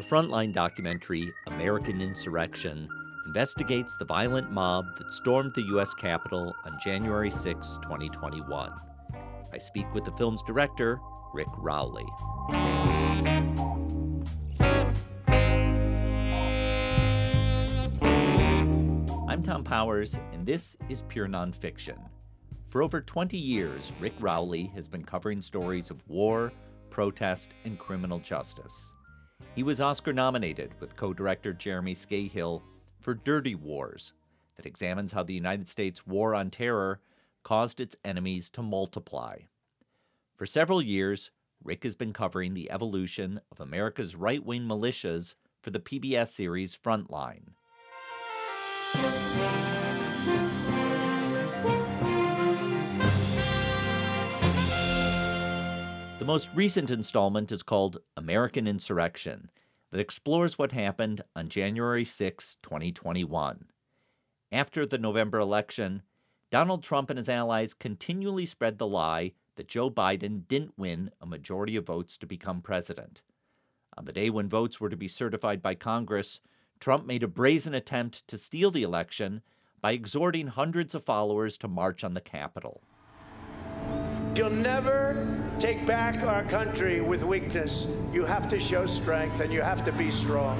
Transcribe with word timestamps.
The 0.00 0.06
Frontline 0.06 0.54
documentary, 0.54 1.30
American 1.46 2.00
Insurrection, 2.00 2.88
investigates 3.26 3.94
the 3.96 4.06
violent 4.06 4.50
mob 4.50 4.86
that 4.96 5.12
stormed 5.12 5.52
the 5.52 5.60
U.S. 5.64 5.92
Capitol 5.92 6.56
on 6.64 6.78
January 6.82 7.30
6, 7.30 7.78
2021. 7.82 8.72
I 9.52 9.58
speak 9.58 9.92
with 9.92 10.06
the 10.06 10.12
film's 10.12 10.42
director, 10.42 10.98
Rick 11.34 11.48
Rowley. 11.58 12.06
I'm 19.28 19.42
Thom 19.42 19.64
Powers, 19.64 20.18
and 20.32 20.46
this 20.46 20.78
is 20.88 21.02
Pure 21.08 21.28
Nonfiction. 21.28 21.98
For 22.68 22.82
over 22.82 23.02
20 23.02 23.36
years, 23.36 23.92
Rick 24.00 24.14
Rowley 24.18 24.72
has 24.74 24.88
been 24.88 25.04
covering 25.04 25.42
stories 25.42 25.90
of 25.90 26.00
war, 26.08 26.54
protest, 26.88 27.50
and 27.66 27.78
criminal 27.78 28.18
justice. 28.18 28.94
He 29.56 29.62
was 29.64 29.80
Oscar 29.80 30.12
nominated 30.12 30.72
with 30.80 30.96
co 30.96 31.12
director 31.12 31.52
Jeremy 31.52 31.94
Scahill 31.94 32.62
for 33.00 33.14
Dirty 33.14 33.54
Wars, 33.54 34.12
that 34.56 34.66
examines 34.66 35.12
how 35.12 35.22
the 35.22 35.34
United 35.34 35.66
States' 35.68 36.06
war 36.06 36.34
on 36.34 36.50
terror 36.50 37.00
caused 37.42 37.80
its 37.80 37.96
enemies 38.04 38.48
to 38.50 38.62
multiply. 38.62 39.38
For 40.36 40.46
several 40.46 40.80
years, 40.80 41.32
Rick 41.64 41.82
has 41.84 41.96
been 41.96 42.12
covering 42.12 42.54
the 42.54 42.70
evolution 42.70 43.40
of 43.50 43.60
America's 43.60 44.14
right 44.14 44.44
wing 44.44 44.62
militias 44.62 45.34
for 45.60 45.70
the 45.70 45.80
PBS 45.80 46.28
series 46.28 46.76
Frontline. 46.76 47.54
The 56.20 56.26
most 56.26 56.50
recent 56.54 56.90
installment 56.90 57.50
is 57.50 57.62
called 57.62 58.02
American 58.14 58.66
Insurrection, 58.66 59.50
that 59.90 60.00
explores 60.00 60.58
what 60.58 60.72
happened 60.72 61.22
on 61.34 61.48
January 61.48 62.04
6, 62.04 62.58
2021. 62.62 63.64
After 64.52 64.84
the 64.84 64.98
November 64.98 65.38
election, 65.38 66.02
Donald 66.50 66.82
Trump 66.82 67.08
and 67.08 67.16
his 67.16 67.30
allies 67.30 67.72
continually 67.72 68.44
spread 68.44 68.76
the 68.76 68.86
lie 68.86 69.32
that 69.56 69.66
Joe 69.66 69.90
Biden 69.90 70.46
didn't 70.46 70.76
win 70.76 71.10
a 71.22 71.26
majority 71.26 71.74
of 71.76 71.86
votes 71.86 72.18
to 72.18 72.26
become 72.26 72.60
president. 72.60 73.22
On 73.96 74.04
the 74.04 74.12
day 74.12 74.28
when 74.28 74.46
votes 74.46 74.78
were 74.78 74.90
to 74.90 74.98
be 74.98 75.08
certified 75.08 75.62
by 75.62 75.74
Congress, 75.74 76.42
Trump 76.80 77.06
made 77.06 77.22
a 77.22 77.28
brazen 77.28 77.72
attempt 77.72 78.28
to 78.28 78.36
steal 78.36 78.70
the 78.70 78.82
election 78.82 79.40
by 79.80 79.92
exhorting 79.92 80.48
hundreds 80.48 80.94
of 80.94 81.02
followers 81.02 81.56
to 81.56 81.66
march 81.66 82.04
on 82.04 82.12
the 82.12 82.20
Capitol. 82.20 82.82
You'll 84.36 84.50
never 84.50 85.39
take 85.60 85.84
back 85.84 86.22
our 86.22 86.42
country 86.44 87.02
with 87.02 87.22
weakness. 87.22 87.86
You 88.12 88.24
have 88.24 88.48
to 88.48 88.58
show 88.58 88.86
strength 88.86 89.40
and 89.40 89.52
you 89.52 89.60
have 89.60 89.84
to 89.84 89.92
be 89.92 90.10
strong. 90.10 90.58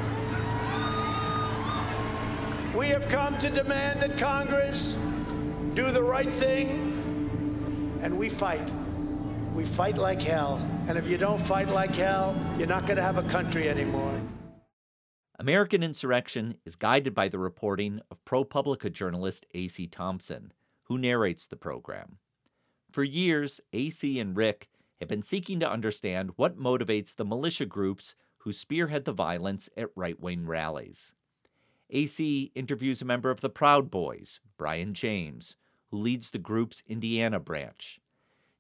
We 2.76 2.88
have 2.88 3.08
come 3.08 3.36
to 3.38 3.50
demand 3.50 4.00
that 4.02 4.18
Congress 4.18 4.98
do 5.74 5.90
the 5.90 6.02
right 6.02 6.30
thing, 6.34 7.98
and 8.02 8.18
we 8.18 8.28
fight. 8.28 8.72
We 9.54 9.64
fight 9.64 9.96
like 9.96 10.20
hell. 10.20 10.60
And 10.86 10.96
if 10.96 11.08
you 11.08 11.16
don't 11.16 11.40
fight 11.40 11.68
like 11.68 11.94
hell, 11.94 12.36
you're 12.58 12.68
not 12.68 12.86
going 12.86 12.96
to 12.96 13.02
have 13.02 13.18
a 13.18 13.22
country 13.24 13.68
anymore. 13.68 14.20
American 15.38 15.82
Insurrection 15.82 16.56
is 16.66 16.76
guided 16.76 17.14
by 17.14 17.28
the 17.28 17.38
reporting 17.38 18.00
of 18.10 18.24
ProPublica 18.24 18.92
journalist 18.92 19.46
A.C. 19.54 19.86
Thompson, 19.86 20.52
who 20.84 20.98
narrates 20.98 21.46
the 21.46 21.56
program. 21.56 22.18
For 22.90 23.04
years, 23.04 23.60
AC 23.72 24.18
and 24.18 24.36
Rick 24.36 24.68
have 25.00 25.08
been 25.08 25.22
seeking 25.22 25.58
to 25.60 25.70
understand 25.70 26.30
what 26.36 26.58
motivates 26.58 27.16
the 27.16 27.24
militia 27.24 27.66
groups 27.66 28.14
who 28.38 28.52
spearhead 28.52 29.04
the 29.04 29.12
violence 29.12 29.68
at 29.76 29.88
right 29.96 30.20
wing 30.20 30.46
rallies. 30.46 31.12
AC 31.90 32.52
interviews 32.54 33.02
a 33.02 33.04
member 33.04 33.30
of 33.30 33.40
the 33.40 33.50
Proud 33.50 33.90
Boys, 33.90 34.40
Brian 34.56 34.94
James, 34.94 35.56
who 35.90 35.98
leads 35.98 36.30
the 36.30 36.38
group's 36.38 36.82
Indiana 36.86 37.40
branch. 37.40 38.00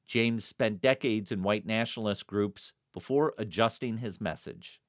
James 0.06 0.44
spent 0.44 0.80
decades 0.80 1.30
in 1.30 1.42
white 1.42 1.64
nationalist 1.64 2.26
groups 2.26 2.72
before 2.92 3.34
adjusting 3.38 3.98
his 3.98 4.20
message. 4.20 4.80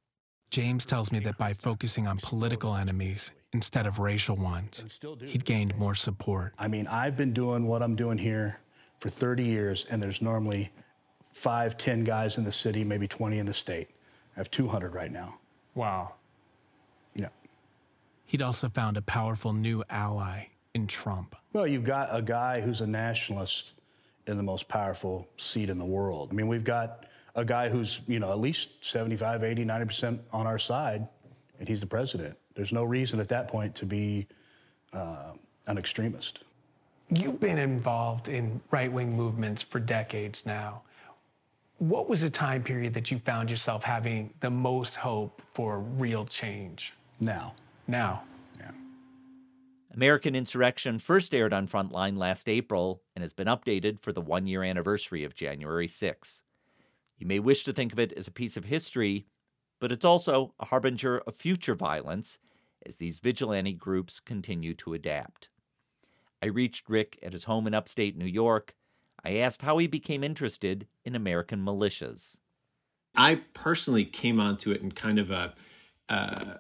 James 0.49 0.85
tells 0.85 1.11
me 1.11 1.19
that 1.19 1.37
by 1.37 1.53
focusing 1.53 2.07
on 2.07 2.17
political 2.17 2.75
enemies 2.75 3.31
instead 3.53 3.85
of 3.85 3.99
racial 3.99 4.35
ones, 4.35 4.99
he'd 5.25 5.45
gained 5.45 5.77
more 5.77 5.95
support. 5.95 6.53
I 6.57 6.67
mean, 6.67 6.87
I've 6.87 7.15
been 7.15 7.33
doing 7.33 7.67
what 7.67 7.83
I'm 7.83 7.95
doing 7.95 8.17
here 8.17 8.59
for 8.97 9.09
30 9.09 9.43
years, 9.43 9.85
and 9.89 10.01
there's 10.01 10.21
normally 10.21 10.71
five, 11.33 11.77
10 11.77 12.03
guys 12.03 12.37
in 12.37 12.43
the 12.43 12.51
city, 12.51 12.83
maybe 12.83 13.07
20 13.07 13.39
in 13.39 13.45
the 13.45 13.53
state. 13.53 13.89
I 14.35 14.39
have 14.39 14.51
200 14.51 14.93
right 14.93 15.11
now. 15.11 15.35
Wow. 15.75 16.13
Yeah. 17.15 17.29
He'd 18.25 18.41
also 18.41 18.69
found 18.69 18.97
a 18.97 19.01
powerful 19.01 19.53
new 19.53 19.83
ally 19.89 20.47
in 20.73 20.87
Trump. 20.87 21.35
Well, 21.53 21.67
you've 21.67 21.83
got 21.83 22.09
a 22.11 22.21
guy 22.21 22.61
who's 22.61 22.81
a 22.81 22.87
nationalist 22.87 23.73
in 24.27 24.37
the 24.37 24.43
most 24.43 24.67
powerful 24.67 25.27
seat 25.37 25.69
in 25.69 25.77
the 25.77 25.85
world. 25.85 26.29
I 26.31 26.35
mean, 26.35 26.47
we've 26.47 26.63
got 26.63 27.05
a 27.35 27.43
guy 27.43 27.69
who's, 27.69 28.01
you 28.07 28.19
know, 28.19 28.31
at 28.31 28.39
least 28.39 28.83
75, 28.83 29.43
80, 29.43 29.65
90% 29.65 30.19
on 30.31 30.47
our 30.47 30.59
side, 30.59 31.07
and 31.59 31.67
he's 31.67 31.81
the 31.81 31.87
president. 31.87 32.37
There's 32.55 32.73
no 32.73 32.83
reason 32.83 33.19
at 33.19 33.29
that 33.29 33.47
point 33.47 33.75
to 33.75 33.85
be 33.85 34.27
uh, 34.93 35.31
an 35.67 35.77
extremist. 35.77 36.43
You've 37.09 37.39
been 37.39 37.57
involved 37.57 38.29
in 38.29 38.61
right 38.71 38.91
wing 38.91 39.15
movements 39.15 39.61
for 39.61 39.79
decades 39.79 40.45
now. 40.45 40.81
What 41.81 42.07
was 42.07 42.21
the 42.21 42.29
time 42.29 42.61
period 42.61 42.93
that 42.93 43.09
you 43.09 43.17
found 43.17 43.49
yourself 43.49 43.83
having 43.83 44.35
the 44.39 44.51
most 44.51 44.97
hope 44.97 45.41
for 45.51 45.79
real 45.79 46.25
change? 46.25 46.93
Now. 47.19 47.55
Now. 47.87 48.21
Yeah. 48.59 48.69
American 49.91 50.35
Insurrection 50.35 50.99
first 50.99 51.33
aired 51.33 51.53
on 51.53 51.67
Frontline 51.67 52.19
last 52.19 52.47
April 52.47 53.01
and 53.15 53.23
has 53.23 53.33
been 53.33 53.47
updated 53.47 53.99
for 53.99 54.13
the 54.13 54.21
one 54.21 54.45
year 54.45 54.61
anniversary 54.61 55.23
of 55.23 55.33
January 55.33 55.87
6. 55.87 56.43
You 57.17 57.25
may 57.25 57.39
wish 57.39 57.63
to 57.63 57.73
think 57.73 57.93
of 57.93 57.97
it 57.97 58.13
as 58.13 58.27
a 58.27 58.31
piece 58.31 58.57
of 58.57 58.65
history, 58.65 59.25
but 59.79 59.91
it's 59.91 60.05
also 60.05 60.53
a 60.59 60.65
harbinger 60.65 61.17
of 61.25 61.35
future 61.35 61.73
violence 61.73 62.37
as 62.85 62.97
these 62.97 63.17
vigilante 63.17 63.73
groups 63.73 64.19
continue 64.19 64.75
to 64.75 64.93
adapt. 64.93 65.49
I 66.43 66.45
reached 66.45 66.89
Rick 66.89 67.17
at 67.23 67.33
his 67.33 67.45
home 67.45 67.65
in 67.65 67.73
upstate 67.73 68.15
New 68.15 68.25
York. 68.25 68.75
I 69.23 69.37
asked 69.37 69.61
how 69.61 69.77
he 69.77 69.87
became 69.87 70.23
interested 70.23 70.87
in 71.05 71.15
American 71.15 71.63
militias. 71.63 72.37
I 73.15 73.41
personally 73.53 74.05
came 74.05 74.39
onto 74.39 74.71
it 74.71 74.81
in 74.81 74.91
kind 74.91 75.19
of 75.19 75.31
a 75.31 75.53
uh, 76.09 76.55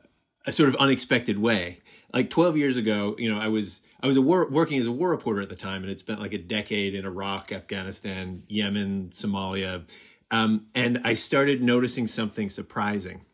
a 0.45 0.51
sort 0.51 0.69
of 0.69 0.75
unexpected 0.75 1.37
way. 1.37 1.81
Like 2.13 2.29
12 2.29 2.57
years 2.57 2.77
ago, 2.77 3.15
you 3.17 3.33
know, 3.33 3.39
I 3.39 3.47
was 3.47 3.81
I 4.01 4.07
was 4.07 4.17
war, 4.19 4.47
working 4.49 4.79
as 4.79 4.87
a 4.87 4.91
war 4.91 5.09
reporter 5.09 5.41
at 5.41 5.49
the 5.49 5.55
time, 5.55 5.81
and 5.81 5.89
had 5.89 5.99
spent 5.99 6.19
like 6.19 6.33
a 6.33 6.37
decade 6.37 6.95
in 6.95 7.05
Iraq, 7.05 7.51
Afghanistan, 7.51 8.43
Yemen, 8.47 9.11
Somalia, 9.13 9.83
um, 10.31 10.67
and 10.73 11.01
I 11.03 11.13
started 11.13 11.61
noticing 11.61 12.07
something 12.07 12.49
surprising 12.49 13.25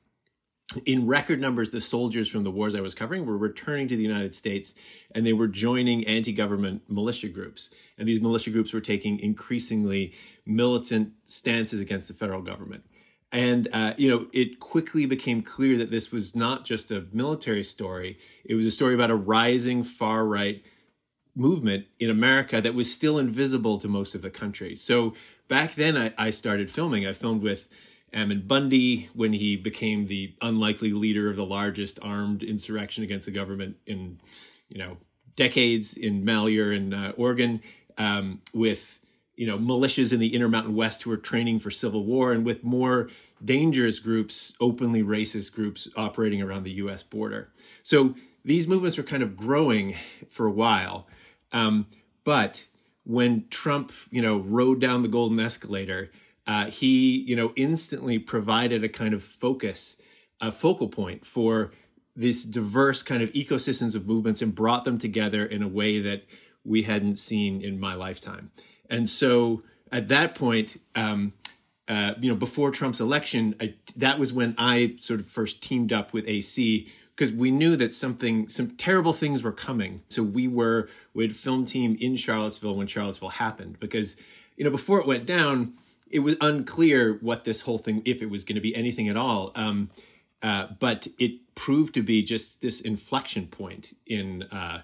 in 0.85 1.07
record 1.07 1.39
numbers, 1.39 1.69
the 1.69 1.79
soldiers 1.79 2.27
from 2.27 2.43
the 2.43 2.51
wars 2.51 2.75
I 2.75 2.81
was 2.81 2.93
covering 2.93 3.25
were 3.25 3.37
returning 3.37 3.87
to 3.87 3.95
the 3.95 4.03
United 4.03 4.35
States 4.35 4.75
and 5.15 5.25
they 5.25 5.33
were 5.33 5.47
joining 5.47 6.05
anti 6.05 6.33
government 6.33 6.83
militia 6.89 7.29
groups. 7.29 7.69
And 7.97 8.07
these 8.07 8.21
militia 8.21 8.49
groups 8.49 8.73
were 8.73 8.81
taking 8.81 9.19
increasingly 9.19 10.13
militant 10.45 11.13
stances 11.25 11.79
against 11.79 12.09
the 12.09 12.13
federal 12.13 12.41
government. 12.41 12.83
And, 13.31 13.67
uh, 13.73 13.93
you 13.97 14.09
know, 14.09 14.27
it 14.33 14.59
quickly 14.59 15.05
became 15.05 15.41
clear 15.41 15.77
that 15.77 15.91
this 15.91 16.11
was 16.11 16.35
not 16.35 16.65
just 16.65 16.91
a 16.91 17.05
military 17.11 17.63
story, 17.63 18.17
it 18.45 18.55
was 18.55 18.65
a 18.65 18.71
story 18.71 18.93
about 18.93 19.11
a 19.11 19.15
rising 19.15 19.83
far 19.83 20.25
right 20.25 20.63
movement 21.35 21.85
in 21.99 22.09
America 22.09 22.59
that 22.61 22.73
was 22.73 22.91
still 22.91 23.19
invisible 23.19 23.77
to 23.79 23.87
most 23.87 24.15
of 24.15 24.21
the 24.21 24.29
country. 24.29 24.75
So 24.75 25.13
back 25.47 25.75
then, 25.75 25.95
I, 25.95 26.13
I 26.17 26.29
started 26.31 26.69
filming. 26.69 27.05
I 27.05 27.13
filmed 27.13 27.43
with 27.43 27.69
Ammon 28.13 28.41
Bundy 28.47 29.09
when 29.13 29.33
he 29.33 29.55
became 29.55 30.07
the 30.07 30.33
unlikely 30.41 30.93
leader 30.93 31.29
of 31.29 31.35
the 31.35 31.45
largest 31.45 31.99
armed 32.01 32.43
insurrection 32.43 33.03
against 33.03 33.25
the 33.25 33.31
government 33.31 33.77
in, 33.85 34.19
you 34.69 34.77
know, 34.77 34.97
decades 35.35 35.95
in 35.95 36.25
Malheur 36.25 36.73
and 36.73 36.93
uh, 36.93 37.13
Oregon, 37.15 37.61
um, 37.97 38.41
with 38.53 38.99
you 39.35 39.47
know 39.47 39.57
militias 39.57 40.11
in 40.11 40.19
the 40.19 40.33
Intermountain 40.33 40.75
West 40.75 41.03
who 41.03 41.09
were 41.09 41.17
training 41.17 41.59
for 41.59 41.71
civil 41.71 42.03
war, 42.03 42.33
and 42.33 42.45
with 42.45 42.63
more 42.63 43.09
dangerous 43.43 43.99
groups, 43.99 44.53
openly 44.59 45.03
racist 45.03 45.53
groups 45.53 45.87
operating 45.95 46.41
around 46.41 46.63
the 46.63 46.71
U.S. 46.71 47.03
border. 47.03 47.49
So 47.83 48.15
these 48.43 48.67
movements 48.67 48.97
were 48.97 49.03
kind 49.03 49.23
of 49.23 49.37
growing 49.37 49.95
for 50.29 50.45
a 50.45 50.51
while, 50.51 51.07
um, 51.53 51.87
but 52.25 52.65
when 53.05 53.47
Trump, 53.49 53.93
you 54.11 54.21
know, 54.21 54.37
rode 54.37 54.81
down 54.81 55.01
the 55.01 55.07
golden 55.07 55.39
escalator 55.39 56.11
uh, 56.47 56.69
he 56.69 57.19
you 57.19 57.35
know 57.35 57.53
instantly 57.55 58.17
provided 58.17 58.83
a 58.83 58.89
kind 58.89 59.13
of 59.13 59.23
focus 59.23 59.97
a 60.39 60.51
focal 60.51 60.87
point 60.87 61.25
for 61.25 61.71
this 62.15 62.43
diverse 62.43 63.03
kind 63.03 63.21
of 63.21 63.31
ecosystems 63.33 63.95
of 63.95 64.07
movements 64.07 64.41
and 64.41 64.55
brought 64.55 64.85
them 64.85 64.97
together 64.97 65.45
in 65.45 65.61
a 65.61 65.67
way 65.67 65.99
that 65.99 66.23
we 66.63 66.83
hadn't 66.83 67.17
seen 67.17 67.61
in 67.61 67.79
my 67.79 67.93
lifetime 67.93 68.51
and 68.89 69.09
so 69.09 69.61
at 69.91 70.07
that 70.07 70.35
point 70.35 70.79
um, 70.95 71.33
uh, 71.87 72.13
you 72.19 72.29
know, 72.29 72.35
before 72.35 72.69
Trump's 72.69 72.99
election, 72.99 73.55
I, 73.61 73.75
that 73.95 74.19
was 74.19 74.33
when 74.33 74.55
I 74.57 74.97
sort 74.99 75.21
of 75.21 75.27
first 75.27 75.63
teamed 75.63 75.93
up 75.93 76.11
with 76.11 76.27
AC 76.27 76.87
because 77.15 77.31
we 77.31 77.49
knew 77.49 77.75
that 77.77 77.93
something, 77.93 78.49
some 78.49 78.71
terrible 78.71 79.13
things 79.13 79.41
were 79.41 79.53
coming. 79.53 80.03
So 80.09 80.21
we 80.21 80.47
were 80.47 80.89
with 81.13 81.35
film 81.35 81.65
team 81.65 81.97
in 81.99 82.15
Charlottesville 82.17 82.75
when 82.75 82.87
Charlottesville 82.87 83.29
happened 83.29 83.79
because, 83.79 84.17
you 84.57 84.65
know, 84.65 84.69
before 84.69 84.99
it 84.99 85.07
went 85.07 85.25
down, 85.25 85.73
it 86.11 86.19
was 86.19 86.35
unclear 86.41 87.17
what 87.21 87.43
this 87.43 87.61
whole 87.61 87.77
thing, 87.77 88.01
if 88.05 88.21
it 88.21 88.29
was 88.29 88.43
going 88.43 88.55
to 88.55 88.61
be 88.61 88.75
anything 88.75 89.09
at 89.09 89.17
all. 89.17 89.51
Um, 89.55 89.89
uh, 90.41 90.67
but 90.79 91.07
it 91.17 91.55
proved 91.55 91.93
to 91.95 92.03
be 92.03 92.21
just 92.21 92.61
this 92.61 92.81
inflection 92.81 93.47
point 93.47 93.95
in 94.05 94.43
uh, 94.43 94.81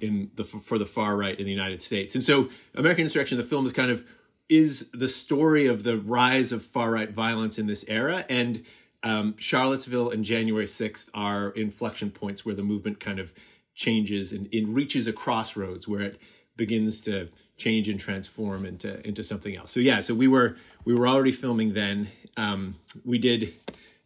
in 0.00 0.30
the 0.34 0.44
for 0.44 0.78
the 0.78 0.86
far 0.86 1.16
right 1.16 1.38
in 1.38 1.44
the 1.44 1.52
United 1.52 1.80
States. 1.80 2.14
And 2.14 2.24
so, 2.24 2.48
American 2.74 3.02
Insurrection, 3.02 3.38
the 3.38 3.44
film, 3.44 3.66
is 3.66 3.72
kind 3.72 3.90
of 3.90 4.04
is 4.48 4.88
the 4.92 5.08
story 5.08 5.66
of 5.66 5.82
the 5.82 5.96
rise 5.96 6.52
of 6.52 6.64
far 6.64 6.90
right 6.90 7.10
violence 7.10 7.58
in 7.58 7.66
this 7.66 7.84
era 7.88 8.24
and 8.28 8.64
um, 9.02 9.36
Charlottesville 9.38 10.10
and 10.10 10.24
January 10.24 10.66
6th 10.66 11.10
are 11.14 11.50
inflection 11.50 12.10
points 12.10 12.44
where 12.44 12.54
the 12.54 12.62
movement 12.62 12.98
kind 12.98 13.18
of 13.18 13.34
changes 13.74 14.32
and 14.32 14.48
it 14.52 14.66
reaches 14.66 15.06
a 15.06 15.12
crossroads 15.12 15.86
where 15.86 16.00
it 16.00 16.20
begins 16.56 17.00
to 17.02 17.28
change 17.56 17.88
and 17.88 17.98
transform 17.98 18.64
into 18.64 19.06
into 19.06 19.24
something 19.24 19.56
else. 19.56 19.72
So 19.72 19.80
yeah, 19.80 20.00
so 20.00 20.14
we 20.14 20.28
were 20.28 20.56
we 20.84 20.94
were 20.94 21.08
already 21.08 21.32
filming 21.32 21.74
then. 21.74 22.08
Um, 22.36 22.76
we 23.04 23.18
did, 23.18 23.54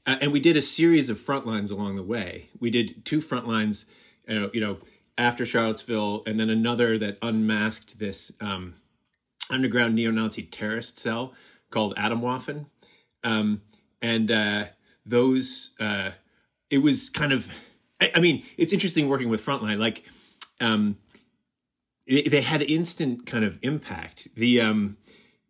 uh, 0.07 0.17
and 0.21 0.33
we 0.33 0.41
did 0.41 0.57
a 0.57 0.63
series 0.63 1.11
of 1.11 1.19
front 1.19 1.47
lines 1.47 1.71
along 1.71 1.97
the 1.97 2.03
way. 2.03 2.49
We 2.61 2.71
did 2.71 3.05
two 3.05 3.21
front 3.21 3.49
lines, 3.49 3.87
uh, 4.29 4.51
you 4.53 4.61
know, 4.61 4.79
after 5.19 5.45
Charlottesville, 5.45 6.23
and 6.27 6.39
then 6.39 6.49
another 6.49 6.97
that 6.99 7.19
unmasked 7.23 7.99
this 7.99 8.33
um, 8.41 8.75
underground 9.51 9.95
neo-Nazi 9.95 10.45
terrorist 10.45 10.99
cell 10.99 11.35
called 11.71 11.95
Atomwaffen, 11.97 12.67
um, 13.25 13.63
and 14.01 14.31
uh, 14.31 14.65
those 15.05 15.71
uh, 15.81 16.11
it 16.71 16.79
was 16.79 17.11
kind 17.11 17.33
of 17.33 17.49
I, 18.01 18.13
I, 18.15 18.21
mean 18.21 18.45
it's 18.57 18.73
interesting 18.73 19.09
working 19.09 19.29
with 19.29 19.45
frontline 19.45 19.79
like 19.79 20.05
um, 20.61 20.99
they, 22.11 22.41
had 22.41 22.63
instant 22.63 23.25
kind 23.25 23.45
of 23.45 23.59
impact 23.63 24.29
the 24.35 24.61
um, 24.61 24.97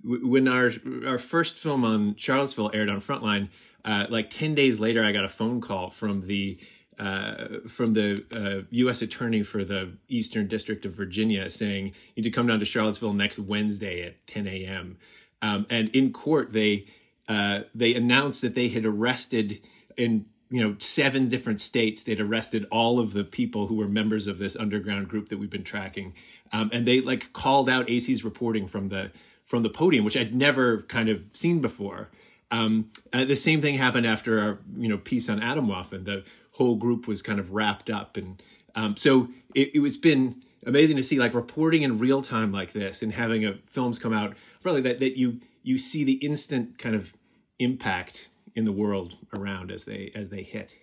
when 0.04 0.46
our 0.46 0.70
our 1.06 1.18
first 1.18 1.56
film 1.56 1.84
on 1.84 2.14
charlottesville 2.16 2.70
aired 2.74 2.88
on 2.88 3.00
frontline 3.00 3.48
uh, 3.84 4.06
like 4.10 4.30
10 4.30 4.54
days 4.54 4.78
later 4.78 5.02
i 5.02 5.10
got 5.12 5.24
a 5.24 5.28
phone 5.28 5.60
call 5.60 5.90
from 5.90 6.22
the 6.22 6.58
uh, 7.00 7.60
from 7.66 7.94
the 7.94 8.22
uh, 8.36 8.66
U.S. 8.72 9.00
Attorney 9.00 9.42
for 9.42 9.64
the 9.64 9.96
Eastern 10.08 10.46
District 10.48 10.84
of 10.84 10.92
Virginia 10.92 11.48
saying 11.48 11.86
you 11.86 12.22
need 12.22 12.24
to 12.24 12.30
come 12.30 12.46
down 12.46 12.58
to 12.58 12.66
Charlottesville 12.66 13.14
next 13.14 13.38
Wednesday 13.38 14.02
at 14.02 14.26
10 14.26 14.46
a.m. 14.46 14.98
Um, 15.40 15.66
and 15.70 15.88
in 15.90 16.12
court, 16.12 16.52
they 16.52 16.86
uh, 17.26 17.60
they 17.74 17.94
announced 17.94 18.42
that 18.42 18.54
they 18.54 18.68
had 18.68 18.84
arrested 18.84 19.62
in 19.96 20.26
you 20.50 20.60
know 20.62 20.76
seven 20.78 21.28
different 21.28 21.60
states 21.60 22.02
they'd 22.02 22.20
arrested 22.20 22.66
all 22.70 22.98
of 22.98 23.12
the 23.12 23.24
people 23.24 23.66
who 23.66 23.76
were 23.76 23.88
members 23.88 24.26
of 24.26 24.38
this 24.38 24.56
underground 24.56 25.08
group 25.08 25.28
that 25.28 25.38
we've 25.38 25.50
been 25.50 25.64
tracking. 25.64 26.14
Um, 26.52 26.70
and 26.72 26.86
they 26.86 27.00
like 27.00 27.32
called 27.32 27.70
out 27.70 27.88
ac's 27.88 28.24
reporting 28.24 28.66
from 28.66 28.88
the 28.88 29.12
from 29.44 29.62
the 29.62 29.70
podium 29.70 30.04
which 30.04 30.16
i'd 30.16 30.34
never 30.34 30.82
kind 30.82 31.08
of 31.08 31.22
seen 31.32 31.60
before. 31.60 32.10
Um, 32.52 32.90
uh, 33.12 33.24
the 33.24 33.36
same 33.36 33.60
thing 33.60 33.76
happened 33.76 34.06
after 34.06 34.40
our 34.40 34.58
you 34.76 34.88
know 34.88 34.98
piece 34.98 35.28
on 35.28 35.40
Atomwaffen 35.40 36.04
the 36.04 36.24
whole 36.52 36.76
group 36.76 37.08
was 37.08 37.22
kind 37.22 37.38
of 37.38 37.52
wrapped 37.52 37.90
up. 37.90 38.16
And 38.16 38.42
um, 38.74 38.96
so 38.96 39.28
it, 39.54 39.76
it 39.76 39.78
was 39.80 39.96
been 39.96 40.42
amazing 40.66 40.96
to 40.96 41.02
see 41.02 41.18
like 41.18 41.32
reporting 41.34 41.82
in 41.82 41.98
real 41.98 42.22
time 42.22 42.52
like 42.52 42.72
this 42.72 43.02
and 43.02 43.12
having 43.12 43.46
a 43.46 43.54
films 43.66 43.98
come 43.98 44.12
out 44.12 44.36
really 44.62 44.82
that, 44.82 45.00
that 45.00 45.18
you 45.18 45.40
you 45.62 45.78
see 45.78 46.04
the 46.04 46.14
instant 46.14 46.78
kind 46.78 46.94
of 46.94 47.14
impact 47.58 48.28
in 48.54 48.64
the 48.64 48.72
world 48.72 49.16
around 49.36 49.70
as 49.70 49.84
they 49.84 50.12
as 50.14 50.30
they 50.30 50.42
hit. 50.42 50.76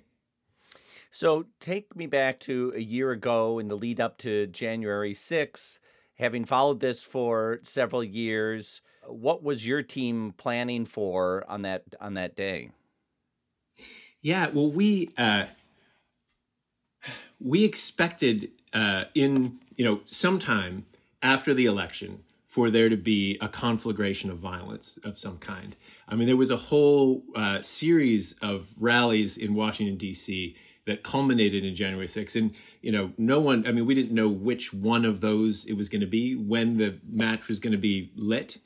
So 1.12 1.48
take 1.60 1.96
me 1.96 2.08
back 2.08 2.40
to 2.42 2.74
a 2.76 2.80
year 2.80 3.12
ago 3.12 3.60
in 3.60 3.68
the 3.68 3.78
lead 3.78 4.00
up 4.00 4.18
to 4.20 4.48
January 4.48 5.14
6th, 5.14 5.80
having 6.16 6.46
followed 6.46 6.80
this 6.80 7.02
for 7.02 7.60
several 7.64 8.04
years, 8.04 8.82
what 9.06 9.42
was 9.42 9.66
your 9.66 9.82
team 9.84 10.34
planning 10.34 10.86
for 10.86 11.46
on 11.50 11.62
that 11.62 11.84
on 12.00 12.16
that 12.16 12.36
day? 12.36 12.72
Yeah, 14.22 14.48
well 14.50 14.72
we 14.72 15.12
uh 15.18 15.46
we 17.40 17.64
expected 17.64 18.52
uh 18.74 19.06
in, 19.16 19.60
you 19.76 19.86
know, 19.86 20.02
sometime 20.06 20.86
after 21.22 21.54
the 21.54 21.66
election 21.66 22.24
for 22.58 22.72
there 22.72 22.90
to 22.90 22.98
be 22.98 23.38
a 23.40 23.48
conflagration 23.48 24.32
of 24.32 24.40
violence 24.40 24.98
of 25.04 25.20
some 25.20 25.38
kind. 25.38 25.76
I 26.08 26.16
mean, 26.16 26.26
there 26.26 26.36
was 26.36 26.50
a 26.50 26.58
whole 26.58 27.24
uh, 27.36 27.62
series 27.62 28.34
of 28.42 28.74
rallies 28.80 29.38
in 29.38 29.54
Washington, 29.54 29.96
D.C. 29.96 30.56
that 30.88 31.04
culminated 31.04 31.64
in 31.64 31.76
January 31.76 32.08
6th. 32.08 32.36
And, 32.36 32.56
you 32.82 32.92
know, 32.92 33.14
no 33.16 33.40
one, 33.40 33.68
I 33.68 33.72
mean, 33.72 33.86
we 33.86 33.94
didn't 33.94 34.12
know 34.12 34.28
which 34.28 34.74
one 34.74 35.06
of 35.06 35.22
those 35.22 35.68
it 35.68 35.74
was 35.74 35.88
going 35.88 36.02
to 36.02 36.08
be, 36.08 36.36
when 36.36 36.78
the 36.78 36.98
match 37.08 37.48
was 37.48 37.60
going 37.60 37.74
to 37.74 37.78
be 37.78 38.12
lit. 38.16 38.58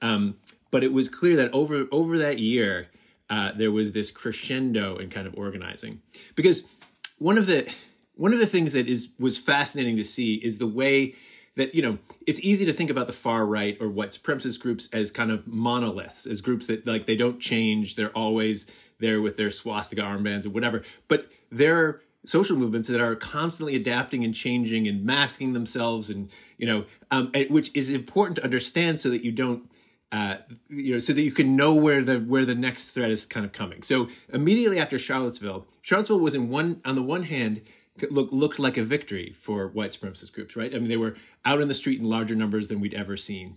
Um, 0.00 0.36
but 0.70 0.84
it 0.84 0.92
was 0.92 1.08
clear 1.08 1.34
that 1.34 1.52
over 1.52 1.88
over 1.90 2.18
that 2.18 2.38
year, 2.38 2.86
uh, 3.30 3.50
there 3.56 3.72
was 3.72 3.90
this 3.90 4.12
crescendo 4.12 4.96
in 4.98 5.10
kind 5.10 5.26
of 5.26 5.34
organizing. 5.36 6.02
Because 6.36 6.62
one 7.18 7.36
of 7.36 7.46
the 7.46 7.68
one 8.14 8.32
of 8.32 8.38
the 8.38 8.46
things 8.46 8.74
that 8.74 8.88
is 8.88 9.08
was 9.18 9.38
fascinating 9.38 9.96
to 9.96 10.04
see 10.04 10.36
is 10.36 10.58
the 10.58 10.68
way 10.68 11.16
that 11.60 11.74
you 11.74 11.82
know 11.82 11.98
it's 12.26 12.40
easy 12.40 12.64
to 12.64 12.72
think 12.72 12.90
about 12.90 13.06
the 13.06 13.12
far 13.12 13.44
right 13.44 13.76
or 13.80 13.88
white 13.88 14.10
supremacist 14.10 14.58
groups 14.60 14.88
as 14.92 15.10
kind 15.10 15.30
of 15.30 15.46
monoliths 15.46 16.26
as 16.26 16.40
groups 16.40 16.66
that 16.66 16.86
like 16.86 17.06
they 17.06 17.16
don't 17.16 17.38
change 17.38 17.94
they're 17.96 18.16
always 18.16 18.66
there 18.98 19.20
with 19.20 19.36
their 19.36 19.50
swastika 19.50 20.02
armbands 20.02 20.46
or 20.46 20.50
whatever 20.50 20.82
but 21.06 21.26
there 21.50 21.76
are 21.78 22.02
social 22.24 22.56
movements 22.56 22.88
that 22.88 23.00
are 23.00 23.14
constantly 23.14 23.76
adapting 23.76 24.24
and 24.24 24.34
changing 24.34 24.88
and 24.88 25.04
masking 25.04 25.52
themselves 25.52 26.08
and 26.10 26.30
you 26.56 26.66
know 26.66 26.84
um, 27.10 27.30
which 27.50 27.70
is 27.74 27.90
important 27.90 28.36
to 28.36 28.44
understand 28.44 28.98
so 28.98 29.10
that 29.10 29.22
you 29.22 29.30
don't 29.30 29.70
uh, 30.12 30.38
you 30.68 30.94
know, 30.94 30.98
so 30.98 31.12
that 31.12 31.22
you 31.22 31.30
can 31.30 31.54
know 31.54 31.72
where 31.72 32.02
the 32.02 32.18
where 32.18 32.44
the 32.44 32.54
next 32.54 32.90
threat 32.90 33.12
is 33.12 33.24
kind 33.24 33.46
of 33.46 33.52
coming. 33.52 33.80
So 33.84 34.08
immediately 34.32 34.80
after 34.80 34.98
Charlottesville, 34.98 35.68
Charlottesville 35.82 36.18
was 36.18 36.34
in 36.34 36.48
one 36.48 36.80
on 36.84 36.96
the 36.96 37.02
one 37.02 37.22
hand 37.22 37.62
look, 38.10 38.30
looked 38.32 38.58
like 38.58 38.76
a 38.76 38.84
victory 38.84 39.34
for 39.38 39.68
white 39.68 39.90
supremacist 39.90 40.32
groups, 40.32 40.56
right? 40.56 40.74
I 40.74 40.78
mean, 40.78 40.88
they 40.88 40.96
were 40.96 41.16
out 41.44 41.60
in 41.60 41.68
the 41.68 41.74
street 41.74 42.00
in 42.00 42.06
larger 42.08 42.34
numbers 42.34 42.68
than 42.68 42.80
we'd 42.80 42.94
ever 42.94 43.16
seen. 43.16 43.56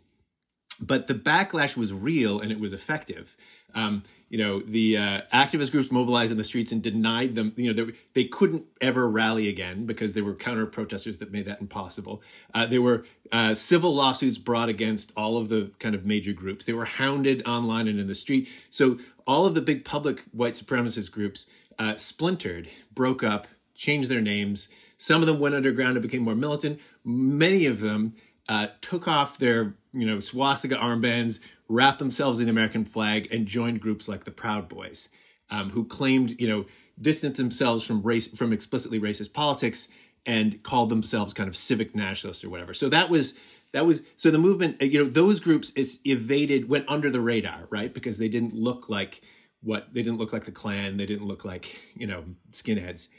But 0.79 1.07
the 1.07 1.13
backlash 1.13 1.77
was 1.77 1.93
real 1.93 2.39
and 2.39 2.51
it 2.51 2.59
was 2.59 2.73
effective. 2.73 3.35
Um, 3.75 4.03
you 4.29 4.39
know, 4.39 4.61
the 4.61 4.97
uh, 4.97 5.21
activist 5.31 5.71
groups 5.71 5.91
mobilized 5.91 6.31
in 6.31 6.37
the 6.37 6.43
streets 6.43 6.71
and 6.71 6.81
denied 6.81 7.35
them. 7.35 7.53
You 7.55 7.71
know, 7.71 7.85
they, 7.85 7.93
they 8.13 8.23
couldn't 8.23 8.65
ever 8.81 9.07
rally 9.07 9.47
again 9.47 9.85
because 9.85 10.13
there 10.13 10.23
were 10.23 10.33
counter 10.33 10.65
protesters 10.65 11.19
that 11.19 11.31
made 11.31 11.45
that 11.45 11.61
impossible. 11.61 12.21
Uh, 12.53 12.65
there 12.65 12.81
were 12.81 13.05
uh, 13.31 13.53
civil 13.53 13.93
lawsuits 13.93 14.39
brought 14.39 14.69
against 14.69 15.11
all 15.15 15.37
of 15.37 15.49
the 15.49 15.71
kind 15.77 15.93
of 15.93 16.03
major 16.03 16.33
groups. 16.33 16.65
They 16.65 16.73
were 16.73 16.85
hounded 16.85 17.45
online 17.45 17.87
and 17.87 17.99
in 17.99 18.07
the 18.07 18.15
street. 18.15 18.49
So 18.71 18.97
all 19.27 19.45
of 19.45 19.53
the 19.53 19.61
big 19.61 19.85
public 19.85 20.23
white 20.31 20.53
supremacist 20.53 21.11
groups 21.11 21.45
uh, 21.77 21.97
splintered, 21.97 22.69
broke 22.93 23.23
up, 23.23 23.47
changed 23.75 24.09
their 24.09 24.21
names. 24.21 24.69
Some 24.97 25.21
of 25.21 25.27
them 25.27 25.39
went 25.39 25.55
underground 25.55 25.93
and 25.93 26.01
became 26.01 26.23
more 26.23 26.35
militant. 26.35 26.79
Many 27.03 27.65
of 27.65 27.79
them 27.79 28.15
uh, 28.47 28.67
took 28.81 29.07
off 29.07 29.37
their 29.37 29.75
you 29.93 30.05
know 30.05 30.19
swastika 30.19 30.75
armbands, 30.75 31.39
wrapped 31.67 31.99
themselves 31.99 32.39
in 32.39 32.45
the 32.45 32.51
American 32.51 32.85
flag, 32.85 33.27
and 33.31 33.45
joined 33.45 33.81
groups 33.81 34.07
like 34.07 34.23
the 34.23 34.31
Proud 34.31 34.67
Boys, 34.67 35.09
um, 35.49 35.69
who 35.69 35.85
claimed 35.85 36.39
you 36.39 36.47
know 36.47 36.65
distanced 37.01 37.37
themselves 37.37 37.83
from 37.83 38.01
race 38.01 38.27
from 38.27 38.53
explicitly 38.53 38.99
racist 38.99 39.33
politics 39.33 39.87
and 40.25 40.61
called 40.63 40.89
themselves 40.89 41.33
kind 41.33 41.49
of 41.49 41.55
civic 41.55 41.95
nationalists 41.95 42.43
or 42.43 42.49
whatever. 42.49 42.73
So 42.73 42.89
that 42.89 43.09
was 43.09 43.33
that 43.73 43.85
was 43.85 44.01
so 44.15 44.31
the 44.31 44.37
movement 44.37 44.81
you 44.81 45.03
know 45.03 45.09
those 45.09 45.39
groups 45.39 45.71
is 45.71 45.99
evaded 46.05 46.69
went 46.69 46.85
under 46.87 47.09
the 47.09 47.19
radar 47.19 47.67
right 47.69 47.93
because 47.93 48.17
they 48.17 48.29
didn't 48.29 48.53
look 48.53 48.87
like 48.87 49.21
what 49.61 49.93
they 49.93 50.01
didn't 50.01 50.17
look 50.17 50.31
like 50.31 50.45
the 50.45 50.51
Klan 50.51 50.97
they 50.97 51.05
didn't 51.05 51.27
look 51.27 51.43
like 51.43 51.79
you 51.95 52.07
know 52.07 52.23
skinheads 52.51 53.09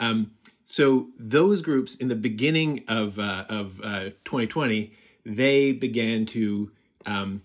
um, 0.00 0.32
so 0.64 1.08
those 1.18 1.62
groups 1.62 1.94
in 1.94 2.08
the 2.08 2.14
beginning 2.14 2.84
of 2.88 3.18
uh, 3.18 3.44
of 3.48 3.80
uh, 3.82 4.10
2020, 4.24 4.92
they 5.24 5.72
began 5.72 6.26
to 6.26 6.70
um, 7.06 7.42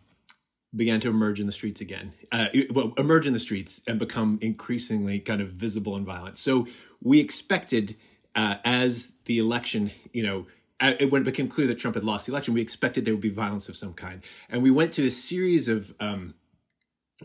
began 0.76 1.00
to 1.02 1.10
emerge 1.10 1.40
in 1.40 1.46
the 1.46 1.52
streets 1.52 1.82
again. 1.82 2.14
Uh, 2.32 2.48
well, 2.72 2.94
emerge 2.98 3.28
in 3.28 3.34
the 3.34 3.40
streets 3.40 3.82
and 3.88 4.00
become 4.00 4.40
increasingly 4.42 5.20
kind 5.20 5.42
of 5.42 5.50
visible 5.50 5.96
and 5.96 6.06
violent. 6.06 6.38
So 6.38 6.68
we 7.02 7.20
expected 7.20 7.98
uh, 8.36 8.56
as 8.64 9.14
the 9.26 9.40
election, 9.40 9.92
you 10.14 10.24
know. 10.24 10.48
When 10.82 11.24
it 11.24 11.26
became 11.26 11.50
clear 11.50 11.68
that 11.68 11.78
Trump 11.78 11.96
had 11.96 12.06
lost 12.06 12.26
the 12.26 12.32
election, 12.32 12.54
we 12.54 12.62
expected 12.62 13.04
there 13.04 13.14
would 13.14 13.20
be 13.20 13.30
violence 13.30 13.68
of 13.68 13.76
some 13.76 13.94
kind, 13.94 14.22
and 14.50 14.64
we 14.64 14.72
went 14.72 14.94
to 14.94 15.06
a 15.06 15.12
series 15.12 15.68
of 15.68 15.94
um, 16.00 16.36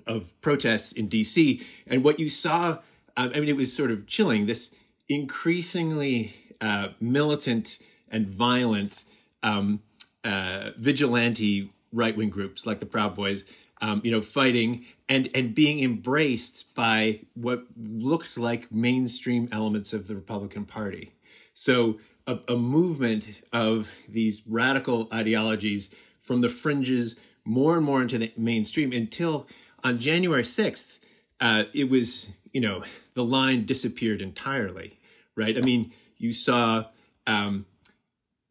of 0.09 0.39
protests 0.41 0.91
in 0.91 1.07
D.C. 1.07 1.65
And 1.87 2.03
what 2.03 2.19
you 2.19 2.29
saw, 2.29 2.79
um, 3.17 3.31
I 3.33 3.39
mean, 3.39 3.49
it 3.49 3.55
was 3.55 3.73
sort 3.73 3.93
of 3.93 4.09
chilling. 4.09 4.47
This 4.47 4.73
increasingly 5.09 6.35
uh, 6.61 6.89
militant 7.01 7.79
and 8.09 8.27
violent 8.29 9.05
um, 9.43 9.81
uh, 10.25 10.71
vigilante 10.79 11.73
right 11.93 12.17
wing 12.17 12.31
groups 12.31 12.67
like 12.67 12.81
the 12.81 12.87
Proud 12.87 13.15
Boys 13.15 13.45
um, 13.85 14.01
you 14.05 14.11
know, 14.11 14.23
fighting 14.23 14.87
and 15.09 15.29
and 15.35 15.55
being 15.55 15.81
embraced 15.81 16.75
by 16.75 17.21
what 17.35 17.65
looked 17.77 18.39
like 18.39 18.73
mainstream 18.73 19.49
elements 19.53 19.93
of 19.93 20.07
the 20.07 20.15
Republican 20.15 20.65
Party. 20.65 21.13
So 21.53 21.99
a, 22.27 22.39
a 22.49 22.57
movement 22.57 23.43
of 23.53 23.91
these 24.09 24.43
radical 24.47 25.09
ideologies 25.13 25.91
from 26.21 26.41
the 26.41 26.49
fringes 26.49 27.17
more 27.45 27.77
and 27.77 27.85
more 27.85 28.01
into 28.01 28.19
the 28.19 28.33
mainstream 28.39 28.93
until 28.93 29.47
on 29.83 29.99
January 29.99 30.45
6th, 30.45 30.99
uh, 31.45 31.65
it 31.75 31.91
was, 31.91 32.31
you 32.55 32.61
know, 32.63 32.83
the 33.13 33.23
line 33.23 33.67
disappeared 33.67 34.23
entirely, 34.23 34.99
right? 35.37 35.59
I 35.59 35.61
mean, 35.61 35.93
you 36.17 36.33
saw 36.33 36.87
um, 37.27 37.67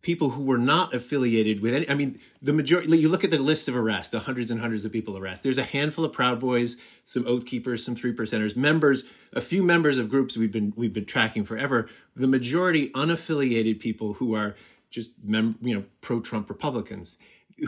people 0.03 0.29
who 0.29 0.43
were 0.43 0.59
not 0.59 0.93
affiliated 0.93 1.59
with 1.59 1.73
any. 1.73 1.89
I 1.89 1.95
mean, 1.95 2.19
the 2.39 2.53
majority. 2.53 2.95
You 2.99 3.09
look 3.09 3.23
at 3.23 3.31
the 3.31 3.39
list 3.39 3.67
of 3.67 3.75
arrests, 3.75 4.11
the 4.11 4.19
hundreds 4.19 4.51
and 4.51 4.61
hundreds 4.61 4.85
of 4.85 4.91
people 4.91 5.17
arrested. 5.17 5.47
There's 5.47 5.57
a 5.57 5.63
handful 5.63 6.05
of 6.05 6.13
Proud 6.13 6.39
Boys, 6.39 6.77
some 7.03 7.25
Oath 7.25 7.47
Keepers, 7.47 7.83
some 7.83 7.95
Three 7.95 8.13
Percenters, 8.13 8.55
members, 8.55 9.05
a 9.33 9.41
few 9.41 9.63
members 9.63 9.97
of 9.97 10.07
groups 10.07 10.37
we've 10.37 10.51
been 10.51 10.71
we've 10.75 10.93
been 10.93 11.05
tracking 11.05 11.45
forever. 11.45 11.89
The 12.15 12.27
majority 12.27 12.89
unaffiliated 12.89 13.79
people 13.79 14.13
who 14.13 14.35
are 14.35 14.55
just 14.91 15.09
mem- 15.23 15.57
you 15.63 15.73
know 15.73 15.83
pro-Trump 16.01 16.47
Republicans 16.47 17.17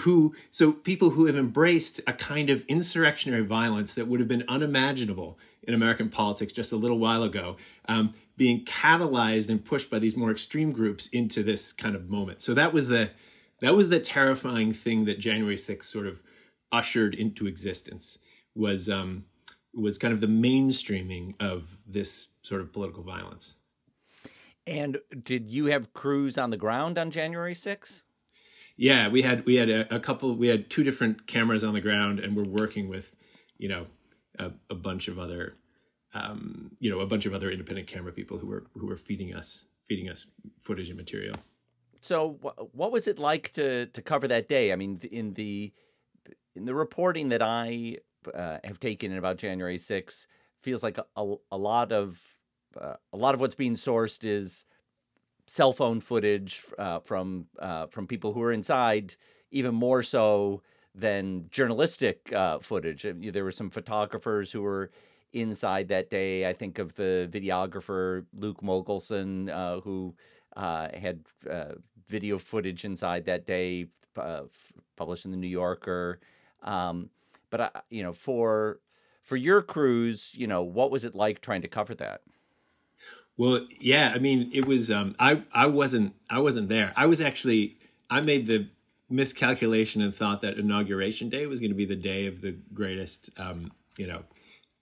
who 0.02 0.36
so 0.52 0.72
people 0.72 1.12
who 1.12 1.26
have 1.26 1.36
embraced 1.36 2.02
a 2.08 2.14
kind 2.14 2.50
of 2.50 2.66
insurrectionary 2.68 3.46
violence 3.46 3.94
that 3.96 4.08
would 4.08 4.20
have 4.20 4.30
been 4.30 4.44
unimaginable 4.48 5.38
in 5.64 5.74
American 5.74 6.10
politics 6.10 6.54
just 6.54 6.72
a 6.72 6.76
little 6.76 7.00
while 7.00 7.24
ago, 7.24 7.58
um, 7.88 8.14
being 8.38 8.64
catalyzed 8.66 9.50
and 9.50 9.64
pushed 9.64 9.90
by 9.90 10.00
these 10.00 10.16
more 10.16 10.32
extreme 10.32 10.72
groups 10.72 11.08
into 11.08 11.44
this 11.44 11.74
kind 11.74 11.96
of 11.96 12.10
moment. 12.10 12.42
So 12.42 12.54
that 12.54 12.74
was 12.74 12.88
the 12.88 13.12
that 13.62 13.76
was 13.76 13.90
the 13.90 14.00
terrifying 14.00 14.74
thing 14.74 15.06
that 15.06 15.20
January 15.20 15.56
6th 15.56 15.86
sort 15.86 16.08
of 16.08 16.22
ushered 16.72 17.16
into 17.16 17.48
existence 17.48 18.18
was 18.54 18.90
um, 18.90 19.26
was 19.74 19.98
kind 19.98 20.14
of 20.14 20.22
the 20.22 20.28
mainstreaming 20.28 21.36
of 21.40 21.82
this 21.86 22.30
sort 22.42 22.62
of 22.62 22.72
political 22.72 23.04
violence. 23.04 23.56
And 24.68 24.98
did 25.24 25.50
you 25.50 25.68
have 25.68 25.94
crews 25.94 26.38
on 26.38 26.50
the 26.50 26.58
ground 26.58 26.98
on 26.98 27.12
January 27.12 27.54
6th? 27.54 28.02
Yeah, 28.78 29.08
we 29.08 29.22
had 29.22 29.46
we 29.46 29.56
had 29.56 29.70
a, 29.70 29.96
a, 29.96 30.00
couple. 30.00 30.36
We 30.36 30.48
had 30.48 30.70
two 30.70 30.84
different 30.84 31.28
cameras 31.28 31.64
on 31.64 31.74
the 31.74 31.82
ground, 31.82 32.20
and 32.20 32.36
we're 32.36 32.44
working 32.44 32.90
with, 32.90 33.16
you 33.58 33.70
know, 33.70 33.88
a, 34.38 34.52
a 34.70 34.76
bunch 34.76 35.08
of 35.08 35.18
other, 35.18 35.56
um, 36.14 36.72
you 36.80 36.90
know, 36.90 37.00
a 37.00 37.06
bunch 37.06 37.26
of 37.26 37.34
other 37.34 37.50
independent 37.50 37.88
camera 37.88 38.12
people 38.12 38.38
who 38.38 38.48
were 38.48 38.66
who 38.78 38.88
were 38.88 38.98
feeding 38.98 39.34
us 39.34 39.66
feeding 39.86 40.10
us 40.10 40.28
footage 40.60 40.90
and 40.90 40.98
material. 40.98 41.36
So, 42.02 42.38
what 42.74 42.92
was 42.92 43.08
it 43.08 43.18
like 43.18 43.52
to 43.54 43.86
to 43.88 44.02
cover 44.02 44.28
that 44.28 44.50
day? 44.50 44.74
I 44.74 44.76
mean, 44.76 45.00
in 45.10 45.34
the 45.34 45.72
in 46.56 46.66
the 46.66 46.76
reporting 46.76 47.30
that 47.30 47.42
I 47.42 47.98
uh, 48.34 48.58
have 48.64 48.80
taken 48.80 49.12
in 49.12 49.18
about 49.18 49.38
January 49.38 49.78
6th, 49.78 50.28
feels 50.62 50.84
like 50.84 50.98
a, 50.98 51.06
a, 51.16 51.36
a 51.52 51.58
lot 51.58 51.92
of 51.92 52.20
uh, 52.80 52.96
a 53.14 53.18
lot 53.18 53.36
of 53.36 53.42
what's 53.42 53.56
being 53.56 53.76
sourced 53.76 54.26
is 54.26 54.66
cell 55.46 55.74
phone 55.74 56.00
footage 56.00 56.64
uh, 56.78 57.00
from 57.00 57.46
uh, 57.60 57.88
from 57.88 58.08
people 58.08 58.34
who 58.34 58.40
were 58.40 58.52
inside, 58.52 59.16
even 59.52 59.76
more 59.76 60.02
so 60.02 60.62
than 60.94 61.46
journalistic 61.50 62.32
uh, 62.34 62.60
footage. 62.60 63.06
Uh, 63.06 63.14
there 63.32 63.44
were 63.44 63.52
some 63.52 63.70
photographers 63.70 64.52
who 64.52 64.62
were 64.62 64.92
inside 65.34 65.88
that 65.90 66.10
day. 66.10 66.48
I 66.48 66.54
think 66.54 66.80
of 66.80 66.96
the 66.96 67.30
videographer 67.32 68.26
Luke 68.34 68.62
Mogelson, 68.62 69.50
uh, 69.50 69.82
who 69.82 70.16
uh, 70.56 70.88
had 70.98 71.20
video 72.08 72.38
footage 72.38 72.86
inside 72.86 73.26
that 73.26 73.46
day, 73.46 73.88
published 74.96 75.26
in 75.26 75.32
the 75.32 75.38
New 75.38 75.48
Yorker. 75.48 76.20
Um, 76.64 77.10
but 77.50 77.86
you 77.90 78.04
know, 78.04 78.14
for 78.14 78.80
for 79.22 79.36
your 79.36 79.62
crews, 79.62 80.32
you 80.36 80.48
know, 80.48 80.64
what 80.64 80.92
was 80.92 81.04
it 81.04 81.16
like 81.16 81.42
trying 81.42 81.62
to 81.62 81.68
cover 81.68 81.96
that? 81.96 82.22
Well, 83.38 83.68
yeah, 83.80 84.12
I 84.16 84.20
mean, 84.20 84.50
it 84.54 84.66
was. 84.66 84.90
Um, 84.90 85.16
I 85.20 85.44
I 85.54 85.66
wasn't 85.68 86.14
I 86.30 86.40
wasn't 86.40 86.70
there. 86.70 86.94
I 86.96 87.06
was 87.08 87.20
actually 87.22 87.78
I 88.10 88.22
made 88.22 88.48
the 88.48 88.70
miscalculation 89.10 90.02
and 90.02 90.16
thought 90.16 90.42
that 90.42 90.58
inauguration 90.58 91.30
day 91.30 91.46
was 91.46 91.60
going 91.60 91.72
to 91.72 91.76
be 91.76 91.86
the 91.86 91.96
day 91.96 92.26
of 92.28 92.42
the 92.42 92.52
greatest, 92.74 93.30
um, 93.38 93.72
you 93.98 94.08
know, 94.08 94.24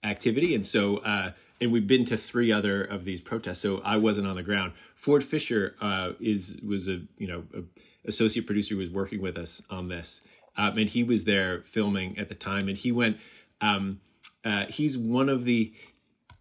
activity, 0.04 0.54
and 0.54 0.64
so 0.64 0.98
uh, 0.98 1.32
and 1.60 1.72
we've 1.72 1.86
been 1.86 2.04
to 2.04 2.16
three 2.16 2.52
other 2.52 2.84
of 2.84 3.04
these 3.04 3.20
protests, 3.20 3.60
so 3.60 3.80
I 3.84 3.96
wasn't 3.96 4.28
on 4.28 4.36
the 4.36 4.42
ground. 4.42 4.72
Ford 4.94 5.24
Fischer 5.24 5.74
uh, 5.80 6.12
is 6.20 6.58
was 6.66 6.86
a 6.88 7.02
you 7.18 7.26
know 7.26 7.44
a 7.54 7.62
associate 8.06 8.46
producer 8.46 8.74
who 8.74 8.80
was 8.80 8.90
working 8.90 9.20
with 9.20 9.36
us 9.36 9.62
on 9.68 9.88
this, 9.88 10.20
um, 10.56 10.78
and 10.78 10.88
he 10.88 11.02
was 11.02 11.24
there 11.24 11.62
filming 11.62 12.18
at 12.18 12.28
the 12.28 12.34
time, 12.34 12.68
and 12.68 12.78
he 12.78 12.92
went. 12.92 13.18
Um, 13.60 14.00
uh, 14.44 14.66
he's 14.66 14.98
one 14.98 15.28
of 15.28 15.44
the 15.44 15.72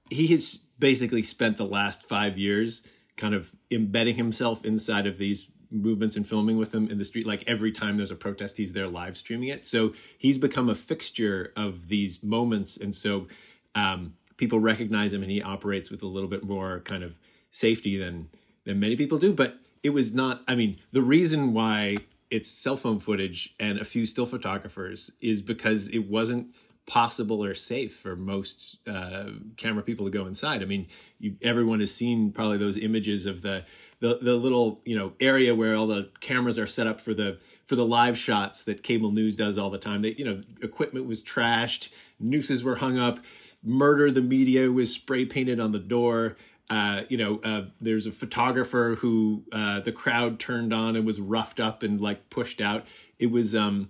he 0.10 0.28
has 0.28 0.60
basically 0.84 1.24
spent 1.24 1.56
the 1.56 1.64
last 1.64 2.04
five 2.04 2.38
years 2.38 2.84
kind 3.16 3.34
of 3.34 3.56
embedding 3.72 4.16
himself 4.16 4.66
inside 4.66 5.08
of 5.08 5.18
these 5.18 5.48
movements 5.72 6.18
and 6.18 6.28
filming 6.28 6.58
with 6.58 6.72
them 6.72 6.90
in 6.92 6.98
the 6.98 7.06
street. 7.06 7.26
Like 7.26 7.42
every 7.48 7.72
time 7.72 7.96
there's 7.96 8.12
a 8.12 8.18
protest, 8.18 8.58
he's 8.58 8.74
there 8.74 8.90
live 8.90 9.16
streaming 9.16 9.48
it. 9.48 9.66
So 9.66 9.94
he's 10.18 10.38
become 10.38 10.68
a 10.68 10.76
fixture 10.76 11.54
of 11.56 11.88
these 11.88 12.22
moments. 12.22 12.76
And 12.76 12.94
so 12.94 13.28
um, 13.76 14.16
people 14.36 14.60
recognize 14.60 15.14
him 15.14 15.22
and 15.22 15.32
he 15.32 15.42
operates 15.42 15.90
with 15.90 16.04
a 16.04 16.06
little 16.06 16.28
bit 16.28 16.44
more 16.44 16.82
kind 16.82 17.02
of 17.02 17.18
safety 17.50 17.96
than 17.96 18.28
than 18.66 18.78
many 18.82 18.98
people 18.98 19.18
do. 19.18 19.32
But 19.32 19.60
it 19.84 19.92
was 19.92 20.14
not, 20.14 20.44
I 20.50 20.56
mean, 20.56 20.80
the 20.92 21.02
reason 21.02 21.54
why 21.54 22.00
it's 22.30 22.50
cell 22.50 22.76
phone 22.76 23.00
footage 23.00 23.56
and 23.58 23.80
a 23.80 23.86
few 23.86 24.06
still 24.06 24.26
photographers 24.26 25.12
is 25.22 25.42
because 25.42 25.88
it 25.88 26.10
wasn't 26.10 26.48
possible 26.86 27.44
or 27.44 27.56
safe 27.56 27.96
for 27.96 28.16
most 28.16 28.78
uh, 28.88 29.26
camera 29.56 29.84
people 29.84 30.06
to 30.06 30.12
go 30.12 30.26
inside. 30.26 30.62
I 30.62 30.66
mean, 30.66 30.88
you, 31.20 31.36
everyone 31.42 31.80
has 31.80 31.94
seen 31.94 32.32
probably 32.32 32.58
those 32.58 32.78
images 32.78 33.26
of 33.26 33.42
the, 33.42 33.66
the 34.00 34.20
the 34.22 34.34
little 34.34 34.82
you 34.84 34.98
know 34.98 35.14
area 35.20 35.56
where 35.56 35.76
all 35.76 35.88
the 35.88 36.10
cameras 36.20 36.60
are 36.60 36.68
set 36.68 36.88
up 36.88 37.00
for 37.00 37.14
the 37.14 37.40
for 37.66 37.76
the 37.76 37.86
live 37.86 38.18
shots 38.18 38.64
that 38.64 38.84
cable 38.84 39.12
news 39.12 39.36
does 39.36 39.58
all 39.58 39.70
the 39.70 39.78
time. 39.78 40.02
They 40.02 40.14
you 40.18 40.26
know 40.26 40.42
equipment 40.62 41.06
was 41.06 41.24
trashed, 41.24 41.90
nooses 42.20 42.64
were 42.64 42.76
hung 42.76 42.98
up, 42.98 43.20
murder 43.64 44.12
the 44.12 44.22
media 44.22 44.70
was 44.70 44.92
spray 44.92 45.26
painted 45.26 45.60
on 45.60 45.72
the 45.72 45.80
door. 45.80 46.36
Uh, 46.70 47.04
you 47.10 47.18
know, 47.18 47.40
uh, 47.44 47.66
there's 47.82 48.06
a 48.08 48.12
photographer 48.12 48.96
who 49.00 49.44
uh, 49.52 49.80
the 49.82 49.92
crowd 49.92 50.40
turned 50.40 50.74
on 50.74 50.96
and 50.96 51.06
was 51.06 51.20
roughed 51.22 51.60
up 51.60 51.84
and 51.84 52.02
like 52.02 52.30
pushed 52.30 52.62
out. 52.62 52.86
It 53.20 53.28
was 53.28 53.54
um, 53.54 53.90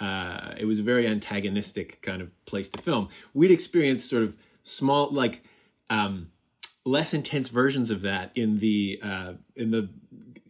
uh, 0.00 0.54
it 0.58 0.64
was 0.64 0.78
a 0.78 0.82
very 0.82 1.06
antagonistic 1.06 2.02
kind 2.02 2.20
of 2.20 2.30
place 2.46 2.68
to 2.70 2.82
film. 2.82 3.08
We'd 3.32 3.50
experienced 3.50 4.08
sort 4.08 4.24
of 4.24 4.36
small, 4.62 5.10
like 5.10 5.44
um, 5.90 6.30
less 6.84 7.14
intense 7.14 7.48
versions 7.48 7.90
of 7.90 8.02
that 8.02 8.32
in 8.34 8.58
the 8.58 9.00
uh, 9.02 9.32
in 9.56 9.70
the 9.70 9.88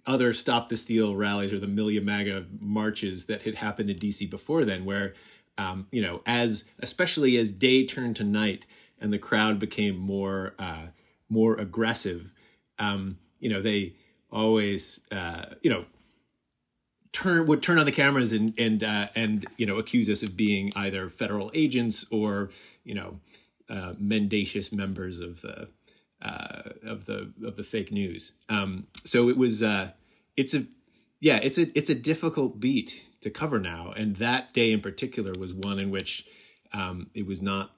other 0.07 0.33
Stop 0.33 0.69
the 0.69 0.77
Steal 0.77 1.15
rallies 1.15 1.53
or 1.53 1.59
the 1.59 1.67
Million 1.67 2.05
MAGA 2.05 2.47
marches 2.61 3.27
that 3.27 3.43
had 3.43 3.55
happened 3.55 3.91
in 3.91 3.99
DC 3.99 4.29
before 4.29 4.65
then, 4.65 4.85
where 4.85 5.15
um, 5.59 5.87
you 5.93 6.03
know, 6.03 6.23
as 6.27 6.65
especially 6.81 7.37
as 7.37 7.53
day 7.53 7.87
turned 7.87 8.17
to 8.17 8.25
night 8.25 8.67
and 9.01 9.13
the 9.13 9.19
crowd 9.19 9.59
became 9.59 9.97
more 9.97 10.55
uh, 10.59 10.87
more 11.29 11.57
aggressive, 11.57 12.33
um, 12.79 13.19
you 13.41 13.49
know, 13.49 13.63
they 13.63 13.95
always 14.33 15.01
uh, 15.13 15.47
you 15.63 15.71
know 15.71 15.85
turn 17.15 17.47
would 17.47 17.63
turn 17.63 17.79
on 17.79 17.87
the 17.87 17.93
cameras 17.93 18.35
and 18.35 18.53
and 18.59 18.85
uh, 18.85 19.09
and 19.15 19.47
you 19.57 19.65
know 19.65 19.79
accuse 19.79 20.11
us 20.11 20.23
of 20.23 20.37
being 20.37 20.71
either 20.77 21.09
federal 21.09 21.51
agents 21.55 22.05
or 22.11 22.51
you 22.85 22.95
know 22.95 23.21
uh, 23.71 23.95
mendacious 23.99 24.73
members 24.73 25.21
of 25.21 25.41
the 25.41 25.69
uh, 26.21 26.71
of 26.83 27.07
the 27.07 27.33
of 27.45 27.57
the 27.57 27.63
fake 27.63 27.93
news. 27.93 28.33
Um, 28.51 28.87
so 29.05 29.31
it 29.31 29.39
was 29.39 29.63
uh, 29.63 29.93
it's 30.37 30.53
a 30.53 30.67
yeah 31.21 31.39
it's 31.39 31.57
a 31.57 31.77
it's 31.79 31.89
a 31.89 31.95
difficult 31.95 32.61
beat 32.61 33.07
to 33.23 33.31
cover 33.31 33.59
now, 33.59 33.93
and 33.97 34.17
that 34.17 34.53
day 34.53 34.73
in 34.73 34.83
particular 34.83 35.33
was 35.39 35.55
one 35.55 35.81
in 35.81 35.91
which 35.91 36.27
um, 36.75 37.09
it 37.15 37.27
was 37.27 37.41
not 37.41 37.71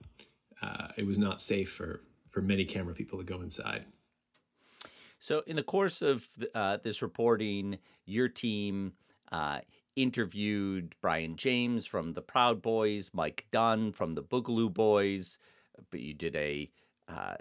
uh, 0.63 0.89
it 0.97 1.07
was 1.07 1.19
not 1.19 1.41
safe 1.41 1.71
for 1.71 2.01
for 2.29 2.41
many 2.41 2.65
camera 2.65 2.95
people 2.95 3.19
to 3.19 3.25
go 3.25 3.41
inside. 3.43 3.85
So, 5.19 5.43
in 5.47 5.57
the 5.57 5.63
course 5.63 6.03
of 6.03 6.27
uh, 6.55 6.79
this 6.83 7.03
reporting, 7.03 7.79
your 8.05 8.29
team 8.29 8.93
uh, 9.33 9.61
interviewed 9.95 10.95
Brian 11.01 11.37
James 11.37 11.87
from 11.87 12.13
the 12.13 12.23
Proud 12.23 12.63
Boys, 12.63 13.11
Mike 13.13 13.47
Dunn 13.51 13.93
from 13.93 14.13
the 14.13 14.23
Boogaloo 14.23 14.73
Boys, 14.73 15.39
but 15.91 16.01
you 16.01 16.15
did 16.15 16.37
a 16.37 16.71
uh, 17.09 17.37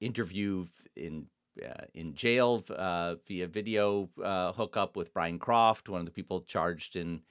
interview 0.00 0.64
in 0.94 1.26
uh, 1.62 1.84
in 1.94 2.14
jail 2.14 2.62
uh, 2.70 3.14
via 3.26 3.46
video 3.46 4.10
uh, 4.22 4.52
hookup 4.52 4.94
with 4.94 5.12
Brian 5.14 5.38
Croft, 5.38 5.88
one 5.88 6.00
of 6.00 6.04
the 6.04 6.12
people 6.12 6.42
charged 6.42 6.96
in 6.96 7.22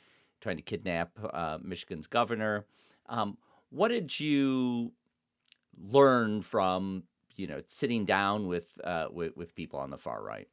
trying 0.41 0.57
to 0.57 0.63
kidnap 0.63 1.11
uh, 1.31 1.59
Michigan's 1.61 2.07
governor. 2.07 2.65
Um, 3.07 3.37
what 3.69 3.89
did 3.89 4.19
you 4.19 4.93
learn 5.77 6.41
from 6.41 7.03
you 7.35 7.45
know 7.45 7.61
sitting 7.67 8.05
down 8.05 8.47
with, 8.47 8.79
with 9.11 9.37
with 9.37 9.55
people 9.55 9.79
on 9.79 9.91
the 9.91 9.97
far 9.97 10.23
right? 10.23 10.47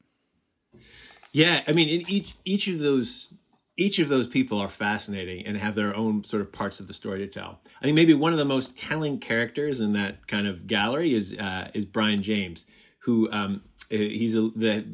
Yeah, 1.33 1.61
I 1.67 1.73
mean, 1.73 1.89
in 1.89 2.11
each 2.11 2.35
each 2.45 2.69
of 2.69 2.79
those 2.79 3.33
each 3.77 3.99
of 3.99 4.09
those 4.09 4.27
people 4.27 4.59
are 4.59 4.69
fascinating 4.69 5.47
and 5.47 5.57
have 5.57 5.75
their 5.75 5.97
own 5.97 6.25
sort 6.25 6.43
of 6.43 6.53
parts 6.53 6.79
of 6.79 6.87
the 6.87 6.93
story 6.93 7.21
to 7.21 7.27
tell. 7.27 7.61
I 7.81 7.85
think 7.85 7.95
maybe 7.95 8.13
one 8.15 8.33
of 8.33 8.39
the 8.39 8.45
most 8.45 8.77
telling 8.77 9.19
characters 9.19 9.81
in 9.81 9.95
that 9.95 10.27
kind 10.27 10.47
of 10.47 10.67
gallery 10.67 11.15
is 11.15 11.35
uh, 11.35 11.71
is 11.73 11.85
Brian 11.85 12.23
James, 12.23 12.67
who 13.01 13.31
um, 13.33 13.63
uh, 13.91 13.97
he's 13.97 14.35
a, 14.35 14.51
the 14.55 14.85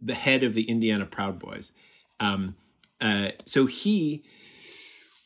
the 0.00 0.14
head 0.14 0.44
of 0.44 0.54
the 0.54 0.62
Indiana 0.62 1.04
Proud 1.04 1.38
Boys. 1.38 1.72
Um, 2.20 2.56
uh, 3.00 3.32
so 3.44 3.66
he 3.66 4.24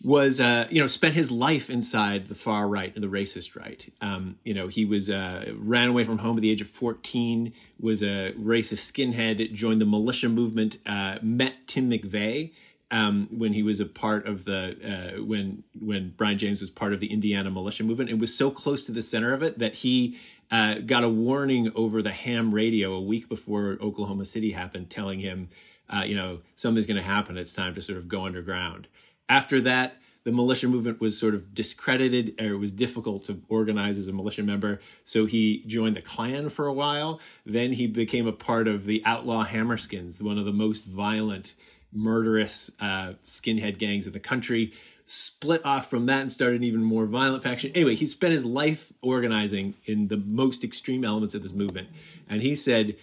was 0.03 0.41
uh, 0.41 0.67
you 0.71 0.81
know 0.81 0.87
spent 0.87 1.15
his 1.15 1.31
life 1.31 1.71
inside 1.71 2.29
the 2.29 2.35
far 2.35 2.69
right 2.69 2.95
and 2.95 3.03
the 3.03 3.09
racist 3.09 3.57
right. 3.57 3.93
Um, 4.01 4.37
you 4.45 4.55
know 4.55 4.69
he 4.69 4.85
was 4.85 5.09
uh, 5.09 5.53
ran 5.57 5.89
away 5.89 6.05
from 6.05 6.19
home 6.19 6.37
at 6.37 6.43
the 6.43 6.51
age 6.51 6.61
of 6.61 6.69
14 6.69 7.53
was 7.81 8.03
a 8.03 8.33
racist 8.39 8.91
skinhead 8.93 9.53
joined 9.53 9.81
the 9.81 9.87
militia 9.87 10.29
movement 10.29 10.79
uh, 10.87 11.19
met 11.23 11.67
tim 11.67 11.91
mcveigh 11.91 12.53
um, 12.91 13.29
when 13.31 13.53
he 13.53 13.63
was 13.63 13.81
a 13.81 13.87
part 13.87 14.27
of 14.27 14.45
the 14.45 15.17
uh, 15.19 15.23
when 15.25 15.65
when 15.81 16.13
brian 16.17 16.39
james 16.39 16.61
was 16.61 16.71
part 16.71 16.93
of 16.93 17.01
the 17.01 17.13
indiana 17.13 17.51
militia 17.51 17.83
movement 17.83 18.11
and 18.11 18.21
was 18.21 18.37
so 18.37 18.51
close 18.51 18.87
to 18.87 18.93
the 18.93 19.03
center 19.03 19.33
of 19.33 19.43
it 19.43 19.59
that 19.59 19.75
he 19.75 20.19
uh, 20.51 20.75
got 20.75 21.03
a 21.03 21.09
warning 21.09 21.73
over 21.75 22.03
the 22.03 22.13
ham 22.13 22.55
radio 22.55 22.93
a 22.93 23.01
week 23.01 23.29
before 23.29 23.79
oklahoma 23.81 24.25
city 24.25 24.53
happened 24.53 24.91
telling 24.91 25.21
him 25.21 25.49
uh, 25.89 26.03
you 26.05 26.17
know 26.17 26.41
something's 26.55 26.87
going 26.87 26.97
to 26.97 27.03
happen. 27.03 27.37
It's 27.37 27.53
time 27.53 27.75
to 27.75 27.81
sort 27.83 27.99
of 27.99 28.09
go 28.09 28.27
underground 28.27 28.89
after 29.29 29.61
that, 29.63 29.97
the 30.25 30.33
militia 30.33 30.67
movement 30.67 31.01
was 31.01 31.17
sort 31.17 31.35
of 31.35 31.55
discredited, 31.55 32.41
or 32.41 32.55
it 32.55 32.59
was 32.59 32.73
difficult 32.73 33.27
to 33.27 33.41
organize 33.49 33.97
as 33.97 34.09
a 34.09 34.13
militia 34.13 34.43
member. 34.43 34.81
So 35.05 35.25
he 35.25 35.63
joined 35.69 35.95
the 35.95 36.03
Klan 36.03 36.49
for 36.49 36.67
a 36.67 36.73
while. 36.73 37.21
Then 37.45 37.73
he 37.73 37.87
became 37.87 38.27
a 38.27 38.33
part 38.33 38.67
of 38.67 38.87
the 38.87 39.03
outlaw 39.05 39.47
Hammerskins, 39.47 40.21
one 40.21 40.37
of 40.37 40.45
the 40.45 40.53
most 40.53 40.85
violent, 40.85 41.55
murderous 41.93 42.73
uh, 42.81 43.13
skinhead 43.23 43.79
gangs 43.79 44.09
in 44.09 44.13
the 44.13 44.19
country. 44.19 44.73
Split 45.05 45.65
off 45.65 45.89
from 45.89 46.07
that 46.07 46.23
and 46.23 46.33
started 46.33 46.57
an 46.57 46.65
even 46.65 46.83
more 46.83 47.07
violent 47.07 47.45
faction. 47.45 47.71
Anyway, 47.77 47.95
he 47.95 48.07
spent 48.07 48.33
his 48.33 48.45
life 48.45 48.93
organizing 49.03 49.75
in 49.85 50.09
the 50.09 50.17
most 50.17 50.65
extreme 50.65 51.05
elements 51.05 51.37
of 51.37 51.43
this 51.43 51.53
movement. 51.53 51.89
And 52.29 52.43
he 52.43 52.57
said 52.57 52.97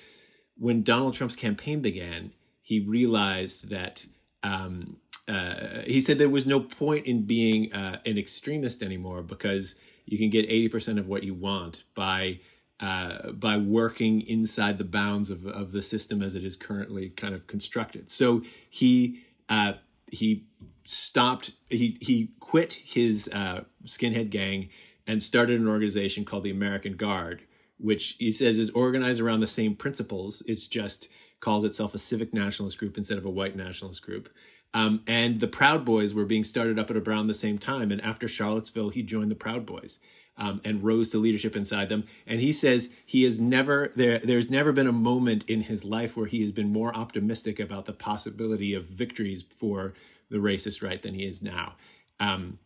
when 0.57 0.83
Donald 0.83 1.13
Trump's 1.13 1.37
campaign 1.37 1.81
began, 1.81 2.33
he 2.61 2.81
realized 2.81 3.69
that 3.69 4.05
um, 4.43 4.97
uh, 5.27 5.81
he 5.85 6.01
said 6.01 6.17
there 6.17 6.29
was 6.29 6.45
no 6.45 6.59
point 6.59 7.05
in 7.05 7.23
being 7.23 7.71
uh, 7.73 7.99
an 8.05 8.17
extremist 8.17 8.83
anymore 8.83 9.21
because 9.21 9.75
you 10.05 10.17
can 10.17 10.29
get 10.29 10.49
80% 10.49 10.99
of 10.99 11.07
what 11.07 11.23
you 11.23 11.33
want 11.33 11.83
by 11.95 12.39
uh, 12.79 13.31
by 13.31 13.55
working 13.55 14.21
inside 14.21 14.77
the 14.77 14.83
bounds 14.83 15.29
of, 15.29 15.45
of 15.45 15.71
the 15.71 15.81
system 15.81 16.21
as 16.21 16.35
it 16.35 16.43
is 16.43 16.57
currently 16.57 17.09
kind 17.11 17.33
of 17.33 17.47
constructed. 17.47 18.11
So 18.11 18.41
he 18.69 19.21
uh, 19.47 19.73
he 20.07 20.45
stopped 20.83 21.51
he 21.69 21.97
he 22.01 22.31
quit 22.39 22.73
his 22.73 23.29
uh, 23.31 23.63
skinhead 23.85 24.29
gang 24.29 24.69
and 25.07 25.23
started 25.23 25.61
an 25.61 25.67
organization 25.67 26.25
called 26.25 26.43
the 26.43 26.51
American 26.51 26.97
Guard, 26.97 27.43
which 27.77 28.15
he 28.19 28.31
says 28.31 28.57
is 28.57 28.69
organized 28.71 29.21
around 29.21 29.39
the 29.39 29.47
same 29.47 29.75
principles. 29.75 30.43
It's 30.45 30.67
just 30.67 31.07
calls 31.39 31.63
itself 31.63 31.93
a 31.93 31.99
civic 31.99 32.33
nationalist 32.33 32.77
group 32.77 32.97
instead 32.97 33.17
of 33.17 33.25
a 33.25 33.29
white 33.29 33.55
nationalist 33.55 34.01
group. 34.01 34.29
Um, 34.73 35.03
and 35.07 35.39
the 35.39 35.47
Proud 35.47 35.85
Boys 35.85 36.13
were 36.13 36.25
being 36.25 36.43
started 36.43 36.79
up 36.79 36.89
at 36.89 36.97
around 36.97 37.27
the 37.27 37.33
same 37.33 37.57
time. 37.57 37.91
And 37.91 38.01
after 38.01 38.27
Charlottesville, 38.27 38.89
he 38.89 39.03
joined 39.03 39.29
the 39.29 39.35
Proud 39.35 39.65
Boys 39.65 39.99
um, 40.37 40.61
and 40.63 40.83
rose 40.83 41.09
to 41.09 41.19
leadership 41.19 41.55
inside 41.55 41.89
them. 41.89 42.05
And 42.25 42.39
he 42.39 42.51
says 42.51 42.89
he 43.05 43.23
has 43.23 43.39
never 43.39 43.91
there. 43.95 44.19
There's 44.19 44.49
never 44.49 44.71
been 44.71 44.87
a 44.87 44.93
moment 44.93 45.45
in 45.47 45.61
his 45.61 45.83
life 45.83 46.17
where 46.17 46.25
he 46.25 46.41
has 46.41 46.51
been 46.51 46.71
more 46.71 46.95
optimistic 46.95 47.59
about 47.59 47.85
the 47.85 47.93
possibility 47.93 48.73
of 48.73 48.85
victories 48.85 49.43
for 49.43 49.93
the 50.29 50.37
racist 50.37 50.81
right 50.81 51.01
than 51.01 51.13
he 51.13 51.25
is 51.25 51.41
now. 51.41 51.75
Um, 52.19 52.59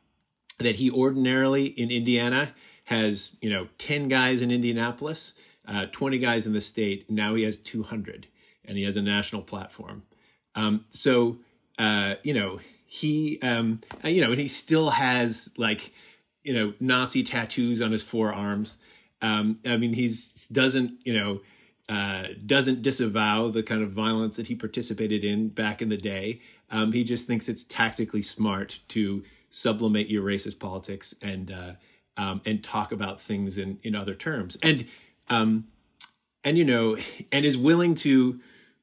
that 0.60 0.76
he 0.76 0.90
ordinarily 0.90 1.66
in 1.66 1.92
Indiana 1.92 2.54
has 2.86 3.36
you 3.42 3.50
know 3.50 3.68
ten 3.78 4.08
guys 4.08 4.42
in 4.42 4.50
Indianapolis, 4.50 5.34
uh, 5.68 5.88
twenty 5.92 6.20
guys 6.20 6.48
in 6.48 6.54
the 6.54 6.62
state. 6.62 7.10
Now 7.10 7.36
he 7.36 7.44
has 7.44 7.58
two 7.58 7.84
hundred, 7.84 8.28
and 8.64 8.78
he 8.78 8.84
has 8.84 8.96
a 8.96 9.02
national 9.02 9.42
platform. 9.42 10.04
Um, 10.56 10.86
so 10.90 11.38
uh, 11.78 12.16
you 12.24 12.34
know, 12.34 12.60
he, 12.86 13.40
um, 13.42 13.82
uh, 14.04 14.08
you 14.08 14.22
know, 14.22 14.32
and 14.32 14.40
he 14.40 14.48
still 14.48 14.90
has 14.90 15.50
like, 15.58 15.92
you 16.44 16.54
know, 16.54 16.74
Nazi 16.80 17.24
tattoos 17.24 17.82
on 17.82 17.92
his 17.92 18.02
forearms. 18.02 18.78
Um, 19.22 19.60
I 19.66 19.78
mean, 19.78 19.94
he's 19.94 20.48
doesn't, 20.48 21.00
you 21.04 21.14
know, 21.14 21.42
uh, 21.90 22.28
doesn't 22.46 22.82
disavow 22.82 23.50
the 23.50 23.64
kind 23.64 23.82
of 23.82 23.92
violence 23.92 24.38
that 24.38 24.48
he 24.48 24.56
participated 24.56 25.24
in 25.24 25.50
back 25.50 25.82
in 25.82 25.90
the 25.90 25.98
day. 25.98 26.42
Um, 26.70 26.92
he 26.92 27.04
just 27.04 27.28
thinks 27.28 27.48
it's 27.48 27.64
tactically 27.64 28.22
smart 28.22 28.80
to 28.90 29.24
sublimate 29.50 30.10
your 30.10 30.24
racist 30.24 30.60
politics 30.60 31.16
and 31.22 31.52
uh, 31.52 31.74
um, 32.18 32.42
and 32.46 32.64
talk 32.64 32.92
about 32.92 33.22
things 33.22 33.58
in 33.58 33.80
in 33.84 33.96
other 33.96 34.16
terms. 34.16 34.58
And 34.62 34.86
um, 35.30 35.68
and 36.44 36.58
you 36.58 36.66
know, 36.66 36.98
and 37.32 37.46
is 37.46 37.58
willing 37.58 37.96
to 37.96 38.40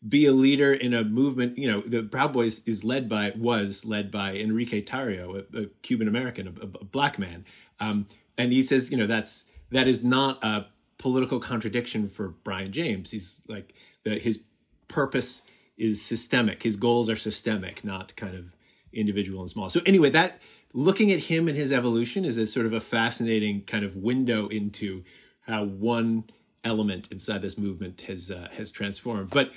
be 0.06 0.26
a 0.26 0.32
leader 0.32 0.72
in 0.72 0.92
a 0.94 1.04
movement. 1.04 1.58
You 1.58 1.70
know, 1.70 1.82
the 1.82 2.02
Proud 2.02 2.32
Boys 2.32 2.60
is 2.66 2.84
led 2.84 3.08
by 3.08 3.32
was 3.36 3.84
led 3.84 4.10
by 4.10 4.34
Enrique 4.34 4.82
Tarrio, 4.82 5.44
a, 5.54 5.62
a 5.62 5.66
Cuban 5.82 6.08
American, 6.08 6.48
a, 6.48 6.64
a, 6.64 6.84
black 6.84 7.18
man, 7.18 7.44
um, 7.80 8.06
and 8.36 8.52
he 8.52 8.62
says, 8.62 8.90
you 8.90 8.96
know, 8.96 9.06
that's 9.06 9.44
that 9.70 9.88
is 9.88 10.04
not 10.04 10.42
a 10.44 10.66
political 10.98 11.40
contradiction 11.40 12.08
for 12.08 12.28
Brian 12.28 12.72
James. 12.72 13.10
He's 13.10 13.42
like 13.48 13.74
the, 14.04 14.18
his 14.18 14.40
purpose 14.88 15.42
is 15.76 16.00
systemic. 16.00 16.62
His 16.62 16.76
goals 16.76 17.10
are 17.10 17.16
systemic, 17.16 17.84
not 17.84 18.14
kind 18.16 18.36
of 18.36 18.54
individual 18.92 19.40
and 19.40 19.50
small. 19.50 19.70
So 19.70 19.80
anyway, 19.84 20.10
that 20.10 20.40
looking 20.72 21.10
at 21.12 21.20
him 21.20 21.48
and 21.48 21.56
his 21.56 21.72
evolution 21.72 22.24
is 22.24 22.38
a 22.38 22.46
sort 22.46 22.66
of 22.66 22.72
a 22.72 22.80
fascinating 22.80 23.62
kind 23.62 23.84
of 23.84 23.96
window 23.96 24.48
into 24.48 25.04
how 25.42 25.64
one 25.64 26.24
element 26.62 27.08
inside 27.10 27.42
this 27.42 27.58
movement 27.58 28.02
has 28.02 28.30
uh, 28.30 28.48
has 28.52 28.70
transformed. 28.70 29.30
But 29.30 29.52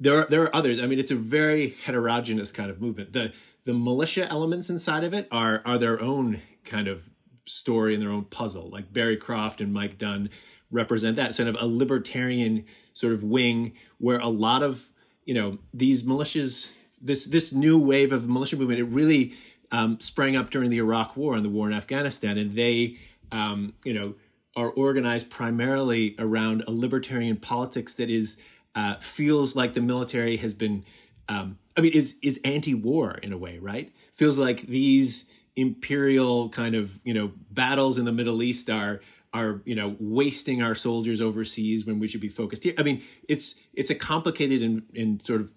there 0.00 0.20
are 0.20 0.26
there 0.28 0.42
are 0.42 0.54
others. 0.54 0.78
I 0.80 0.86
mean, 0.86 0.98
it's 0.98 1.10
a 1.10 1.16
very 1.16 1.76
heterogeneous 1.84 2.52
kind 2.52 2.70
of 2.70 2.80
movement. 2.80 3.12
The 3.12 3.32
the 3.64 3.74
militia 3.74 4.26
elements 4.30 4.70
inside 4.70 5.04
of 5.04 5.14
it 5.14 5.28
are 5.30 5.62
are 5.64 5.78
their 5.78 6.00
own 6.00 6.40
kind 6.64 6.88
of 6.88 7.08
story 7.46 7.94
and 7.94 8.02
their 8.02 8.10
own 8.10 8.24
puzzle. 8.24 8.68
Like 8.68 8.92
Barry 8.92 9.16
Croft 9.16 9.60
and 9.60 9.72
Mike 9.72 9.98
Dunn 9.98 10.30
represent 10.70 11.16
that 11.16 11.34
sort 11.34 11.48
of 11.48 11.56
a 11.58 11.66
libertarian 11.66 12.64
sort 12.92 13.12
of 13.12 13.22
wing 13.22 13.72
where 13.98 14.18
a 14.18 14.28
lot 14.28 14.62
of 14.62 14.90
you 15.24 15.34
know 15.34 15.58
these 15.72 16.02
militias 16.02 16.70
this 17.00 17.24
this 17.24 17.52
new 17.52 17.78
wave 17.78 18.12
of 18.12 18.22
the 18.22 18.28
militia 18.28 18.56
movement 18.56 18.80
it 18.80 18.84
really 18.84 19.34
um, 19.72 19.98
sprang 20.00 20.36
up 20.36 20.50
during 20.50 20.70
the 20.70 20.78
Iraq 20.78 21.16
War 21.16 21.34
and 21.34 21.44
the 21.44 21.48
war 21.48 21.66
in 21.66 21.72
Afghanistan, 21.72 22.38
and 22.38 22.54
they 22.54 22.98
um, 23.32 23.74
you 23.84 23.94
know 23.94 24.14
are 24.56 24.70
organized 24.70 25.28
primarily 25.28 26.14
around 26.18 26.64
a 26.66 26.70
libertarian 26.70 27.36
politics 27.36 27.94
that 27.94 28.08
is 28.08 28.38
uh, 28.76 28.96
feels 29.00 29.56
like 29.56 29.72
the 29.72 29.80
military 29.80 30.36
has 30.36 30.54
been, 30.54 30.84
um, 31.28 31.58
I 31.76 31.80
mean, 31.80 31.92
is 31.92 32.14
is 32.22 32.38
anti-war 32.44 33.18
in 33.22 33.32
a 33.32 33.38
way, 33.38 33.58
right? 33.58 33.90
Feels 34.12 34.38
like 34.38 34.62
these 34.62 35.24
imperial 35.56 36.50
kind 36.50 36.74
of 36.74 37.00
you 37.02 37.14
know 37.14 37.32
battles 37.50 37.96
in 37.96 38.04
the 38.04 38.12
Middle 38.12 38.42
East 38.42 38.68
are 38.68 39.00
are 39.32 39.62
you 39.64 39.74
know 39.74 39.96
wasting 39.98 40.62
our 40.62 40.74
soldiers 40.74 41.20
overseas 41.20 41.86
when 41.86 41.98
we 41.98 42.06
should 42.06 42.20
be 42.20 42.28
focused 42.28 42.64
here. 42.64 42.74
I 42.78 42.82
mean, 42.82 43.02
it's 43.28 43.54
it's 43.72 43.90
a 43.90 43.94
complicated 43.94 44.62
and, 44.62 44.82
and 44.94 45.22
sort 45.22 45.40
of 45.40 45.50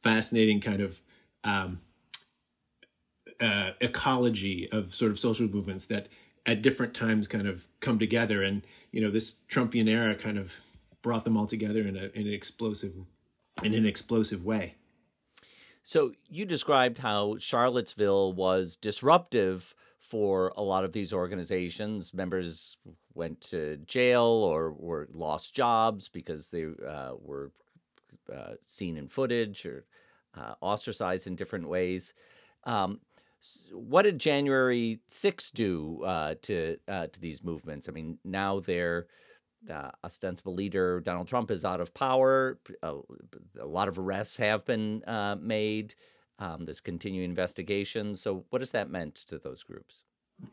fascinating 0.00 0.60
kind 0.60 0.80
of 0.80 1.00
um, 1.44 1.80
uh, 3.38 3.72
ecology 3.80 4.68
of 4.72 4.94
sort 4.94 5.10
of 5.10 5.18
social 5.18 5.46
movements 5.46 5.86
that 5.86 6.08
at 6.46 6.62
different 6.62 6.94
times 6.94 7.28
kind 7.28 7.46
of 7.46 7.68
come 7.80 7.98
together 7.98 8.42
and 8.42 8.62
you 8.90 9.00
know 9.00 9.10
this 9.10 9.36
trumpian 9.48 9.88
era 9.88 10.14
kind 10.14 10.38
of 10.38 10.56
brought 11.02 11.24
them 11.24 11.36
all 11.36 11.46
together 11.46 11.82
in, 11.82 11.96
a, 11.96 12.10
in 12.14 12.26
an 12.26 12.32
explosive 12.32 12.94
in 13.62 13.74
an 13.74 13.84
explosive 13.84 14.44
way. 14.44 14.74
So 15.84 16.12
you 16.28 16.46
described 16.46 16.98
how 16.98 17.36
Charlottesville 17.38 18.32
was 18.32 18.76
disruptive 18.76 19.74
for 19.98 20.52
a 20.56 20.62
lot 20.62 20.84
of 20.84 20.92
these 20.92 21.12
organizations. 21.12 22.14
Members 22.14 22.76
went 23.14 23.40
to 23.42 23.76
jail 23.78 24.22
or 24.22 24.72
were 24.72 25.08
lost 25.12 25.54
jobs 25.54 26.08
because 26.08 26.50
they 26.50 26.64
uh, 26.64 27.12
were 27.20 27.52
uh, 28.32 28.54
seen 28.64 28.96
in 28.96 29.08
footage 29.08 29.66
or 29.66 29.84
uh, 30.36 30.54
ostracized 30.60 31.26
in 31.26 31.36
different 31.36 31.68
ways. 31.68 32.14
Um, 32.64 33.00
what 33.72 34.02
did 34.02 34.18
January 34.18 35.00
6 35.08 35.50
do 35.50 36.04
uh, 36.04 36.34
to 36.42 36.76
uh, 36.86 37.08
to 37.08 37.20
these 37.20 37.42
movements? 37.42 37.88
I 37.88 37.92
mean, 37.92 38.18
now 38.24 38.60
they're 38.60 39.06
uh, 39.70 39.90
ostensible 40.04 40.54
leader 40.54 41.00
Donald 41.00 41.28
Trump 41.28 41.50
is 41.50 41.64
out 41.64 41.80
of 41.80 41.94
power. 41.94 42.58
A, 42.82 42.94
a 43.60 43.66
lot 43.66 43.88
of 43.88 43.98
arrests 43.98 44.36
have 44.36 44.64
been 44.64 45.02
uh, 45.06 45.36
made. 45.40 45.94
Um, 46.38 46.64
there's 46.64 46.80
continuing 46.80 47.28
investigations. 47.28 48.20
So, 48.20 48.44
what 48.50 48.62
has 48.62 48.72
that 48.72 48.90
meant 48.90 49.14
to 49.14 49.38
those 49.38 49.62
groups? 49.62 50.02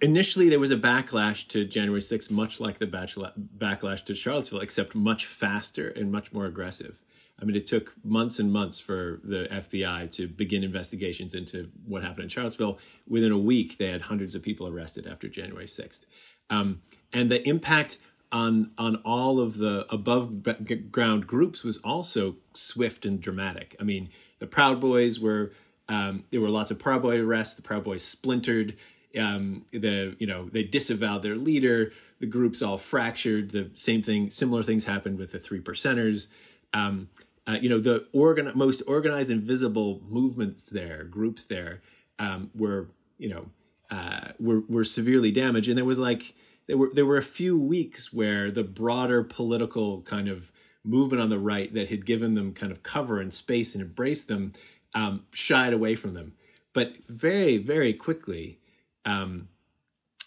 Initially, 0.02 0.50
there 0.50 0.60
was 0.60 0.72
a 0.72 0.78
backlash 0.78 1.48
to 1.48 1.66
January 1.66 2.02
6th, 2.02 2.30
much 2.30 2.60
like 2.60 2.78
the 2.78 2.86
backlash 2.86 4.06
to 4.06 4.14
Charlottesville, 4.14 4.60
except 4.60 4.94
much 4.94 5.26
faster 5.26 5.90
and 5.90 6.12
much 6.12 6.32
more 6.32 6.46
aggressive. 6.46 7.02
I 7.42 7.46
mean, 7.46 7.56
it 7.56 7.68
took 7.68 7.94
months 8.04 8.40
and 8.40 8.52
months 8.52 8.80
for 8.80 9.22
the 9.24 9.48
FBI 9.50 10.12
to 10.12 10.28
begin 10.28 10.64
investigations 10.64 11.34
into 11.34 11.70
what 11.86 12.04
happened 12.04 12.26
in 12.26 12.30
Charlottesville. 12.30 12.78
Within 13.08 13.32
a 13.32 13.38
week, 13.38 13.78
they 13.78 13.88
had 13.88 14.02
hundreds 14.02 14.36
of 14.36 14.44
people 14.44 14.68
arrested 14.68 15.08
after 15.08 15.28
January 15.28 15.66
6th. 15.66 16.02
Um, 16.50 16.82
and 17.14 17.32
the 17.32 17.48
impact 17.48 17.98
on 18.32 18.72
on 18.78 18.98
all 18.98 19.40
of 19.40 19.58
the 19.58 19.86
above 19.90 20.44
ground 20.92 21.28
groups 21.28 21.64
was 21.64 21.78
also 21.80 22.36
swift 22.54 23.06
and 23.06 23.20
dramatic. 23.20 23.76
I 23.80 23.84
mean, 23.84 24.10
the 24.40 24.48
Proud 24.48 24.80
Boys 24.80 25.20
were 25.20 25.52
um, 25.88 26.24
there 26.32 26.42
were 26.42 26.50
lots 26.50 26.72
of 26.72 26.80
Proud 26.80 27.02
Boy 27.02 27.20
arrests. 27.20 27.56
The 27.56 27.62
Proud 27.62 27.84
Boys 27.84 28.04
splintered. 28.04 28.76
Um, 29.20 29.66
the 29.72 30.16
you 30.20 30.28
know 30.28 30.50
they 30.50 30.64
disavowed 30.64 31.24
their 31.24 31.36
leader. 31.36 31.92
The 32.20 32.28
groups 32.28 32.62
all 32.62 32.78
fractured. 32.78 33.52
The 33.52 33.72
same 33.74 34.04
thing, 34.04 34.30
similar 34.30 34.62
things 34.62 34.86
happened 34.86 35.18
with 35.18 35.32
the 35.32 35.40
Three 35.40 35.62
Percenters. 35.62 36.28
Um, 36.74 37.10
uh, 37.48 37.58
you 37.60 37.70
know 37.70 37.80
the 37.80 38.06
organ 38.14 38.52
most 38.54 38.84
organized 38.86 39.32
and 39.32 39.42
visible 39.42 40.02
movements 40.08 40.64
there, 40.64 41.04
groups 41.04 41.46
there, 41.46 41.82
um, 42.20 42.52
were 42.54 42.90
you 43.18 43.30
know 43.30 43.50
uh, 43.90 44.34
were 44.40 44.62
were 44.70 44.84
severely 44.84 45.32
damaged, 45.32 45.68
and 45.68 45.78
there 45.78 45.86
was 45.86 45.98
like 45.98 46.36
there 46.70 46.78
were 46.78 46.92
there 46.94 47.06
were 47.06 47.18
a 47.18 47.24
few 47.24 47.60
weeks 47.60 48.14
where 48.14 48.52
the 48.52 48.64
broader 48.64 49.24
political 49.24 50.04
kind 50.04 50.30
of 50.30 50.52
movement 50.84 51.20
on 51.20 51.30
the 51.30 51.40
right 51.40 51.74
that 51.74 51.90
had 51.90 52.06
given 52.06 52.36
them 52.36 52.54
kind 52.54 52.72
of 52.72 52.84
cover 52.84 53.20
and 53.20 53.34
space 53.34 53.74
and 53.74 53.82
embraced 53.82 54.28
them 54.28 54.54
um, 54.94 55.26
shied 55.32 55.74
away 55.74 55.96
from 55.96 56.14
them. 56.14 56.34
But 56.72 56.94
very 57.08 57.58
very 57.58 57.92
quickly, 57.94 58.60
um, 59.04 59.48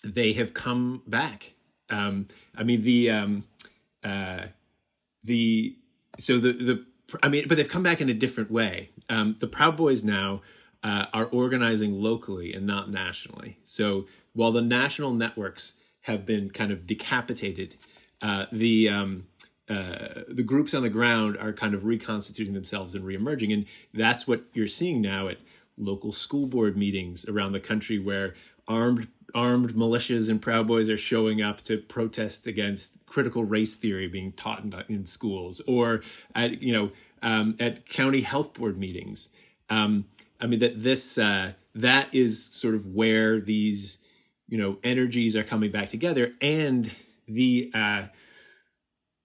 they 0.02 0.32
have 0.32 0.52
come 0.52 1.02
back. 1.06 1.52
Um, 1.88 2.26
I 2.56 2.64
mean 2.64 2.82
the 2.82 3.10
um, 3.10 3.44
uh, 4.02 4.46
the 5.22 5.76
so 6.18 6.38
the 6.38 6.52
the 6.52 6.84
I 7.22 7.28
mean, 7.28 7.46
but 7.46 7.56
they've 7.56 7.68
come 7.68 7.84
back 7.84 8.00
in 8.00 8.08
a 8.08 8.14
different 8.14 8.50
way. 8.50 8.90
Um, 9.08 9.36
the 9.38 9.46
Proud 9.46 9.76
Boys 9.76 10.02
now 10.02 10.42
uh, 10.82 11.06
are 11.12 11.26
organizing 11.26 12.02
locally 12.02 12.52
and 12.52 12.66
not 12.66 12.90
nationally. 12.90 13.58
So 13.62 14.06
while 14.32 14.50
the 14.50 14.62
national 14.62 15.12
networks 15.12 15.74
have 16.02 16.26
been 16.26 16.50
kind 16.50 16.70
of 16.70 16.86
decapitated. 16.86 17.76
Uh, 18.20 18.46
the 18.52 18.88
um, 18.88 19.26
uh, 19.68 20.22
the 20.28 20.42
groups 20.42 20.74
on 20.74 20.82
the 20.82 20.90
ground 20.90 21.36
are 21.38 21.52
kind 21.52 21.74
of 21.74 21.84
reconstituting 21.84 22.54
themselves 22.54 22.94
and 22.94 23.04
reemerging, 23.04 23.52
and 23.52 23.66
that's 23.94 24.26
what 24.26 24.44
you're 24.52 24.66
seeing 24.66 25.00
now 25.00 25.28
at 25.28 25.38
local 25.76 26.12
school 26.12 26.46
board 26.46 26.76
meetings 26.76 27.26
around 27.26 27.52
the 27.52 27.60
country, 27.60 27.98
where 27.98 28.34
armed 28.68 29.08
armed 29.34 29.74
militias 29.74 30.28
and 30.28 30.42
Proud 30.42 30.66
Boys 30.66 30.90
are 30.90 30.96
showing 30.96 31.40
up 31.40 31.62
to 31.62 31.78
protest 31.78 32.46
against 32.46 33.04
critical 33.06 33.44
race 33.44 33.74
theory 33.74 34.06
being 34.06 34.32
taught 34.32 34.62
in, 34.62 34.74
in 34.88 35.06
schools, 35.06 35.60
or 35.66 36.02
at 36.34 36.62
you 36.62 36.72
know 36.72 36.90
um, 37.22 37.56
at 37.60 37.88
county 37.88 38.20
health 38.20 38.54
board 38.54 38.78
meetings. 38.78 39.30
Um, 39.70 40.06
I 40.40 40.46
mean 40.46 40.58
that 40.58 40.82
this 40.82 41.18
uh, 41.18 41.52
that 41.74 42.14
is 42.14 42.46
sort 42.46 42.74
of 42.74 42.86
where 42.86 43.40
these 43.40 43.98
you 44.52 44.58
know 44.58 44.76
energies 44.84 45.34
are 45.34 45.42
coming 45.42 45.70
back 45.70 45.88
together 45.88 46.34
and 46.42 46.90
the 47.26 47.70
uh 47.72 48.04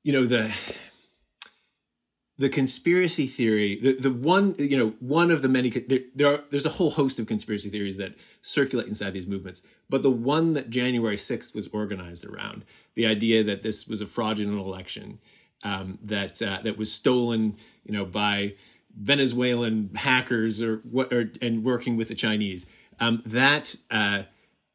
you 0.02 0.14
know 0.14 0.26
the 0.26 0.50
the 2.38 2.48
conspiracy 2.48 3.28
theory 3.28 3.78
the, 3.82 4.00
the 4.00 4.10
one 4.10 4.56
you 4.58 4.78
know 4.78 4.94
one 5.02 5.30
of 5.30 5.42
the 5.42 5.50
many 5.50 5.70
there, 5.70 6.00
there 6.16 6.28
are 6.28 6.44
there's 6.50 6.66
a 6.66 6.70
whole 6.70 6.92
host 6.92 7.20
of 7.20 7.28
conspiracy 7.28 7.70
theories 7.70 7.98
that 7.98 8.14
circulate 8.42 8.88
inside 8.88 9.12
these 9.12 9.28
movements 9.28 9.62
but 9.90 10.02
the 10.02 10.10
one 10.10 10.54
that 10.54 10.70
january 10.70 11.18
6th 11.18 11.54
was 11.54 11.68
organized 11.74 12.24
around 12.24 12.64
the 12.96 13.06
idea 13.06 13.44
that 13.44 13.64
this 13.64 13.86
was 13.86 14.00
a 14.00 14.08
fraudulent 14.08 14.66
election 14.66 15.20
um, 15.64 16.00
that 16.04 16.42
uh, 16.42 16.60
that 16.64 16.78
was 16.78 16.90
stolen 16.90 17.58
you 17.84 17.92
know 17.92 18.06
by 18.06 18.54
venezuelan 18.98 19.90
hackers 19.94 20.62
or 20.62 20.78
what 20.90 21.12
or, 21.12 21.30
and 21.42 21.66
working 21.66 21.98
with 21.98 22.08
the 22.08 22.16
chinese 22.16 22.66
um, 23.02 23.22
that 23.26 23.76
uh, 23.92 24.24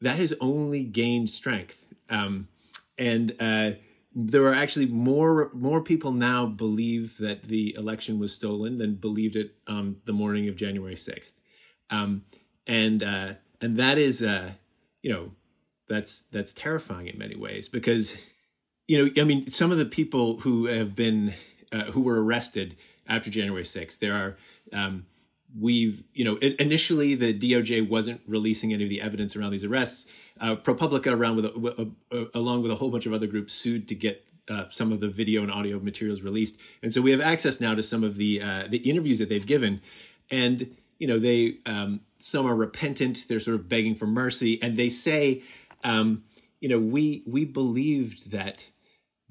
that 0.02 0.18
has 0.18 0.34
only 0.40 0.84
gained 0.84 1.30
strength. 1.30 1.86
Um, 2.10 2.48
and 2.98 3.34
uh, 3.40 3.72
there 4.14 4.44
are 4.44 4.54
actually 4.54 4.86
more 4.86 5.50
more 5.54 5.80
people 5.80 6.12
now 6.12 6.44
believe 6.44 7.16
that 7.18 7.44
the 7.44 7.74
election 7.74 8.18
was 8.18 8.32
stolen 8.32 8.78
than 8.78 8.96
believed 8.96 9.36
it 9.36 9.54
on 9.66 9.96
the 10.04 10.12
morning 10.12 10.48
of 10.48 10.56
January 10.56 10.96
sixth, 10.96 11.32
um, 11.88 12.24
and 12.66 13.02
uh, 13.02 13.34
and 13.60 13.78
that 13.78 13.96
is 13.96 14.22
uh, 14.22 14.50
you 15.02 15.10
know 15.10 15.30
that's 15.88 16.24
that's 16.30 16.52
terrifying 16.52 17.06
in 17.06 17.18
many 17.18 17.36
ways 17.36 17.68
because 17.68 18.14
you 18.86 18.98
know 18.98 19.22
I 19.22 19.24
mean 19.24 19.48
some 19.48 19.72
of 19.72 19.78
the 19.78 19.86
people 19.86 20.40
who 20.40 20.66
have 20.66 20.94
been 20.94 21.34
uh, 21.72 21.84
who 21.84 22.02
were 22.02 22.22
arrested 22.22 22.76
after 23.08 23.30
January 23.30 23.64
sixth 23.64 24.00
there 24.00 24.14
are 24.14 24.36
um, 24.72 25.06
we've 25.58 26.04
you 26.14 26.24
know 26.24 26.36
initially 26.36 27.14
the 27.14 27.32
DOJ 27.38 27.88
wasn't 27.88 28.20
releasing 28.26 28.72
any 28.72 28.84
of 28.84 28.90
the 28.90 29.00
evidence 29.00 29.36
around 29.36 29.52
these 29.52 29.64
arrests. 29.64 30.06
Uh, 30.40 30.56
ProPublica, 30.56 31.12
around 31.12 31.36
with 31.36 31.44
a, 31.44 31.90
a, 32.10 32.26
along 32.34 32.62
with 32.62 32.72
a 32.72 32.74
whole 32.74 32.90
bunch 32.90 33.06
of 33.06 33.12
other 33.12 33.26
groups, 33.26 33.52
sued 33.52 33.86
to 33.88 33.94
get 33.94 34.26
uh, 34.48 34.64
some 34.70 34.90
of 34.90 35.00
the 35.00 35.08
video 35.08 35.42
and 35.42 35.52
audio 35.52 35.78
materials 35.78 36.22
released, 36.22 36.56
and 36.82 36.92
so 36.92 37.00
we 37.00 37.10
have 37.10 37.20
access 37.20 37.60
now 37.60 37.74
to 37.74 37.82
some 37.82 38.02
of 38.02 38.16
the 38.16 38.40
uh, 38.40 38.64
the 38.68 38.78
interviews 38.78 39.18
that 39.18 39.28
they've 39.28 39.46
given, 39.46 39.80
and 40.30 40.74
you 40.98 41.06
know 41.06 41.18
they 41.18 41.58
um, 41.66 42.00
some 42.24 42.46
are 42.46 42.54
repentant, 42.54 43.26
they're 43.28 43.40
sort 43.40 43.56
of 43.56 43.68
begging 43.68 43.94
for 43.94 44.06
mercy, 44.06 44.60
and 44.62 44.76
they 44.76 44.88
say, 44.88 45.42
um, 45.84 46.24
you 46.60 46.68
know, 46.68 46.78
we 46.78 47.22
we 47.26 47.44
believed 47.44 48.30
that 48.30 48.70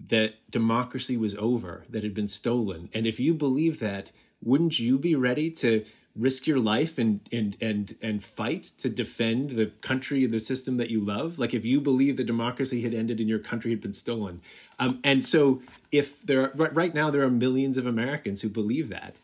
that 0.08 0.34
democracy 0.50 1.18
was 1.18 1.36
over, 1.36 1.86
that 1.90 2.04
had 2.04 2.14
been 2.14 2.28
stolen, 2.28 2.90
and 2.94 3.08
if 3.08 3.20
you 3.20 3.34
believe 3.34 3.80
that, 3.80 4.12
wouldn't 4.42 4.80
you 4.80 4.98
be 4.98 5.16
ready 5.16 5.50
to 5.50 5.86
risk 6.16 6.46
your 6.46 6.60
life 6.60 6.98
and 6.98 7.22
and 7.32 7.56
and 7.62 7.96
and 8.02 8.24
fight 8.24 8.72
to 8.78 8.90
defend 8.90 9.52
the 9.52 9.68
country 9.82 10.26
the 10.26 10.40
system 10.40 10.78
that 10.78 10.90
you 10.90 11.00
love. 11.00 11.40
Like 11.40 11.54
if 11.54 11.64
you 11.64 11.80
believe 11.80 12.18
that 12.18 12.26
democracy 12.26 12.82
had 12.82 12.94
ended 12.94 13.20
and 13.20 13.30
your 13.30 13.40
country 13.40 13.72
had 13.72 13.82
been 13.82 13.94
stolen. 13.94 14.42
Um, 14.80 15.00
and 15.04 15.26
so 15.26 15.62
if 15.92 16.22
there 16.22 16.42
are 16.42 16.52
right, 16.56 16.76
right 16.76 16.94
now 16.94 17.12
there 17.12 17.24
are 17.24 17.30
millions 17.30 17.78
of 17.78 17.86
americans 17.86 18.42
who 18.42 18.50
believe 18.50 18.90
that 18.90 19.18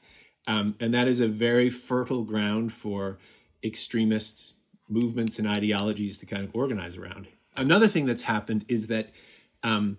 um, 0.47 0.76
and 0.80 0.93
that 0.93 1.08
is 1.08 1.19
a 1.19 1.28
very 1.28 1.69
fertile 1.69 2.23
ground 2.23 2.71
for 2.71 3.17
extremist 3.63 4.54
movements 4.88 5.38
and 5.38 5.47
ideologies 5.47 6.17
to 6.19 6.26
kind 6.26 6.43
of 6.43 6.56
organize 6.56 6.95
around. 6.95 7.28
Another 7.58 7.88
thing 7.88 8.06
that's 8.06 8.21
happened 8.21 8.63
is 8.69 8.88
that 8.88 9.10
um, 9.62 9.97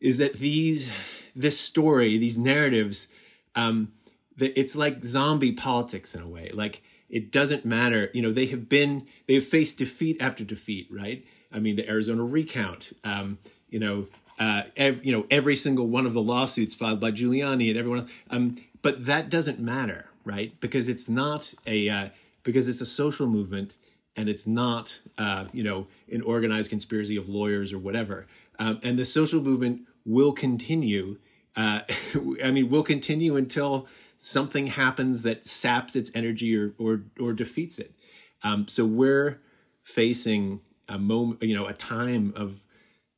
is 0.00 0.18
that 0.18 0.34
these 0.34 0.90
this 1.34 1.58
story 1.58 2.16
these 2.16 2.38
narratives 2.38 3.08
um, 3.56 3.92
it's 4.38 4.76
like 4.76 5.04
zombie 5.04 5.52
politics 5.52 6.14
in 6.14 6.22
a 6.22 6.28
way. 6.28 6.50
Like 6.52 6.82
it 7.08 7.30
doesn't 7.30 7.64
matter. 7.64 8.10
You 8.12 8.22
know, 8.22 8.32
they 8.32 8.46
have 8.46 8.68
been 8.68 9.06
they've 9.26 9.44
faced 9.44 9.78
defeat 9.78 10.16
after 10.20 10.44
defeat, 10.44 10.88
right? 10.90 11.24
I 11.52 11.58
mean, 11.60 11.76
the 11.76 11.88
Arizona 11.88 12.24
recount. 12.24 12.92
Um, 13.04 13.38
you 13.68 13.78
know, 13.78 14.06
uh, 14.38 14.64
ev- 14.76 15.04
you 15.04 15.12
know 15.12 15.26
every 15.30 15.56
single 15.56 15.86
one 15.86 16.06
of 16.06 16.12
the 16.12 16.22
lawsuits 16.22 16.74
filed 16.74 17.00
by 17.00 17.12
Giuliani 17.12 17.68
and 17.70 17.78
everyone. 17.78 18.00
Else. 18.00 18.10
Um, 18.30 18.56
but 18.82 19.06
that 19.06 19.30
doesn't 19.30 19.60
matter, 19.60 20.06
right? 20.24 20.58
Because 20.60 20.88
it's 20.88 21.08
not 21.08 21.54
a 21.66 21.88
uh, 21.88 22.08
because 22.42 22.68
it's 22.68 22.80
a 22.80 22.86
social 22.86 23.26
movement 23.26 23.76
and 24.16 24.28
it's 24.28 24.46
not 24.46 25.00
uh, 25.18 25.46
you 25.52 25.64
know 25.64 25.86
an 26.12 26.22
organized 26.22 26.70
conspiracy 26.70 27.16
of 27.16 27.28
lawyers 27.28 27.72
or 27.72 27.78
whatever. 27.78 28.26
Um, 28.58 28.78
and 28.82 28.98
the 28.98 29.04
social 29.04 29.40
movement 29.40 29.82
will 30.04 30.32
continue. 30.32 31.18
Uh, 31.56 31.80
I 32.44 32.50
mean, 32.50 32.70
will 32.70 32.82
continue 32.82 33.36
until 33.36 33.86
something 34.24 34.68
happens 34.68 35.20
that 35.20 35.46
saps 35.46 35.94
its 35.94 36.10
energy 36.14 36.56
or 36.56 36.72
or, 36.78 37.02
or 37.20 37.34
defeats 37.34 37.78
it. 37.78 37.94
Um, 38.42 38.66
so 38.66 38.86
we're 38.86 39.40
facing 39.82 40.60
a 40.88 40.98
moment, 40.98 41.42
you 41.42 41.54
know, 41.54 41.66
a 41.66 41.74
time 41.74 42.32
of 42.34 42.64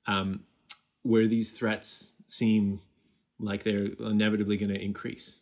um, 0.07 0.41
where 1.03 1.29
these 1.29 1.53
threats 1.53 2.13
seem 2.27 2.81
like 3.39 3.63
they're 3.63 3.91
inevitably 4.01 4.57
going 4.57 4.73
to 4.73 4.81
increase. 4.81 5.39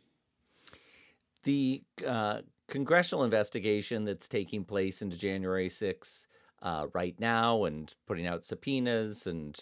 The 1.45 1.83
uh, 2.07 2.41
congressional 2.69 3.25
investigation 3.25 4.05
that's 4.05 4.29
taking 4.29 4.65
place 4.65 5.01
into 5.01 5.17
January 5.17 5.69
6th 5.69 6.27
uh, 6.61 6.87
right 6.93 7.19
now 7.19 7.65
and 7.65 7.95
putting 8.07 8.27
out 8.27 8.45
subpoenas 8.45 9.27
and 9.27 9.59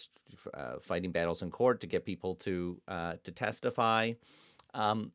uh, 0.53 0.79
fighting 0.81 1.11
battles 1.11 1.41
in 1.41 1.51
court 1.51 1.79
to 1.81 1.87
get 1.87 2.05
people 2.05 2.35
to 2.35 2.81
uh, 2.89 3.13
to 3.23 3.31
testify. 3.31 4.13
Um, 4.73 5.11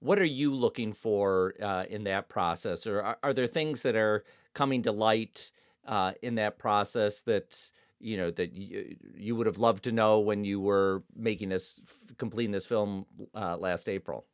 what 0.00 0.18
are 0.18 0.24
you 0.24 0.54
looking 0.54 0.92
for 0.92 1.54
uh, 1.62 1.84
in 1.88 2.04
that 2.04 2.28
process, 2.28 2.86
or 2.86 3.02
are, 3.02 3.18
are, 3.22 3.32
there 3.32 3.46
things 3.46 3.82
that 3.82 3.96
are 3.96 4.24
coming 4.54 4.82
to 4.82 4.92
light 4.92 5.52
uh, 5.86 6.12
in 6.22 6.36
that 6.36 6.58
process 6.58 7.22
that 7.22 7.70
you 7.98 8.16
know 8.16 8.30
that 8.30 8.52
you, 8.52 8.96
you 9.16 9.36
would 9.36 9.46
have 9.46 9.58
loved 9.58 9.84
to 9.84 9.92
know 9.92 10.18
when 10.18 10.44
you 10.44 10.60
were 10.60 11.02
making 11.14 11.50
this, 11.50 11.80
completing 12.18 12.52
this 12.52 12.66
film 12.66 13.06
uh, 13.34 13.56
last 13.56 13.88
April? 13.88 14.24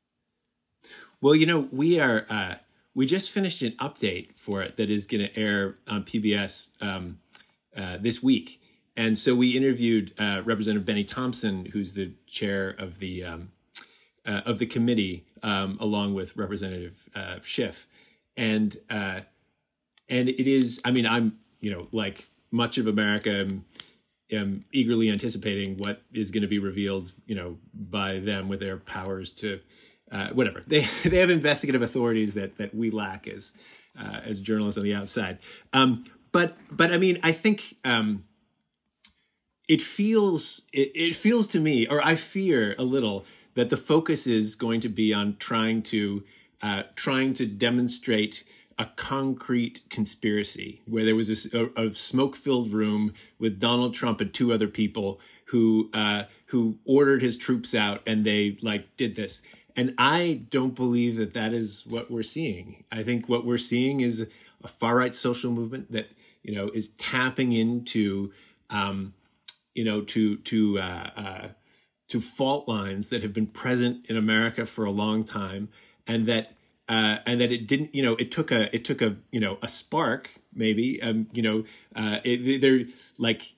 Well, 1.20 1.34
you 1.34 1.46
know, 1.46 1.68
we 1.72 1.98
are 1.98 2.26
uh, 2.28 2.54
we 2.94 3.06
just 3.06 3.30
finished 3.30 3.62
an 3.62 3.72
update 3.72 4.36
for 4.36 4.62
it 4.62 4.76
that 4.76 4.90
is 4.90 5.06
going 5.06 5.26
to 5.26 5.38
air 5.38 5.76
on 5.86 6.04
PBS 6.04 6.68
um, 6.80 7.18
uh, 7.76 7.98
this 7.98 8.22
week. 8.22 8.60
And 8.96 9.18
so 9.18 9.34
we 9.34 9.50
interviewed 9.50 10.14
uh, 10.18 10.40
Representative 10.44 10.86
Bennie 10.86 11.04
Thompson, 11.04 11.66
who's 11.66 11.92
the 11.92 12.12
chair 12.26 12.70
of 12.78 12.98
the 12.98 13.24
um, 13.24 13.52
uh, 14.26 14.42
of 14.44 14.58
the 14.58 14.66
committee, 14.66 15.24
um, 15.42 15.78
along 15.80 16.14
with 16.14 16.36
Representative 16.36 17.08
uh, 17.14 17.36
Schiff, 17.42 17.86
and 18.36 18.76
uh, 18.90 19.20
and 20.08 20.28
it 20.28 20.46
is. 20.46 20.80
I 20.84 20.90
mean, 20.90 21.06
I'm 21.06 21.38
you 21.60 21.70
know 21.70 21.88
like 21.92 22.28
much 22.50 22.78
of 22.78 22.86
America. 22.86 23.30
am 23.30 23.64
am 24.32 24.64
eagerly 24.72 25.08
anticipating 25.08 25.76
what 25.78 26.02
is 26.12 26.32
going 26.32 26.42
to 26.42 26.48
be 26.48 26.58
revealed, 26.58 27.12
you 27.26 27.36
know, 27.36 27.58
by 27.72 28.18
them 28.18 28.48
with 28.48 28.58
their 28.58 28.76
powers 28.76 29.30
to 29.30 29.60
uh, 30.10 30.30
whatever 30.30 30.62
they 30.66 30.80
they 31.04 31.18
have 31.18 31.30
investigative 31.30 31.82
authorities 31.82 32.34
that 32.34 32.56
that 32.58 32.74
we 32.74 32.90
lack 32.90 33.26
as 33.28 33.52
uh, 33.98 34.20
as 34.24 34.40
journalists 34.40 34.78
on 34.78 34.84
the 34.84 34.94
outside. 34.94 35.38
Um, 35.72 36.04
but 36.32 36.56
but 36.70 36.92
I 36.92 36.98
mean, 36.98 37.18
I 37.22 37.32
think 37.32 37.76
um, 37.84 38.24
it 39.68 39.82
feels 39.82 40.62
it, 40.72 40.92
it 40.94 41.14
feels 41.14 41.48
to 41.48 41.60
me, 41.60 41.86
or 41.86 42.04
I 42.04 42.16
fear 42.16 42.74
a 42.78 42.84
little 42.84 43.24
that 43.56 43.70
the 43.70 43.76
focus 43.76 44.26
is 44.26 44.54
going 44.54 44.80
to 44.82 44.88
be 44.88 45.12
on 45.12 45.36
trying 45.38 45.82
to 45.82 46.22
uh, 46.62 46.84
trying 46.94 47.34
to 47.34 47.46
demonstrate 47.46 48.44
a 48.78 48.86
concrete 48.96 49.80
conspiracy 49.88 50.82
where 50.86 51.04
there 51.04 51.14
was 51.14 51.52
a, 51.52 51.70
a 51.76 51.94
smoke-filled 51.94 52.72
room 52.72 53.12
with 53.38 53.58
Donald 53.58 53.94
Trump 53.94 54.20
and 54.20 54.32
two 54.32 54.52
other 54.52 54.68
people 54.68 55.18
who 55.46 55.90
uh, 55.94 56.24
who 56.46 56.78
ordered 56.84 57.22
his 57.22 57.36
troops 57.36 57.74
out 57.74 58.02
and 58.06 58.24
they 58.24 58.58
like 58.62 58.96
did 58.96 59.16
this. 59.16 59.42
And 59.74 59.94
I 59.98 60.42
don't 60.50 60.74
believe 60.74 61.16
that 61.16 61.34
that 61.34 61.52
is 61.52 61.84
what 61.86 62.10
we're 62.10 62.22
seeing. 62.22 62.84
I 62.90 63.02
think 63.02 63.28
what 63.28 63.44
we're 63.44 63.58
seeing 63.58 64.00
is 64.00 64.26
a 64.64 64.68
far 64.68 64.96
right 64.96 65.14
social 65.14 65.50
movement 65.50 65.92
that 65.92 66.08
you 66.42 66.54
know 66.54 66.68
is 66.68 66.88
tapping 66.98 67.52
into 67.52 68.32
um, 68.70 69.14
you 69.74 69.84
know 69.84 70.02
to 70.02 70.36
to 70.36 70.78
uh, 70.78 71.10
uh, 71.16 71.48
to 72.08 72.20
fault 72.20 72.68
lines 72.68 73.08
that 73.08 73.22
have 73.22 73.32
been 73.32 73.46
present 73.46 74.06
in 74.06 74.16
America 74.16 74.66
for 74.66 74.84
a 74.84 74.90
long 74.90 75.24
time, 75.24 75.68
and 76.06 76.26
that 76.26 76.52
uh, 76.88 77.18
and 77.26 77.40
that 77.40 77.50
it 77.50 77.66
didn't, 77.66 77.94
you 77.94 78.02
know, 78.02 78.14
it 78.16 78.30
took 78.30 78.52
a, 78.52 78.74
it 78.74 78.84
took 78.84 79.02
a, 79.02 79.16
you 79.32 79.40
know, 79.40 79.58
a 79.60 79.68
spark 79.68 80.30
maybe, 80.54 81.02
um, 81.02 81.26
you 81.32 81.42
know, 81.42 81.64
uh, 81.94 82.18
it, 82.24 82.60
there 82.60 82.84
like 83.18 83.54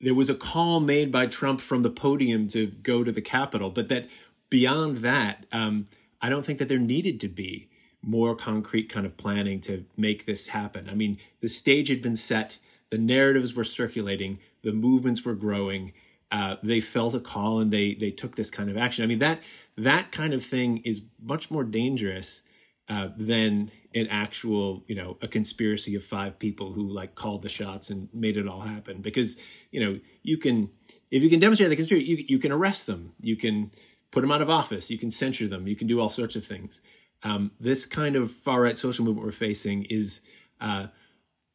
there 0.00 0.14
was 0.14 0.30
a 0.30 0.34
call 0.34 0.80
made 0.80 1.12
by 1.12 1.26
Trump 1.26 1.60
from 1.60 1.82
the 1.82 1.90
podium 1.90 2.48
to 2.48 2.66
go 2.66 3.04
to 3.04 3.12
the 3.12 3.22
Capitol, 3.22 3.70
but 3.70 3.88
that 3.88 4.08
beyond 4.50 4.98
that, 4.98 5.46
um, 5.52 5.88
I 6.20 6.28
don't 6.28 6.44
think 6.44 6.58
that 6.58 6.68
there 6.68 6.78
needed 6.78 7.20
to 7.20 7.28
be 7.28 7.68
more 8.02 8.34
concrete 8.34 8.88
kind 8.88 9.06
of 9.06 9.16
planning 9.16 9.60
to 9.60 9.84
make 9.96 10.26
this 10.26 10.48
happen. 10.48 10.88
I 10.88 10.94
mean, 10.94 11.18
the 11.40 11.48
stage 11.48 11.88
had 11.88 12.02
been 12.02 12.16
set, 12.16 12.58
the 12.90 12.98
narratives 12.98 13.54
were 13.54 13.64
circulating, 13.64 14.40
the 14.62 14.72
movements 14.72 15.24
were 15.24 15.34
growing. 15.34 15.92
Uh, 16.32 16.56
they 16.62 16.80
felt 16.80 17.14
a 17.14 17.20
call 17.20 17.60
and 17.60 17.70
they 17.70 17.94
they 17.94 18.10
took 18.10 18.34
this 18.34 18.50
kind 18.50 18.70
of 18.70 18.76
action. 18.76 19.04
I 19.04 19.06
mean 19.06 19.20
that 19.20 19.40
that 19.76 20.10
kind 20.10 20.32
of 20.32 20.42
thing 20.44 20.78
is 20.78 21.02
much 21.20 21.50
more 21.50 21.62
dangerous 21.62 22.42
uh, 22.88 23.08
than 23.16 23.70
an 23.94 24.06
actual, 24.08 24.82
you 24.86 24.94
know, 24.94 25.16
a 25.20 25.28
conspiracy 25.28 25.94
of 25.94 26.02
five 26.02 26.38
people 26.38 26.72
who 26.72 26.88
like 26.88 27.14
called 27.14 27.42
the 27.42 27.48
shots 27.48 27.90
and 27.90 28.08
made 28.12 28.36
it 28.36 28.48
all 28.48 28.60
happen. 28.60 29.02
Because 29.02 29.36
you 29.70 29.84
know, 29.84 30.00
you 30.22 30.38
can 30.38 30.70
if 31.10 31.22
you 31.22 31.28
can 31.28 31.38
demonstrate 31.38 31.68
the 31.68 31.76
conspiracy, 31.76 32.06
you 32.06 32.24
you 32.26 32.38
can 32.38 32.50
arrest 32.50 32.86
them, 32.86 33.12
you 33.20 33.36
can 33.36 33.70
put 34.10 34.22
them 34.22 34.32
out 34.32 34.42
of 34.42 34.48
office, 34.50 34.90
you 34.90 34.98
can 34.98 35.10
censure 35.10 35.48
them, 35.48 35.68
you 35.68 35.76
can 35.76 35.86
do 35.86 36.00
all 36.00 36.08
sorts 36.08 36.34
of 36.34 36.44
things. 36.46 36.80
Um, 37.22 37.52
this 37.60 37.86
kind 37.86 38.16
of 38.16 38.32
far 38.32 38.62
right 38.62 38.76
social 38.76 39.04
movement 39.04 39.26
we're 39.26 39.32
facing 39.32 39.84
is, 39.84 40.22
uh, 40.60 40.86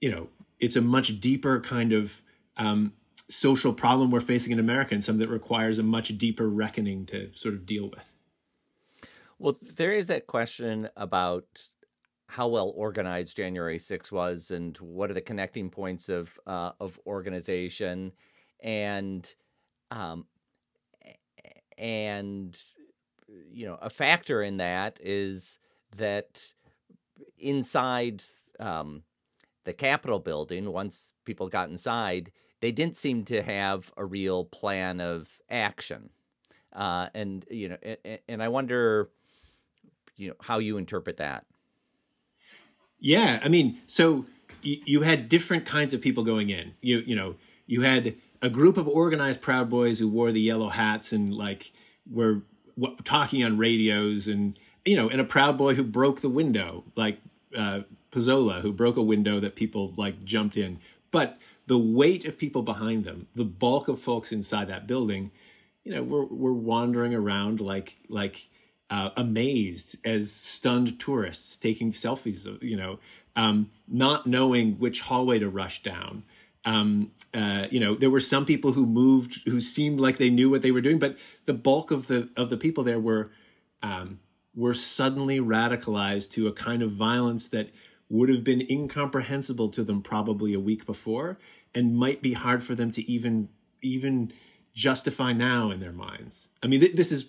you 0.01 0.09
know, 0.09 0.27
it's 0.59 0.75
a 0.75 0.81
much 0.81 1.19
deeper 1.19 1.59
kind 1.59 1.93
of 1.93 2.21
um, 2.57 2.93
social 3.29 3.73
problem 3.73 4.11
we're 4.11 4.19
facing 4.19 4.53
in 4.53 4.59
America 4.59 4.93
and 4.93 5.03
something 5.03 5.19
that 5.19 5.33
requires 5.33 5.79
a 5.79 5.83
much 5.83 6.17
deeper 6.17 6.47
reckoning 6.47 7.05
to 7.07 7.31
sort 7.33 7.53
of 7.53 7.65
deal 7.65 7.89
with. 7.89 8.13
Well, 9.39 9.55
there 9.61 9.93
is 9.93 10.07
that 10.07 10.27
question 10.27 10.89
about 10.95 11.45
how 12.27 12.47
well 12.47 12.73
organized 12.75 13.37
January 13.37 13.79
6 13.79 14.11
was 14.11 14.51
and 14.51 14.77
what 14.77 15.09
are 15.09 15.13
the 15.13 15.21
connecting 15.21 15.69
points 15.69 16.09
of 16.09 16.37
uh, 16.45 16.71
of 16.79 16.99
organization 17.05 18.11
and 18.61 19.33
um, 19.91 20.25
and 21.77 22.59
you 23.49 23.65
know 23.65 23.77
a 23.81 23.89
factor 23.89 24.41
in 24.41 24.57
that 24.57 24.99
is 25.01 25.59
that 25.95 26.43
inside 27.37 28.23
um, 28.59 29.03
the 29.63 29.73
Capitol 29.73 30.19
building 30.19 30.71
once 30.71 31.13
people 31.23 31.47
got 31.47 31.69
inside 31.69 32.31
they 32.61 32.71
didn't 32.71 32.97
seem 32.97 33.25
to 33.25 33.41
have 33.41 33.91
a 33.97 34.05
real 34.05 34.45
plan 34.45 34.99
of 34.99 35.29
action. 35.49 36.09
Uh, 36.73 37.07
and 37.13 37.45
you 37.49 37.69
know, 37.69 37.77
and, 37.83 38.19
and 38.27 38.43
I 38.43 38.47
wonder, 38.47 39.09
you 40.15 40.29
know, 40.29 40.35
how 40.41 40.59
you 40.59 40.77
interpret 40.77 41.17
that. 41.17 41.45
Yeah, 42.99 43.39
I 43.43 43.47
mean, 43.47 43.79
so 43.87 44.25
you, 44.61 44.77
you 44.85 45.01
had 45.01 45.29
different 45.29 45.65
kinds 45.65 45.93
of 45.93 46.01
people 46.01 46.23
going 46.23 46.49
in. 46.49 46.73
You 46.81 46.99
you 46.99 47.15
know, 47.15 47.35
you 47.65 47.81
had 47.81 48.15
a 48.41 48.49
group 48.49 48.77
of 48.77 48.87
organized 48.87 49.41
Proud 49.41 49.69
Boys 49.69 49.99
who 49.99 50.07
wore 50.07 50.31
the 50.31 50.41
yellow 50.41 50.69
hats 50.69 51.13
and 51.13 51.33
like 51.33 51.71
were 52.09 52.41
w- 52.79 52.97
talking 53.03 53.43
on 53.43 53.57
radios, 53.57 54.27
and 54.27 54.57
you 54.85 54.95
know, 54.95 55.09
and 55.09 55.21
a 55.21 55.25
Proud 55.25 55.57
Boy 55.57 55.73
who 55.73 55.83
broke 55.83 56.21
the 56.21 56.29
window, 56.29 56.83
like 56.95 57.19
uh, 57.57 57.81
who 58.11 58.73
broke 58.73 58.97
a 58.97 59.01
window 59.01 59.39
that 59.39 59.55
people 59.55 59.93
like 59.95 60.23
jumped 60.25 60.57
in. 60.57 60.79
But 61.11 61.37
the 61.67 61.77
weight 61.77 62.25
of 62.25 62.37
people 62.37 62.63
behind 62.63 63.03
them, 63.03 63.27
the 63.35 63.45
bulk 63.45 63.87
of 63.87 63.99
folks 63.99 64.31
inside 64.31 64.69
that 64.69 64.87
building, 64.87 65.31
you 65.83 65.93
know, 65.93 66.01
we're 66.03 66.25
we're 66.25 66.53
wandering 66.53 67.13
around 67.13 67.59
like 67.59 67.97
like 68.09 68.49
uh, 68.89 69.09
amazed 69.17 69.97
as 70.05 70.31
stunned 70.31 70.99
tourists 70.99 71.57
taking 71.57 71.91
selfies, 71.91 72.45
of, 72.45 72.63
you 72.63 72.77
know, 72.77 72.99
um, 73.35 73.69
not 73.87 74.25
knowing 74.25 74.75
which 74.75 75.01
hallway 75.01 75.39
to 75.39 75.49
rush 75.49 75.83
down. 75.83 76.23
Um, 76.65 77.11
uh, 77.33 77.67
you 77.69 77.79
know, 77.79 77.95
there 77.95 78.09
were 78.09 78.19
some 78.19 78.45
people 78.45 78.73
who 78.73 78.85
moved 78.85 79.41
who 79.45 79.59
seemed 79.59 79.99
like 79.99 80.17
they 80.17 80.29
knew 80.29 80.49
what 80.49 80.61
they 80.61 80.71
were 80.71 80.81
doing, 80.81 80.99
but 80.99 81.17
the 81.45 81.53
bulk 81.53 81.91
of 81.91 82.07
the 82.07 82.29
of 82.35 82.49
the 82.49 82.57
people 82.57 82.83
there 82.83 82.99
were 82.99 83.31
um, 83.83 84.19
were 84.55 84.73
suddenly 84.73 85.39
radicalized 85.39 86.31
to 86.31 86.47
a 86.47 86.53
kind 86.53 86.81
of 86.81 86.91
violence 86.91 87.47
that 87.49 87.69
would 88.09 88.29
have 88.29 88.43
been 88.43 88.65
incomprehensible 88.69 89.69
to 89.69 89.83
them 89.83 90.01
probably 90.01 90.53
a 90.53 90.59
week 90.59 90.85
before 90.85 91.37
and 91.75 91.95
might 91.95 92.21
be 92.21 92.33
hard 92.33 92.63
for 92.63 92.75
them 92.75 92.91
to 92.91 93.09
even 93.09 93.49
even 93.81 94.31
justify 94.73 95.33
now 95.33 95.71
in 95.71 95.79
their 95.79 95.91
minds. 95.91 96.49
I 96.63 96.67
mean, 96.67 96.79
th- 96.79 96.95
this 96.95 97.11
is 97.11 97.27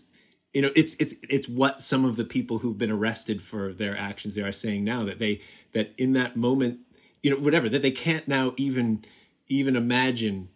you 0.52 0.62
know 0.62 0.70
it's 0.76 0.94
it's 0.98 1.14
it's 1.28 1.48
what 1.48 1.82
some 1.82 2.04
of 2.04 2.16
the 2.16 2.24
people 2.24 2.58
who've 2.58 2.78
been 2.78 2.90
arrested 2.90 3.42
for 3.42 3.72
their 3.72 3.96
actions 3.96 4.34
they 4.34 4.42
are 4.42 4.52
saying 4.52 4.84
now 4.84 5.04
that 5.04 5.18
they 5.18 5.40
that 5.72 5.92
in 5.98 6.14
that 6.14 6.36
moment 6.36 6.80
you 7.22 7.30
know 7.30 7.36
whatever 7.36 7.68
that 7.68 7.82
they 7.82 7.90
can't 7.90 8.26
now 8.28 8.54
even 8.56 9.04
even 9.48 9.76
imagine 9.76 10.48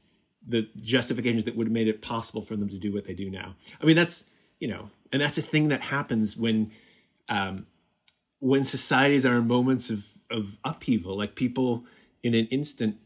the 0.47 0.69
justifications 0.81 1.45
that 1.45 1.57
would 1.57 1.69
have 1.69 1.73
made 1.73 1.89
it 1.89 2.03
possible 2.03 2.43
for 2.43 2.57
them 2.57 2.69
to 2.69 2.79
do 2.79 2.93
what 2.93 3.05
they 3.05 3.15
do 3.15 3.31
now. 3.31 3.55
I 3.81 3.87
mean, 3.87 3.97
that's 3.97 4.25
you 4.59 4.69
know, 4.69 4.91
and 5.13 5.21
that's 5.21 5.39
a 5.39 5.43
thing 5.43 5.69
that 5.69 5.83
happens 5.83 6.37
when 6.37 6.71
um, 7.29 7.67
when 8.43 8.65
societies 8.65 9.25
are 9.25 9.37
in 9.37 9.47
moments 9.47 9.89
of 9.89 10.05
of 10.29 10.59
upheaval. 10.65 11.17
Like 11.17 11.37
people 11.37 11.85
in 12.25 12.35
an 12.35 12.47
instant 12.47 12.97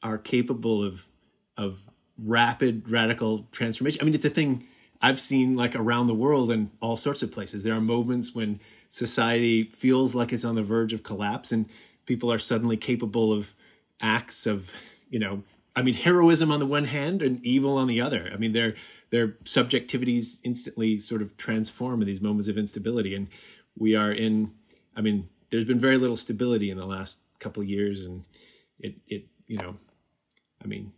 are 0.00 0.16
capable 0.16 0.84
of 0.84 1.08
of 1.56 1.82
rapid 2.16 2.88
radical 2.88 3.48
transformation. 3.50 4.00
I 4.00 4.04
mean, 4.04 4.14
it's 4.14 4.24
a 4.24 4.30
thing 4.30 4.64
I've 5.02 5.18
seen 5.18 5.56
like 5.56 5.74
around 5.74 6.06
the 6.06 6.14
world 6.14 6.52
and 6.52 6.70
all 6.80 6.96
sorts 6.96 7.24
of 7.24 7.32
places. 7.32 7.64
There 7.64 7.74
are 7.74 7.80
moments 7.80 8.32
when 8.32 8.60
society 8.88 9.64
feels 9.64 10.14
like 10.14 10.32
it's 10.32 10.44
on 10.44 10.54
the 10.54 10.62
verge 10.62 10.92
of 10.92 11.02
collapse 11.02 11.50
and 11.50 11.68
people 12.06 12.32
are 12.32 12.38
suddenly 12.38 12.76
capable 12.76 13.32
of 13.32 13.54
acts 14.00 14.46
of, 14.46 14.72
you 15.10 15.18
know, 15.18 15.42
I 15.74 15.82
mean, 15.82 15.94
heroism 15.94 16.52
on 16.52 16.60
the 16.60 16.66
one 16.66 16.84
hand 16.84 17.22
and 17.22 17.44
evil 17.44 17.76
on 17.76 17.88
the 17.88 18.00
other. 18.00 18.30
I 18.32 18.36
mean, 18.36 18.52
their 18.52 18.76
their 19.10 19.28
subjectivities 19.44 20.40
instantly 20.44 21.00
sort 21.00 21.22
of 21.22 21.36
transform 21.36 22.02
in 22.02 22.06
these 22.06 22.20
moments 22.20 22.48
of 22.48 22.56
instability. 22.56 23.16
And 23.16 23.26
we 23.76 23.96
are 23.96 24.12
in, 24.12 24.52
I 24.96 25.02
mean, 25.02 25.28
there's 25.50 25.64
been 25.64 25.78
very 25.78 25.98
little 25.98 26.16
stability 26.16 26.70
in 26.70 26.78
the 26.78 26.86
last 26.86 27.18
couple 27.38 27.62
of 27.62 27.68
years, 27.68 28.04
and 28.04 28.24
it 28.80 28.96
it 29.06 29.26
you 29.46 29.58
know 29.58 29.76
I 30.62 30.66
mean, 30.66 30.92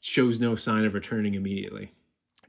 shows 0.00 0.40
no 0.40 0.54
sign 0.54 0.84
of 0.84 0.94
returning 0.94 1.34
immediately. 1.34 1.90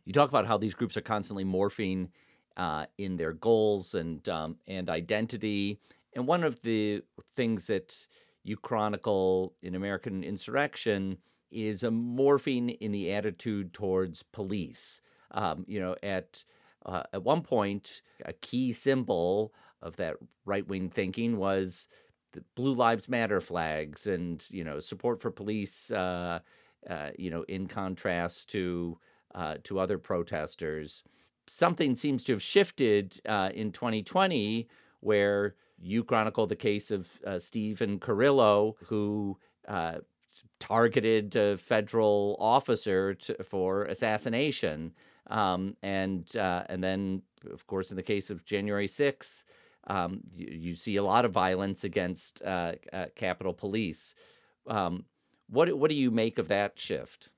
You 0.05 0.13
talk 0.13 0.29
about 0.29 0.47
how 0.47 0.57
these 0.57 0.73
groups 0.73 0.97
are 0.97 1.01
constantly 1.01 1.45
morphing 1.45 2.09
uh, 2.57 2.87
in 2.97 3.15
their 3.15 3.33
goals 3.33 3.93
and 3.93 4.27
um, 4.27 4.57
and 4.67 4.89
identity, 4.89 5.79
and 6.13 6.27
one 6.27 6.43
of 6.43 6.61
the 6.61 7.03
things 7.35 7.67
that 7.67 7.95
you 8.43 8.57
chronicle 8.57 9.53
in 9.61 9.75
American 9.75 10.23
Insurrection 10.23 11.17
is 11.51 11.83
a 11.83 11.89
morphing 11.89 12.77
in 12.79 12.91
the 12.91 13.13
attitude 13.13 13.73
towards 13.73 14.23
police. 14.23 15.01
Um, 15.31 15.63
you 15.67 15.79
know, 15.79 15.95
at 16.03 16.43
uh, 16.85 17.03
at 17.13 17.23
one 17.23 17.41
point, 17.41 18.01
a 18.25 18.33
key 18.33 18.73
symbol 18.73 19.53
of 19.81 19.95
that 19.97 20.15
right 20.45 20.67
wing 20.67 20.89
thinking 20.89 21.37
was 21.37 21.87
the 22.33 22.43
Blue 22.55 22.73
Lives 22.73 23.09
Matter 23.09 23.41
flags 23.41 24.07
and 24.07 24.43
you 24.49 24.63
know 24.63 24.79
support 24.79 25.21
for 25.21 25.31
police. 25.31 25.91
Uh, 25.91 26.39
uh, 26.89 27.09
you 27.17 27.29
know, 27.29 27.43
in 27.43 27.67
contrast 27.67 28.49
to 28.49 28.97
uh, 29.35 29.55
to 29.63 29.79
other 29.79 29.97
protesters, 29.97 31.03
something 31.47 31.95
seems 31.95 32.23
to 32.23 32.31
have 32.31 32.41
shifted 32.41 33.19
uh, 33.27 33.49
in 33.53 33.71
2020 33.71 34.67
where 35.01 35.55
you 35.77 36.03
chronicle 36.03 36.47
the 36.47 36.55
case 36.55 36.89
of 36.89 37.07
uh, 37.25 37.37
Steven 37.37 37.99
Carrillo, 37.99 38.75
who 38.85 39.37
uh, 39.67 39.99
targeted 40.59 41.35
a 41.35 41.57
federal 41.57 42.37
officer 42.39 43.13
to, 43.13 43.43
for 43.43 43.83
assassination. 43.83 44.93
Um, 45.27 45.75
and 45.83 46.27
and 46.35 46.83
then, 46.83 47.21
of 47.51 47.67
course, 47.67 47.91
in 47.91 47.97
the 47.97 48.03
case 48.03 48.29
of 48.29 48.45
January 48.45 48.87
6th, 48.87 49.43
um, 49.89 50.21
you, 50.35 50.47
you, 50.47 50.75
see 50.75 50.95
a 50.95 51.03
lot 51.03 51.25
of 51.25 51.31
violence 51.31 51.83
against 51.83 52.41
uh, 52.43 52.73
uh, 52.93 53.07
Capitol 53.15 53.53
Police. 53.53 54.13
Um, 54.67 55.05
what 55.49 55.75
what 55.77 55.89
do 55.89 55.97
you 55.97 56.11
make 56.11 56.37
of 56.37 56.47
that 56.49 56.79
shift? 56.79 57.29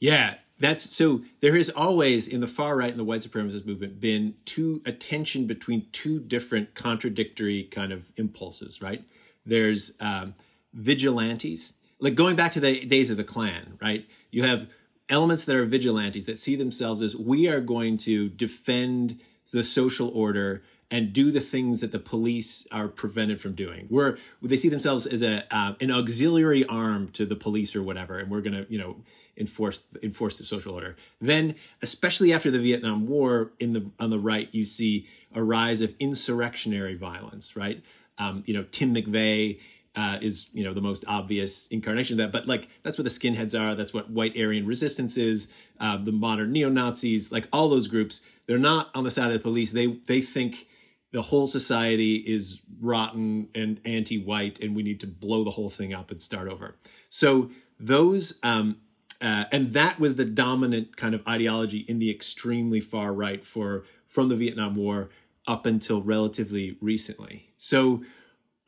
Yeah, 0.00 0.34
that's 0.58 0.96
so. 0.96 1.22
There 1.40 1.54
has 1.56 1.70
always 1.70 2.26
in 2.26 2.40
the 2.40 2.46
far 2.46 2.76
right 2.76 2.90
and 2.90 2.98
the 2.98 3.04
white 3.04 3.20
supremacist 3.20 3.66
movement 3.66 4.00
been 4.00 4.34
two 4.44 4.82
a 4.86 4.92
tension 4.92 5.46
between 5.46 5.86
two 5.92 6.20
different 6.20 6.74
contradictory 6.74 7.64
kind 7.64 7.92
of 7.92 8.04
impulses. 8.16 8.80
Right? 8.80 9.04
There's 9.44 9.92
um, 10.00 10.34
vigilantes, 10.72 11.74
like 12.00 12.14
going 12.14 12.36
back 12.36 12.52
to 12.52 12.60
the 12.60 12.84
days 12.84 13.10
of 13.10 13.18
the 13.18 13.24
Klan. 13.24 13.78
Right? 13.80 14.06
You 14.30 14.44
have 14.44 14.68
elements 15.08 15.44
that 15.44 15.54
are 15.54 15.64
vigilantes 15.66 16.26
that 16.26 16.38
see 16.38 16.56
themselves 16.56 17.02
as 17.02 17.14
we 17.14 17.46
are 17.46 17.60
going 17.60 17.96
to 17.96 18.28
defend 18.30 19.20
the 19.52 19.62
social 19.62 20.08
order 20.08 20.62
and 20.90 21.12
do 21.12 21.30
the 21.30 21.40
things 21.40 21.80
that 21.80 21.90
the 21.90 21.98
police 21.98 22.66
are 22.70 22.88
prevented 22.88 23.40
from 23.40 23.54
doing. 23.54 23.86
Where 23.88 24.18
they 24.40 24.56
see 24.56 24.68
themselves 24.68 25.06
as 25.06 25.22
a 25.22 25.44
uh, 25.54 25.74
an 25.80 25.90
auxiliary 25.90 26.64
arm 26.64 27.08
to 27.12 27.26
the 27.26 27.36
police 27.36 27.74
or 27.74 27.82
whatever, 27.82 28.18
and 28.18 28.30
we're 28.30 28.42
to 28.42 28.66
you 28.68 28.78
know 28.78 28.96
enforce 29.36 29.82
enforce 30.02 30.38
the 30.38 30.44
social 30.44 30.74
order. 30.74 30.96
Then, 31.20 31.56
especially 31.82 32.32
after 32.32 32.50
the 32.50 32.58
Vietnam 32.58 33.06
War, 33.06 33.52
in 33.58 33.72
the 33.72 33.90
on 33.98 34.10
the 34.10 34.18
right, 34.18 34.48
you 34.52 34.64
see 34.64 35.06
a 35.34 35.42
rise 35.42 35.80
of 35.80 35.94
insurrectionary 35.98 36.94
violence. 36.94 37.56
Right, 37.56 37.82
um, 38.18 38.44
you 38.46 38.54
know 38.54 38.64
Tim 38.70 38.94
McVeigh. 38.94 39.60
Uh, 39.98 40.18
is 40.20 40.50
you 40.52 40.62
know 40.62 40.74
the 40.74 40.80
most 40.82 41.06
obvious 41.08 41.68
incarnation 41.68 42.20
of 42.20 42.26
that, 42.26 42.30
but 42.30 42.46
like 42.46 42.68
that's 42.82 42.98
what 42.98 43.04
the 43.04 43.10
skinheads 43.10 43.58
are. 43.58 43.74
That's 43.74 43.94
what 43.94 44.10
white 44.10 44.36
Aryan 44.36 44.66
resistance 44.66 45.16
is. 45.16 45.48
Uh, 45.80 45.96
the 45.96 46.12
modern 46.12 46.52
neo 46.52 46.68
Nazis, 46.68 47.32
like 47.32 47.48
all 47.50 47.70
those 47.70 47.88
groups, 47.88 48.20
they're 48.46 48.58
not 48.58 48.90
on 48.94 49.04
the 49.04 49.10
side 49.10 49.28
of 49.28 49.32
the 49.32 49.38
police. 49.38 49.72
They 49.72 49.86
they 49.86 50.20
think 50.20 50.66
the 51.16 51.22
whole 51.22 51.46
society 51.46 52.16
is 52.16 52.60
rotten 52.78 53.48
and 53.54 53.80
anti-white 53.86 54.60
and 54.60 54.76
we 54.76 54.82
need 54.82 55.00
to 55.00 55.06
blow 55.06 55.44
the 55.44 55.50
whole 55.50 55.70
thing 55.70 55.94
up 55.94 56.10
and 56.10 56.20
start 56.20 56.46
over. 56.46 56.76
So 57.08 57.48
those 57.80 58.38
um, 58.42 58.76
uh, 59.22 59.44
and 59.50 59.72
that 59.72 59.98
was 59.98 60.16
the 60.16 60.26
dominant 60.26 60.98
kind 60.98 61.14
of 61.14 61.26
ideology 61.26 61.78
in 61.88 62.00
the 62.00 62.10
extremely 62.10 62.80
far 62.80 63.14
right 63.14 63.46
for 63.46 63.84
from 64.06 64.28
the 64.28 64.36
vietnam 64.36 64.76
war 64.76 65.08
up 65.46 65.64
until 65.64 66.02
relatively 66.02 66.76
recently. 66.82 67.48
So 67.56 68.02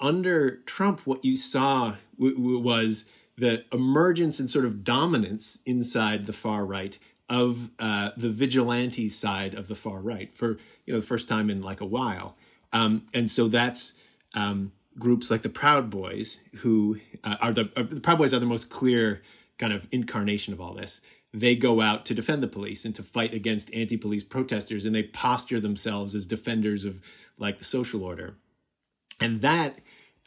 under 0.01 0.63
trump 0.65 1.01
what 1.01 1.27
you 1.27 1.37
saw 1.37 1.97
w- 2.17 2.35
w- 2.35 2.61
was 2.61 3.05
the 3.37 3.67
emergence 3.75 4.41
and 4.41 4.49
sort 4.49 4.65
of 4.65 4.85
dominance 4.85 5.59
inside 5.67 6.25
the 6.25 6.33
far 6.33 6.65
right 6.65 6.99
of 7.29 7.71
uh, 7.79 8.11
the 8.17 8.31
vigilante 8.31 9.09
side 9.09 9.55
of 9.55 9.69
the 9.69 9.75
far 9.75 10.01
right 10.01 10.35
for 10.35 10.59
you 10.87 10.95
know 10.95 11.01
the 11.01 11.07
first 11.07 11.29
time 11.29 11.51
in 11.51 11.63
like 11.63 11.81
a 11.81 11.87
while, 11.87 12.37
um, 12.73 13.05
and 13.13 13.31
so 13.31 13.49
that's 13.49 13.93
um, 14.35 14.73
groups 14.99 15.31
like 15.31 15.43
the 15.43 15.49
Proud 15.49 15.91
Boys 15.91 16.39
who 16.57 16.99
uh, 17.25 17.37
are 17.41 17.53
the 17.53 17.71
uh, 17.77 17.83
the 17.83 18.01
Proud 18.01 18.19
Boys 18.19 18.35
are 18.35 18.39
the 18.39 18.47
most 18.47 18.71
clear 18.71 19.23
kind 19.59 19.73
of 19.73 19.87
incarnation 19.91 20.53
of 20.53 20.61
all 20.61 20.75
this. 20.75 21.01
They 21.35 21.55
go 21.55 21.83
out 21.83 22.07
to 22.07 22.15
defend 22.15 22.43
the 22.43 22.49
police 22.49 22.85
and 22.87 22.95
to 22.95 23.03
fight 23.03 23.35
against 23.35 23.73
anti-police 23.75 24.25
protesters, 24.25 24.87
and 24.87 24.95
they 24.95 25.03
posture 25.03 25.61
themselves 25.61 26.15
as 26.15 26.25
defenders 26.25 26.85
of 26.85 27.01
like 27.37 27.59
the 27.59 27.65
social 27.65 28.03
order, 28.03 28.37
and 29.21 29.43
that 29.43 29.79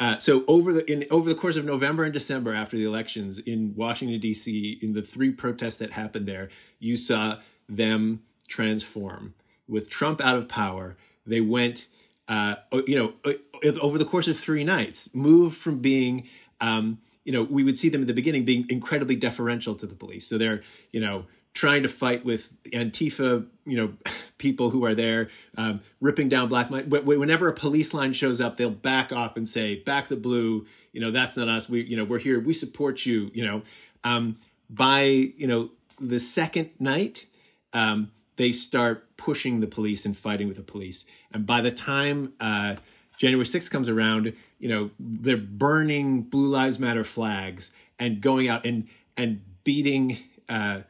uh, 0.01 0.17
so 0.17 0.43
over 0.47 0.73
the 0.73 0.91
in 0.91 1.05
over 1.11 1.29
the 1.29 1.35
course 1.35 1.55
of 1.55 1.63
November 1.63 2.03
and 2.03 2.11
December 2.11 2.55
after 2.55 2.75
the 2.75 2.83
elections 2.83 3.37
in 3.37 3.75
Washington 3.75 4.19
D.C. 4.19 4.79
in 4.81 4.93
the 4.93 5.03
three 5.03 5.29
protests 5.29 5.77
that 5.77 5.91
happened 5.91 6.27
there, 6.27 6.49
you 6.79 6.97
saw 6.97 7.37
them 7.69 8.23
transform. 8.47 9.35
With 9.67 9.91
Trump 9.91 10.19
out 10.19 10.37
of 10.37 10.49
power, 10.49 10.97
they 11.27 11.39
went, 11.39 11.85
uh, 12.27 12.55
you 12.87 12.97
know, 12.97 13.13
uh, 13.23 13.79
over 13.79 13.99
the 13.99 14.05
course 14.05 14.27
of 14.27 14.39
three 14.39 14.63
nights, 14.63 15.07
moved 15.13 15.55
from 15.55 15.77
being, 15.79 16.27
um, 16.59 16.97
you 17.23 17.31
know, 17.31 17.43
we 17.43 17.63
would 17.63 17.77
see 17.77 17.87
them 17.87 18.01
at 18.01 18.07
the 18.07 18.13
beginning 18.13 18.43
being 18.43 18.65
incredibly 18.69 19.15
deferential 19.15 19.75
to 19.75 19.85
the 19.85 19.95
police. 19.95 20.27
So 20.27 20.39
they're, 20.39 20.63
you 20.91 20.99
know, 20.99 21.27
trying 21.53 21.83
to 21.83 21.89
fight 21.89 22.23
with 22.25 22.51
Antifa, 22.71 23.45
you 23.65 23.77
know, 23.77 23.93
people 24.37 24.69
who 24.69 24.85
are 24.85 24.95
there, 24.95 25.29
um, 25.57 25.81
ripping 25.99 26.29
down 26.29 26.49
black. 26.49 26.69
Whenever 26.69 27.47
a 27.47 27.53
police 27.53 27.93
line 27.93 28.13
shows 28.13 28.41
up, 28.41 28.57
they'll 28.57 28.69
back 28.69 29.11
off 29.11 29.37
and 29.37 29.47
say, 29.47 29.75
"Back 29.75 30.07
the 30.07 30.15
blue." 30.15 30.65
You 30.93 31.01
know, 31.01 31.11
that's 31.11 31.37
not 31.37 31.47
us. 31.47 31.69
We, 31.69 31.83
you 31.83 31.95
know, 31.95 32.03
we're 32.03 32.19
here. 32.19 32.39
We 32.39 32.53
support 32.53 33.05
you. 33.05 33.29
You 33.33 33.45
know, 33.45 33.61
um, 34.03 34.37
by 34.69 35.01
you 35.01 35.47
know 35.47 35.69
the 35.99 36.19
second 36.19 36.71
night, 36.79 37.27
um, 37.73 38.11
they 38.37 38.51
start 38.51 39.15
pushing 39.17 39.59
the 39.59 39.67
police 39.67 40.05
and 40.05 40.17
fighting 40.17 40.47
with 40.47 40.57
the 40.57 40.63
police. 40.63 41.05
And 41.31 41.45
by 41.45 41.61
the 41.61 41.71
time 41.71 42.33
uh, 42.39 42.75
January 43.17 43.45
6th 43.45 43.69
comes 43.69 43.87
around, 43.87 44.33
you 44.57 44.67
know, 44.67 44.89
they're 44.99 45.37
burning 45.37 46.23
Blue 46.23 46.47
Lives 46.47 46.79
Matter 46.79 47.03
flags 47.03 47.71
and 47.99 48.19
going 48.19 48.49
out 48.49 48.65
and 48.65 48.87
and 49.15 49.41
beating. 49.63 50.17
Uh, 50.49 50.81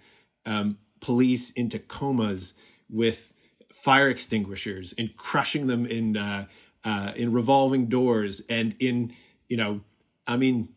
um, 0.46 0.78
police 1.00 1.52
into 1.52 1.80
comas 1.80 2.54
with 2.90 3.34
fire 3.72 4.10
extinguishers 4.10 4.94
and 4.98 5.16
crushing 5.16 5.68
them 5.68 5.86
in 5.86 6.18
uh, 6.18 6.46
uh, 6.84 7.12
in 7.16 7.32
revolving 7.32 7.88
doors 7.88 8.42
and 8.50 8.76
in 8.80 9.14
you 9.48 9.58
know 9.58 9.82
I 10.28 10.38
mean 10.38 10.70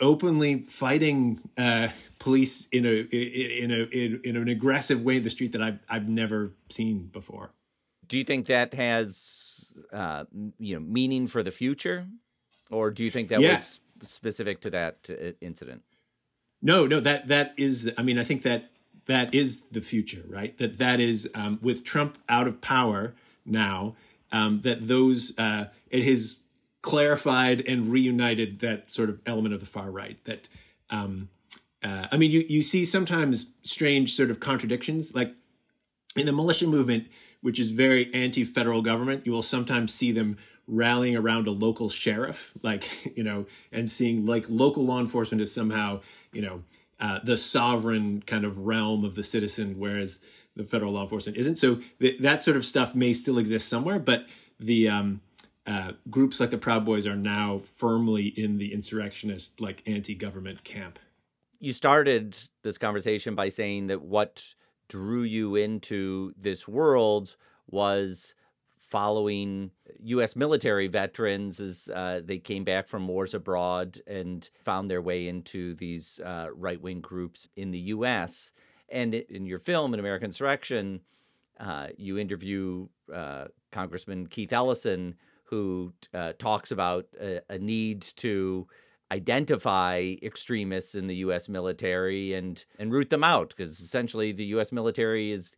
openly 0.00 0.66
fighting 0.68 1.40
uh, 1.56 1.88
police 2.18 2.66
in 2.72 2.84
a 2.86 2.88
in 2.90 3.70
a 3.70 3.84
in, 3.84 4.20
in, 4.24 4.36
an 4.36 4.48
aggressive 4.48 5.02
way 5.02 5.16
in 5.16 5.22
the 5.22 5.30
street 5.30 5.52
that 5.52 5.62
I've 5.62 5.78
I've 5.88 6.08
never 6.08 6.52
seen 6.70 7.06
before. 7.06 7.52
Do 8.06 8.18
you 8.18 8.24
think 8.24 8.46
that 8.46 8.74
has 8.74 9.72
uh, 9.92 10.24
you 10.58 10.74
know 10.74 10.80
meaning 10.80 11.26
for 11.26 11.42
the 11.42 11.50
future, 11.50 12.06
or 12.70 12.90
do 12.90 13.04
you 13.04 13.10
think 13.10 13.28
that 13.28 13.40
yeah. 13.40 13.54
was 13.54 13.80
specific 14.02 14.60
to 14.62 14.70
that 14.70 15.10
uh, 15.10 15.32
incident? 15.40 15.82
No, 16.62 16.86
no 16.86 17.00
that 17.00 17.28
that 17.28 17.54
is. 17.56 17.90
I 17.96 18.02
mean, 18.02 18.18
I 18.18 18.24
think 18.24 18.42
that 18.42 18.70
that 19.06 19.34
is 19.34 19.62
the 19.70 19.80
future, 19.80 20.24
right? 20.28 20.56
That 20.58 20.78
that 20.78 21.00
is 21.00 21.28
um, 21.34 21.58
with 21.62 21.84
Trump 21.84 22.18
out 22.28 22.46
of 22.46 22.60
power 22.60 23.14
now. 23.44 23.96
Um, 24.32 24.62
that 24.62 24.88
those 24.88 25.38
uh, 25.38 25.66
it 25.90 26.04
has 26.04 26.38
clarified 26.82 27.62
and 27.66 27.90
reunited 27.90 28.60
that 28.60 28.90
sort 28.90 29.08
of 29.08 29.20
element 29.26 29.54
of 29.54 29.60
the 29.60 29.66
far 29.66 29.90
right. 29.90 30.22
That 30.24 30.48
um, 30.90 31.28
uh, 31.82 32.08
I 32.10 32.16
mean, 32.16 32.30
you 32.30 32.44
you 32.48 32.62
see 32.62 32.84
sometimes 32.84 33.46
strange 33.62 34.14
sort 34.14 34.30
of 34.30 34.40
contradictions, 34.40 35.14
like 35.14 35.34
in 36.16 36.26
the 36.26 36.32
militia 36.32 36.66
movement, 36.66 37.08
which 37.42 37.60
is 37.60 37.70
very 37.70 38.12
anti-federal 38.14 38.82
government. 38.82 39.26
You 39.26 39.32
will 39.32 39.42
sometimes 39.42 39.92
see 39.92 40.12
them 40.12 40.38
rallying 40.66 41.14
around 41.14 41.46
a 41.46 41.50
local 41.50 41.90
sheriff, 41.90 42.52
like 42.62 42.88
you 43.16 43.22
know, 43.22 43.46
and 43.70 43.88
seeing 43.88 44.24
like 44.26 44.46
local 44.48 44.84
law 44.84 45.00
enforcement 45.00 45.42
is 45.42 45.52
somehow 45.52 46.00
you 46.32 46.42
know 46.42 46.62
uh, 47.00 47.18
the 47.24 47.36
sovereign 47.36 48.22
kind 48.26 48.44
of 48.44 48.58
realm 48.58 49.04
of 49.04 49.14
the 49.14 49.24
citizen, 49.24 49.78
whereas 49.78 50.20
the 50.56 50.64
federal 50.64 50.92
law 50.92 51.02
enforcement 51.02 51.36
isn't. 51.36 51.56
So 51.56 51.80
th- 52.00 52.20
that 52.20 52.42
sort 52.42 52.56
of 52.56 52.64
stuff 52.64 52.94
may 52.94 53.12
still 53.12 53.38
exist 53.38 53.68
somewhere, 53.68 53.98
but 53.98 54.26
the 54.60 54.88
um, 54.88 55.20
uh, 55.66 55.92
groups 56.10 56.40
like 56.40 56.50
the 56.50 56.58
Proud 56.58 56.84
Boys 56.84 57.06
are 57.06 57.16
now 57.16 57.60
firmly 57.64 58.26
in 58.26 58.58
the 58.58 58.72
insurrectionist, 58.72 59.60
like 59.60 59.82
anti-government 59.86 60.62
camp. 60.64 60.98
You 61.58 61.72
started 61.72 62.36
this 62.62 62.78
conversation 62.78 63.34
by 63.34 63.48
saying 63.48 63.88
that 63.88 64.02
what 64.02 64.54
drew 64.88 65.22
you 65.22 65.56
into 65.56 66.34
this 66.36 66.68
world 66.68 67.36
was 67.66 68.34
following 68.76 69.70
U.S. 70.02 70.36
military 70.36 70.88
veterans 70.88 71.60
as 71.60 71.88
uh, 71.94 72.20
they 72.24 72.38
came 72.38 72.64
back 72.64 72.88
from 72.88 73.08
wars 73.08 73.34
abroad 73.34 74.00
and 74.06 74.48
found 74.64 74.90
their 74.90 75.02
way 75.02 75.28
into 75.28 75.74
these 75.74 76.20
uh, 76.24 76.48
right 76.54 76.80
wing 76.80 77.00
groups 77.00 77.48
in 77.56 77.70
the 77.70 77.78
U.S. 77.78 78.52
And 78.88 79.14
in 79.14 79.46
your 79.46 79.58
film, 79.58 79.94
An 79.94 80.00
American 80.00 80.26
Insurrection, 80.26 81.00
uh, 81.58 81.88
you 81.96 82.18
interview 82.18 82.88
uh, 83.12 83.46
Congressman 83.72 84.26
Keith 84.26 84.52
Ellison, 84.52 85.14
who 85.44 85.92
uh, 86.12 86.32
talks 86.38 86.70
about 86.70 87.06
a, 87.20 87.40
a 87.48 87.58
need 87.58 88.02
to 88.02 88.66
identify 89.14 90.16
extremists 90.22 90.96
in 90.96 91.06
the 91.06 91.14
U.S. 91.26 91.48
military 91.48 92.34
and 92.34 92.64
and 92.80 92.92
root 92.92 93.10
them 93.10 93.22
out 93.22 93.50
because 93.50 93.78
essentially 93.78 94.32
the 94.32 94.46
U.S. 94.46 94.72
military 94.72 95.30
is 95.30 95.56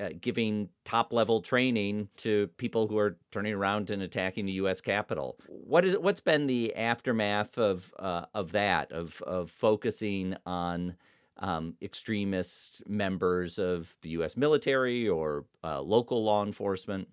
uh, 0.00 0.08
giving 0.18 0.70
top 0.84 1.12
level 1.12 1.42
training 1.42 2.08
to 2.16 2.48
people 2.56 2.86
who 2.86 2.96
are 2.96 3.18
turning 3.30 3.52
around 3.52 3.90
and 3.90 4.00
attacking 4.02 4.46
the 4.46 4.52
U.S. 4.52 4.80
Capitol. 4.80 5.36
What 5.48 5.84
is 5.84 5.98
what's 5.98 6.20
been 6.20 6.46
the 6.46 6.74
aftermath 6.74 7.58
of 7.58 7.92
uh, 7.98 8.24
of 8.32 8.52
that 8.52 8.90
of 8.90 9.20
of 9.22 9.50
focusing 9.50 10.36
on 10.46 10.96
um, 11.38 11.74
extremist 11.82 12.88
members 12.88 13.58
of 13.58 13.94
the 14.00 14.10
U.S. 14.10 14.34
military 14.34 15.06
or 15.06 15.44
uh, 15.62 15.82
local 15.82 16.24
law 16.24 16.42
enforcement? 16.42 17.08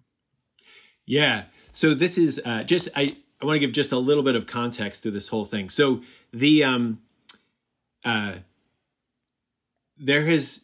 Yeah. 1.05 1.45
So 1.73 1.93
this 1.93 2.17
is 2.17 2.39
uh, 2.45 2.63
just 2.63 2.87
I, 2.95 3.17
I 3.41 3.45
want 3.45 3.55
to 3.55 3.59
give 3.59 3.71
just 3.71 3.91
a 3.91 3.97
little 3.97 4.23
bit 4.23 4.35
of 4.35 4.45
context 4.45 5.03
to 5.03 5.11
this 5.11 5.27
whole 5.27 5.45
thing. 5.45 5.69
So 5.69 6.01
the 6.31 6.63
um, 6.63 7.01
uh, 8.05 8.35
there 9.97 10.23
has 10.25 10.61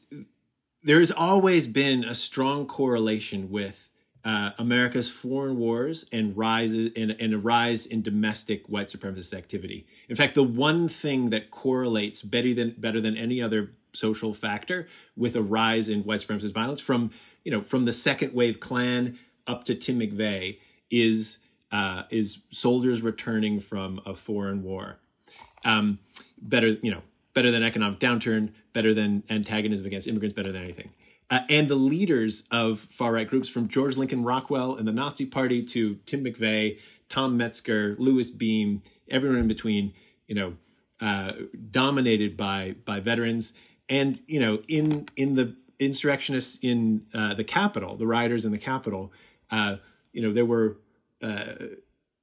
there 0.84 1.00
has 1.00 1.12
always 1.12 1.68
been 1.68 2.04
a 2.04 2.14
strong 2.14 2.66
correlation 2.66 3.50
with 3.50 3.90
uh, 4.24 4.52
America's 4.60 5.10
foreign 5.10 5.58
wars 5.58 6.06
and 6.12 6.38
rise 6.38 6.72
and, 6.72 6.96
and 6.96 7.34
a 7.34 7.38
rise 7.38 7.86
in 7.86 8.02
domestic 8.02 8.68
white 8.68 8.88
supremacist 8.88 9.34
activity. 9.34 9.88
In 10.10 10.16
fact, 10.16 10.36
the 10.36 10.44
one 10.44 10.90
thing 10.90 11.30
that 11.30 11.50
correlates 11.50 12.22
better 12.22 12.54
than 12.54 12.76
better 12.78 13.02
than 13.02 13.18
any 13.18 13.42
other 13.42 13.72
social 13.94 14.34
factor 14.34 14.88
with 15.16 15.36
a 15.36 15.42
rise 15.42 15.90
in 15.90 16.04
white 16.04 16.20
supremacist 16.20 16.54
violence 16.54 16.80
from 16.80 17.10
you 17.44 17.52
know 17.52 17.62
from 17.62 17.86
the 17.86 17.94
second 17.94 18.34
wave 18.34 18.60
Klan 18.60 19.18
up 19.48 19.64
to 19.64 19.76
Tim 19.76 20.00
McVeigh 20.00 20.60
is 20.92 21.40
uh, 21.72 22.04
is 22.10 22.40
soldiers 22.50 23.02
returning 23.02 23.60
from 23.60 24.02
a 24.06 24.14
foreign 24.14 24.64
war. 24.64 24.98
Um, 25.66 26.00
better 26.42 26.78
you 26.82 26.92
know 26.92 27.02
better 27.34 27.52
than 27.52 27.62
economic 27.62 28.00
downturn, 28.00 28.52
better 28.74 28.94
than 28.94 29.24
antagonism 29.30 29.86
against 29.86 30.08
immigrants, 30.08 30.36
better 30.36 30.52
than 30.52 30.64
anything. 30.64 30.90
Uh, 31.30 31.42
and 31.50 31.68
the 31.68 31.76
leaders 31.76 32.46
of 32.52 32.80
far 32.80 33.12
right 33.12 33.30
groups, 33.30 33.50
from 33.50 33.68
George 33.68 33.98
Lincoln 33.98 34.24
Rockwell 34.24 34.76
and 34.76 34.88
the 34.88 34.94
Nazi 34.94 35.26
Party 35.26 35.62
to 35.66 35.96
Tim 36.06 36.24
McVeigh, 36.24 36.80
Tom 37.10 37.38
Metzger, 37.38 37.96
Louis 38.00 38.32
Beam, 38.32 38.82
everyone 39.10 39.40
in 39.40 39.48
between, 39.48 39.94
you 40.28 40.36
know, 40.36 40.54
uh, 41.02 41.34
dominated 41.70 42.38
by 42.38 42.76
by 42.86 43.00
veterans, 43.00 43.54
and 43.90 44.20
you 44.26 44.40
know, 44.40 44.64
in 44.68 45.08
in 45.16 45.36
the 45.36 45.56
insurrectionists 45.80 46.58
in 46.62 47.06
uh, 47.14 47.34
the 47.36 47.44
Capitol, 47.44 47.98
the 47.98 48.08
rioters 48.08 48.46
in 48.46 48.52
the 48.52 48.58
Capitol, 48.58 49.12
uh, 49.52 49.76
you 50.12 50.22
know, 50.22 50.34
there 50.34 50.46
were 50.46 50.78
uh, 51.22 51.54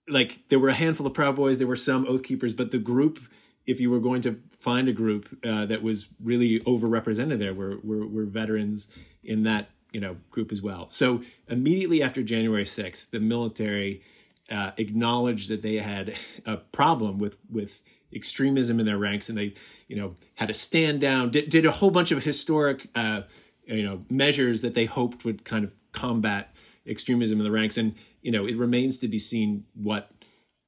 like 0.09 0.49
there 0.49 0.59
were 0.59 0.68
a 0.68 0.74
handful 0.74 1.07
of 1.07 1.14
Proud 1.14 1.36
Boys, 1.36 1.59
there 1.59 1.66
were 1.66 1.76
some 1.76 2.07
Oath 2.07 2.22
Keepers, 2.22 2.53
but 2.53 2.70
the 2.70 2.78
group 2.78 3.20
if 3.66 3.80
you 3.80 3.90
were 3.90 4.01
going 4.01 4.22
to 4.22 4.38
find 4.59 4.88
a 4.88 4.92
group 4.92 5.38
uh, 5.45 5.66
that 5.66 5.82
was 5.82 6.09
really 6.22 6.61
overrepresented 6.61 7.38
there, 7.38 7.55
were, 7.55 7.78
were, 7.82 8.07
were 8.07 8.24
veterans 8.24 8.88
in 9.22 9.42
that 9.45 9.70
you 9.92 10.01
know 10.01 10.16
group 10.30 10.53
as 10.53 10.61
well. 10.61 10.88
So 10.90 11.22
immediately 11.49 12.03
after 12.03 12.22
January 12.22 12.64
6th, 12.64 13.11
the 13.11 13.20
military 13.20 14.03
uh, 14.51 14.72
acknowledged 14.76 15.49
that 15.49 15.62
they 15.62 15.76
had 15.76 16.14
a 16.47 16.57
problem 16.57 17.18
with 17.18 17.36
with 17.51 17.80
extremism 18.14 18.78
in 18.80 18.86
their 18.86 18.99
ranks, 18.99 19.28
and 19.28 19.38
they 19.38 19.55
you 19.88 19.97
know 19.97 20.16
had 20.34 20.51
a 20.51 20.55
stand 20.55 21.01
down, 21.01 21.30
did, 21.30 21.49
did 21.49 21.64
a 21.64 21.70
whole 21.70 21.90
bunch 21.90 22.11
of 22.11 22.24
historic 22.24 22.88
uh, 22.95 23.22
you 23.66 23.84
know 23.84 24.05
measures 24.11 24.62
that 24.62 24.74
they 24.74 24.84
hoped 24.84 25.24
would 25.24 25.45
kind 25.45 25.64
of 25.64 25.72
combat 25.92 26.55
extremism 26.86 27.38
in 27.38 27.45
the 27.45 27.51
ranks, 27.51 27.78
and 27.78 27.95
you 28.25 28.33
know 28.33 28.47
it 28.47 28.57
remains 28.57 28.99
to 28.99 29.07
be 29.07 29.20
seen 29.20 29.64
what 29.75 30.11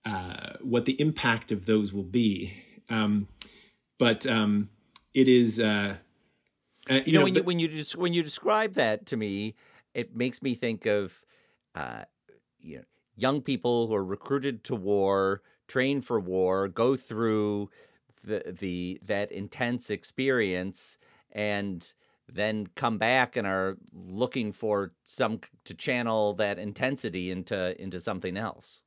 uh, 0.04 0.52
what 0.60 0.84
the 0.84 1.00
impact 1.00 1.50
of 1.50 1.66
those 1.66 1.92
will 1.92 2.04
be 2.04 2.52
um, 2.88 3.26
but 3.98 4.26
um, 4.26 4.70
it 5.14 5.28
is. 5.28 5.60
Uh, 5.60 5.96
uh, 6.88 6.94
you, 6.94 7.02
you, 7.06 7.12
know, 7.12 7.20
know 7.20 7.24
when 7.24 7.34
but, 7.34 7.40
you 7.40 7.44
when 7.44 7.58
you 7.58 7.84
when 7.96 8.14
you 8.14 8.22
describe 8.22 8.74
that 8.74 9.06
to 9.06 9.16
me, 9.16 9.54
it 9.94 10.14
makes 10.14 10.42
me 10.42 10.54
think 10.54 10.86
of 10.86 11.20
uh, 11.74 12.02
you 12.60 12.78
know 12.78 12.84
young 13.16 13.40
people 13.40 13.86
who 13.86 13.94
are 13.94 14.04
recruited 14.04 14.62
to 14.64 14.74
war, 14.74 15.42
train 15.68 16.00
for 16.00 16.20
war, 16.20 16.68
go 16.68 16.96
through 16.96 17.70
the 18.24 18.54
the 18.58 19.00
that 19.04 19.32
intense 19.32 19.90
experience, 19.90 20.98
and 21.32 21.94
then 22.28 22.66
come 22.74 22.98
back 22.98 23.36
and 23.36 23.46
are 23.46 23.76
looking 23.92 24.52
for 24.52 24.92
some 25.02 25.40
to 25.64 25.74
channel 25.74 26.34
that 26.34 26.58
intensity 26.58 27.30
into 27.30 27.80
into 27.80 28.00
something 28.00 28.36
else. 28.36 28.82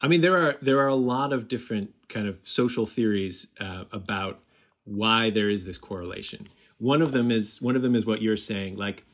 I 0.00 0.08
mean, 0.08 0.20
there 0.20 0.36
are 0.36 0.56
there 0.60 0.80
are 0.80 0.88
a 0.88 0.96
lot 0.96 1.32
of 1.32 1.48
different 1.48 1.90
kind 2.08 2.26
of 2.26 2.38
social 2.44 2.86
theories 2.86 3.46
uh, 3.60 3.84
about 3.92 4.40
why 4.84 5.30
there 5.30 5.48
is 5.48 5.64
this 5.64 5.78
correlation. 5.78 6.48
One 6.78 7.02
of 7.02 7.12
them 7.12 7.30
is 7.30 7.62
one 7.62 7.76
of 7.76 7.82
them 7.82 7.94
is 7.94 8.04
what 8.04 8.20
you're 8.20 8.36
saying, 8.36 8.76
like 8.76 9.04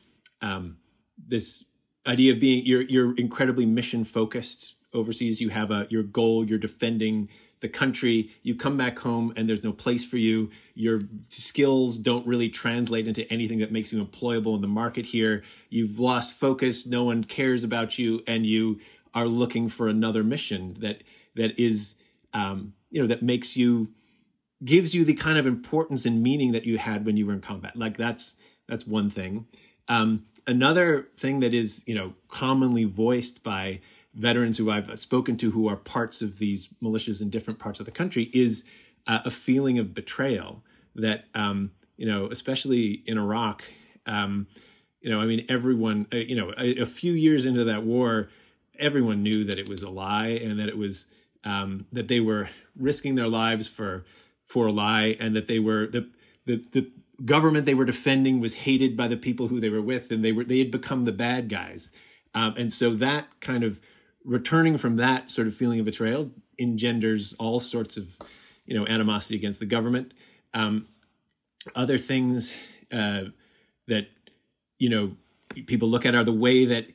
um, 0.41 0.77
this 1.17 1.63
idea 2.07 2.33
of 2.33 2.39
being 2.39 2.65
you're 2.65 2.81
you're 2.81 3.15
incredibly 3.15 3.65
mission 3.65 4.03
focused 4.03 4.75
overseas. 4.93 5.39
You 5.41 5.49
have 5.49 5.71
a 5.71 5.87
your 5.89 6.03
goal. 6.03 6.45
You're 6.45 6.59
defending 6.59 7.29
the 7.61 7.69
country. 7.69 8.31
You 8.43 8.55
come 8.55 8.77
back 8.77 8.97
home 8.99 9.33
and 9.35 9.47
there's 9.49 9.63
no 9.63 9.73
place 9.73 10.05
for 10.05 10.17
you. 10.17 10.49
Your 10.75 11.01
skills 11.27 11.97
don't 11.97 12.25
really 12.25 12.49
translate 12.49 13.07
into 13.07 13.31
anything 13.31 13.59
that 13.59 13.71
makes 13.71 13.91
you 13.91 14.03
employable 14.03 14.55
in 14.55 14.61
the 14.61 14.67
market 14.67 15.05
here. 15.05 15.43
You've 15.69 15.99
lost 15.99 16.31
focus. 16.31 16.85
No 16.85 17.03
one 17.03 17.23
cares 17.23 17.63
about 17.63 17.99
you, 17.99 18.23
and 18.27 18.45
you 18.45 18.79
are 19.13 19.27
looking 19.27 19.67
for 19.67 19.87
another 19.87 20.23
mission 20.23 20.75
that 20.79 21.03
that 21.35 21.59
is 21.59 21.95
um, 22.33 22.73
you 22.91 23.01
know 23.01 23.07
that 23.07 23.23
makes 23.23 23.55
you 23.55 23.89
gives 24.63 24.93
you 24.93 25.05
the 25.05 25.13
kind 25.13 25.37
of 25.37 25.47
importance 25.47 26.05
and 26.05 26.21
meaning 26.21 26.51
that 26.51 26.65
you 26.65 26.77
had 26.77 27.05
when 27.05 27.15
you 27.17 27.25
were 27.25 27.33
in 27.33 27.41
combat 27.41 27.75
like 27.75 27.97
that's 27.97 28.35
that's 28.67 28.85
one 28.85 29.09
thing 29.09 29.45
um, 29.87 30.25
another 30.47 31.07
thing 31.17 31.39
that 31.39 31.53
is 31.53 31.83
you 31.87 31.95
know 31.95 32.13
commonly 32.27 32.83
voiced 32.83 33.41
by 33.43 33.79
veterans 34.19 34.57
who 34.57 34.69
i've 34.69 34.99
spoken 34.99 35.37
to 35.37 35.51
who 35.51 35.67
are 35.67 35.75
parts 35.75 36.21
of 36.21 36.37
these 36.37 36.69
militias 36.83 37.21
in 37.21 37.29
different 37.29 37.59
parts 37.59 37.79
of 37.79 37.85
the 37.85 37.91
country 37.91 38.29
is 38.33 38.63
uh, 39.07 39.19
a 39.25 39.31
feeling 39.31 39.79
of 39.79 39.93
betrayal 39.93 40.63
that 40.95 41.25
um, 41.33 41.71
you 41.97 42.05
know 42.05 42.27
especially 42.27 43.03
in 43.05 43.17
iraq 43.17 43.63
um, 44.05 44.47
you 45.01 45.09
know 45.09 45.19
i 45.21 45.25
mean 45.25 45.45
everyone 45.49 46.05
uh, 46.13 46.17
you 46.17 46.35
know 46.35 46.53
a, 46.57 46.79
a 46.79 46.85
few 46.85 47.13
years 47.13 47.45
into 47.45 47.63
that 47.63 47.83
war 47.83 48.29
everyone 48.77 49.23
knew 49.23 49.43
that 49.43 49.59
it 49.59 49.67
was 49.67 49.83
a 49.83 49.89
lie 49.89 50.27
and 50.27 50.59
that 50.59 50.69
it 50.69 50.77
was 50.77 51.07
um, 51.43 51.85
that 51.91 52.07
they 52.07 52.19
were 52.19 52.49
risking 52.77 53.15
their 53.15 53.27
lives 53.27 53.67
for 53.67 54.03
for 54.43 54.67
a 54.67 54.71
lie 54.71 55.15
and 55.19 55.35
that 55.35 55.47
they 55.47 55.59
were 55.59 55.87
the 55.87 56.09
the 56.45 56.63
the 56.71 56.91
government 57.25 57.65
they 57.65 57.73
were 57.73 57.85
defending 57.85 58.39
was 58.39 58.55
hated 58.55 58.95
by 58.95 59.07
the 59.07 59.17
people 59.17 59.47
who 59.47 59.59
they 59.59 59.69
were 59.69 59.81
with 59.81 60.11
and 60.11 60.23
they 60.23 60.31
were 60.31 60.43
they 60.43 60.59
had 60.59 60.71
become 60.71 61.05
the 61.05 61.11
bad 61.11 61.49
guys. 61.49 61.91
Um, 62.33 62.55
and 62.57 62.73
so 62.73 62.93
that 62.95 63.27
kind 63.39 63.63
of 63.63 63.79
returning 64.25 64.77
from 64.77 64.97
that 64.97 65.31
sort 65.31 65.47
of 65.47 65.55
feeling 65.55 65.79
of 65.79 65.85
betrayal 65.85 66.31
engenders 66.57 67.33
all 67.39 67.59
sorts 67.59 67.97
of 67.97 68.17
you 68.65 68.77
know 68.77 68.85
animosity 68.87 69.35
against 69.35 69.59
the 69.59 69.65
government 69.65 70.13
um, 70.53 70.87
other 71.75 71.97
things 71.97 72.53
uh, 72.91 73.23
that 73.87 74.07
you 74.77 74.89
know 74.89 75.15
people 75.65 75.87
look 75.87 76.05
at 76.05 76.15
are 76.15 76.23
the 76.23 76.33
way 76.33 76.65
that 76.65 76.87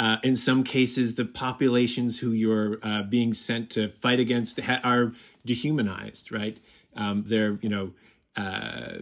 uh, 0.00 0.16
in 0.22 0.34
some 0.34 0.64
cases, 0.64 1.16
the 1.16 1.26
populations 1.26 2.18
who 2.18 2.32
you're 2.32 2.78
uh, 2.82 3.02
being 3.02 3.34
sent 3.34 3.68
to 3.68 3.90
fight 3.90 4.18
against 4.18 4.58
ha- 4.58 4.80
are 4.82 5.12
dehumanized, 5.44 6.32
right? 6.32 6.56
Um, 6.96 7.22
they're, 7.26 7.58
you 7.60 7.68
know, 7.68 7.92
uh, 8.36 8.98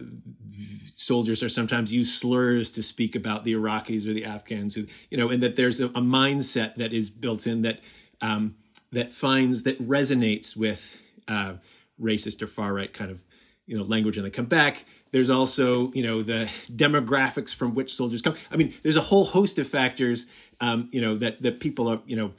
soldiers 0.93 1.43
are 1.43 1.49
sometimes 1.49 1.93
use 1.93 2.13
slurs 2.13 2.69
to 2.71 2.83
speak 2.83 3.15
about 3.15 3.43
the 3.43 3.53
Iraqis 3.53 4.07
or 4.07 4.13
the 4.13 4.25
Afghans, 4.25 4.75
who, 4.75 4.85
you 5.09 5.17
know, 5.17 5.29
and 5.29 5.43
that 5.43 5.55
there's 5.55 5.79
a, 5.79 5.87
a 5.87 6.01
mindset 6.01 6.75
that 6.75 6.93
is 6.93 7.09
built 7.09 7.47
in 7.47 7.61
that 7.61 7.79
um, 8.21 8.55
that 8.91 9.13
finds 9.13 9.63
that 9.63 9.81
resonates 9.87 10.55
with 10.55 10.97
uh, 11.27 11.53
racist 12.01 12.41
or 12.41 12.47
far 12.47 12.73
right 12.73 12.93
kind 12.93 13.11
of 13.11 13.21
you 13.65 13.77
know 13.77 13.83
language 13.83 14.17
and 14.17 14.25
they 14.25 14.31
come 14.31 14.45
back 14.45 14.85
there's 15.11 15.29
also 15.29 15.91
you 15.91 16.01
know 16.01 16.23
the 16.23 16.49
demographics 16.71 17.53
from 17.53 17.75
which 17.75 17.93
soldiers 17.93 18.21
come 18.21 18.33
i 18.51 18.55
mean 18.55 18.73
there's 18.81 18.95
a 18.95 19.01
whole 19.01 19.25
host 19.25 19.59
of 19.59 19.67
factors 19.67 20.25
um, 20.61 20.87
you 20.91 20.99
know 20.99 21.17
that 21.17 21.41
that 21.41 21.59
people 21.59 21.87
are 21.87 22.01
you 22.05 22.15
know 22.15 22.31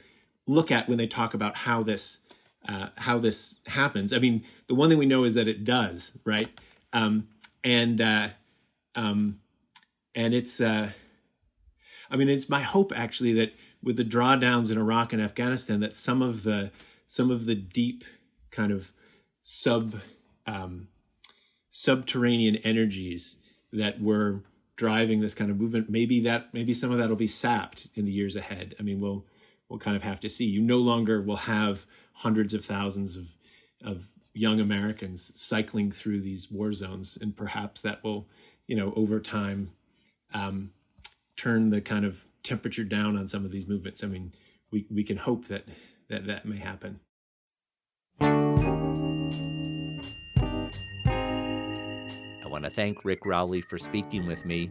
look 0.47 0.71
at 0.71 0.89
when 0.89 0.97
they 0.97 1.07
talk 1.07 1.33
about 1.33 1.55
how 1.55 1.83
this 1.83 2.19
uh, 2.67 2.87
how 2.95 3.17
this 3.17 3.59
happens. 3.65 4.13
I 4.13 4.19
mean, 4.19 4.43
the 4.67 4.75
one 4.75 4.89
thing 4.89 4.99
we 4.99 5.05
know 5.05 5.23
is 5.23 5.33
that 5.33 5.47
it 5.47 5.63
does, 5.63 6.13
right? 6.25 6.49
Um, 6.93 7.27
and 7.63 8.01
uh, 8.01 8.29
um, 8.95 9.39
and 10.15 10.33
it's 10.33 10.59
uh, 10.59 10.91
I 12.09 12.17
mean, 12.17 12.27
it's 12.29 12.49
my 12.49 12.61
hope 12.61 12.91
actually 12.95 13.33
that 13.33 13.53
with 13.81 13.95
the 13.95 14.05
drawdowns 14.05 14.71
in 14.71 14.77
Iraq 14.77 15.13
and 15.13 15.21
Afghanistan, 15.21 15.79
that 15.79 15.95
some 15.97 16.21
of 16.21 16.43
the 16.43 16.71
some 17.07 17.31
of 17.31 17.45
the 17.45 17.55
deep 17.55 18.03
kind 18.51 18.71
of 18.71 18.91
sub 19.41 19.95
um, 20.45 20.89
subterranean 21.69 22.57
energies 22.57 23.37
that 23.71 24.01
were 24.01 24.43
driving 24.75 25.21
this 25.21 25.35
kind 25.35 25.51
of 25.51 25.59
movement 25.59 25.89
maybe 25.89 26.21
that 26.21 26.51
maybe 26.53 26.73
some 26.73 26.91
of 26.91 26.97
that 26.97 27.07
will 27.07 27.15
be 27.15 27.27
sapped 27.27 27.87
in 27.95 28.05
the 28.05 28.11
years 28.11 28.35
ahead. 28.35 28.75
I 28.79 28.83
mean 28.83 28.99
we'll 28.99 29.25
we'll 29.69 29.79
kind 29.79 29.95
of 29.95 30.03
have 30.03 30.19
to 30.21 30.29
see. 30.29 30.45
You 30.45 30.61
no 30.61 30.77
longer 30.77 31.21
will 31.21 31.37
have 31.37 31.85
hundreds 32.13 32.53
of 32.53 32.65
thousands 32.65 33.15
of 33.15 33.27
of 33.83 34.05
young 34.33 34.59
americans 34.59 35.31
cycling 35.35 35.91
through 35.91 36.21
these 36.21 36.49
war 36.51 36.71
zones 36.73 37.17
and 37.21 37.35
perhaps 37.35 37.81
that 37.81 38.03
will 38.03 38.27
you 38.67 38.75
know 38.75 38.93
over 38.95 39.19
time 39.19 39.71
um, 40.33 40.71
turn 41.35 41.69
the 41.69 41.81
kind 41.81 42.05
of 42.05 42.25
temperature 42.43 42.83
down 42.83 43.17
on 43.17 43.27
some 43.27 43.43
of 43.45 43.51
these 43.51 43.67
movements 43.67 44.03
i 44.03 44.07
mean 44.07 44.31
we 44.71 44.85
we 44.89 45.03
can 45.03 45.17
hope 45.17 45.45
that 45.45 45.65
that 46.09 46.25
that 46.25 46.45
may 46.45 46.57
happen 46.57 46.99
I 52.43 52.47
want 52.47 52.63
to 52.65 52.69
thank 52.69 53.03
Rick 53.05 53.25
Rowley 53.25 53.61
for 53.61 53.77
speaking 53.77 54.27
with 54.27 54.45
me. 54.45 54.69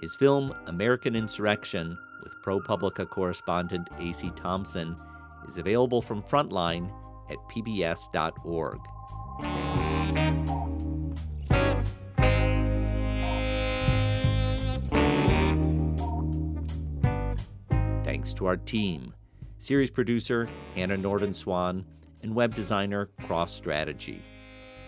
His 0.00 0.14
film, 0.16 0.54
American 0.66 1.16
Insurrection, 1.16 1.98
with 2.22 2.32
ProPublica 2.44 3.08
correspondent 3.08 3.88
A.C. 3.98 4.30
Thompson, 4.36 4.96
is 5.48 5.58
available 5.58 6.00
from 6.02 6.22
Frontline 6.22 6.90
at 7.30 7.38
pbs.org. 7.48 8.78
Thanks 18.04 18.32
to 18.34 18.46
our 18.46 18.56
team 18.56 19.12
series 19.58 19.90
producer 19.90 20.48
Hannah 20.74 20.96
Norden 20.96 21.34
Swan, 21.34 21.84
and 22.22 22.34
web 22.34 22.54
designer 22.54 23.10
Cross 23.26 23.54
Strategy. 23.54 24.22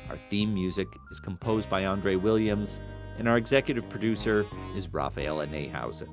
Our 0.08 0.16
theme 0.28 0.54
music 0.54 0.88
is 1.10 1.20
composed 1.20 1.68
by 1.68 1.86
Andre 1.86 2.16
Williams, 2.16 2.80
and 3.18 3.28
our 3.28 3.36
executive 3.36 3.88
producer 3.88 4.46
is 4.74 4.88
Rafaela 4.88 5.46
Neihausen. 5.46 6.08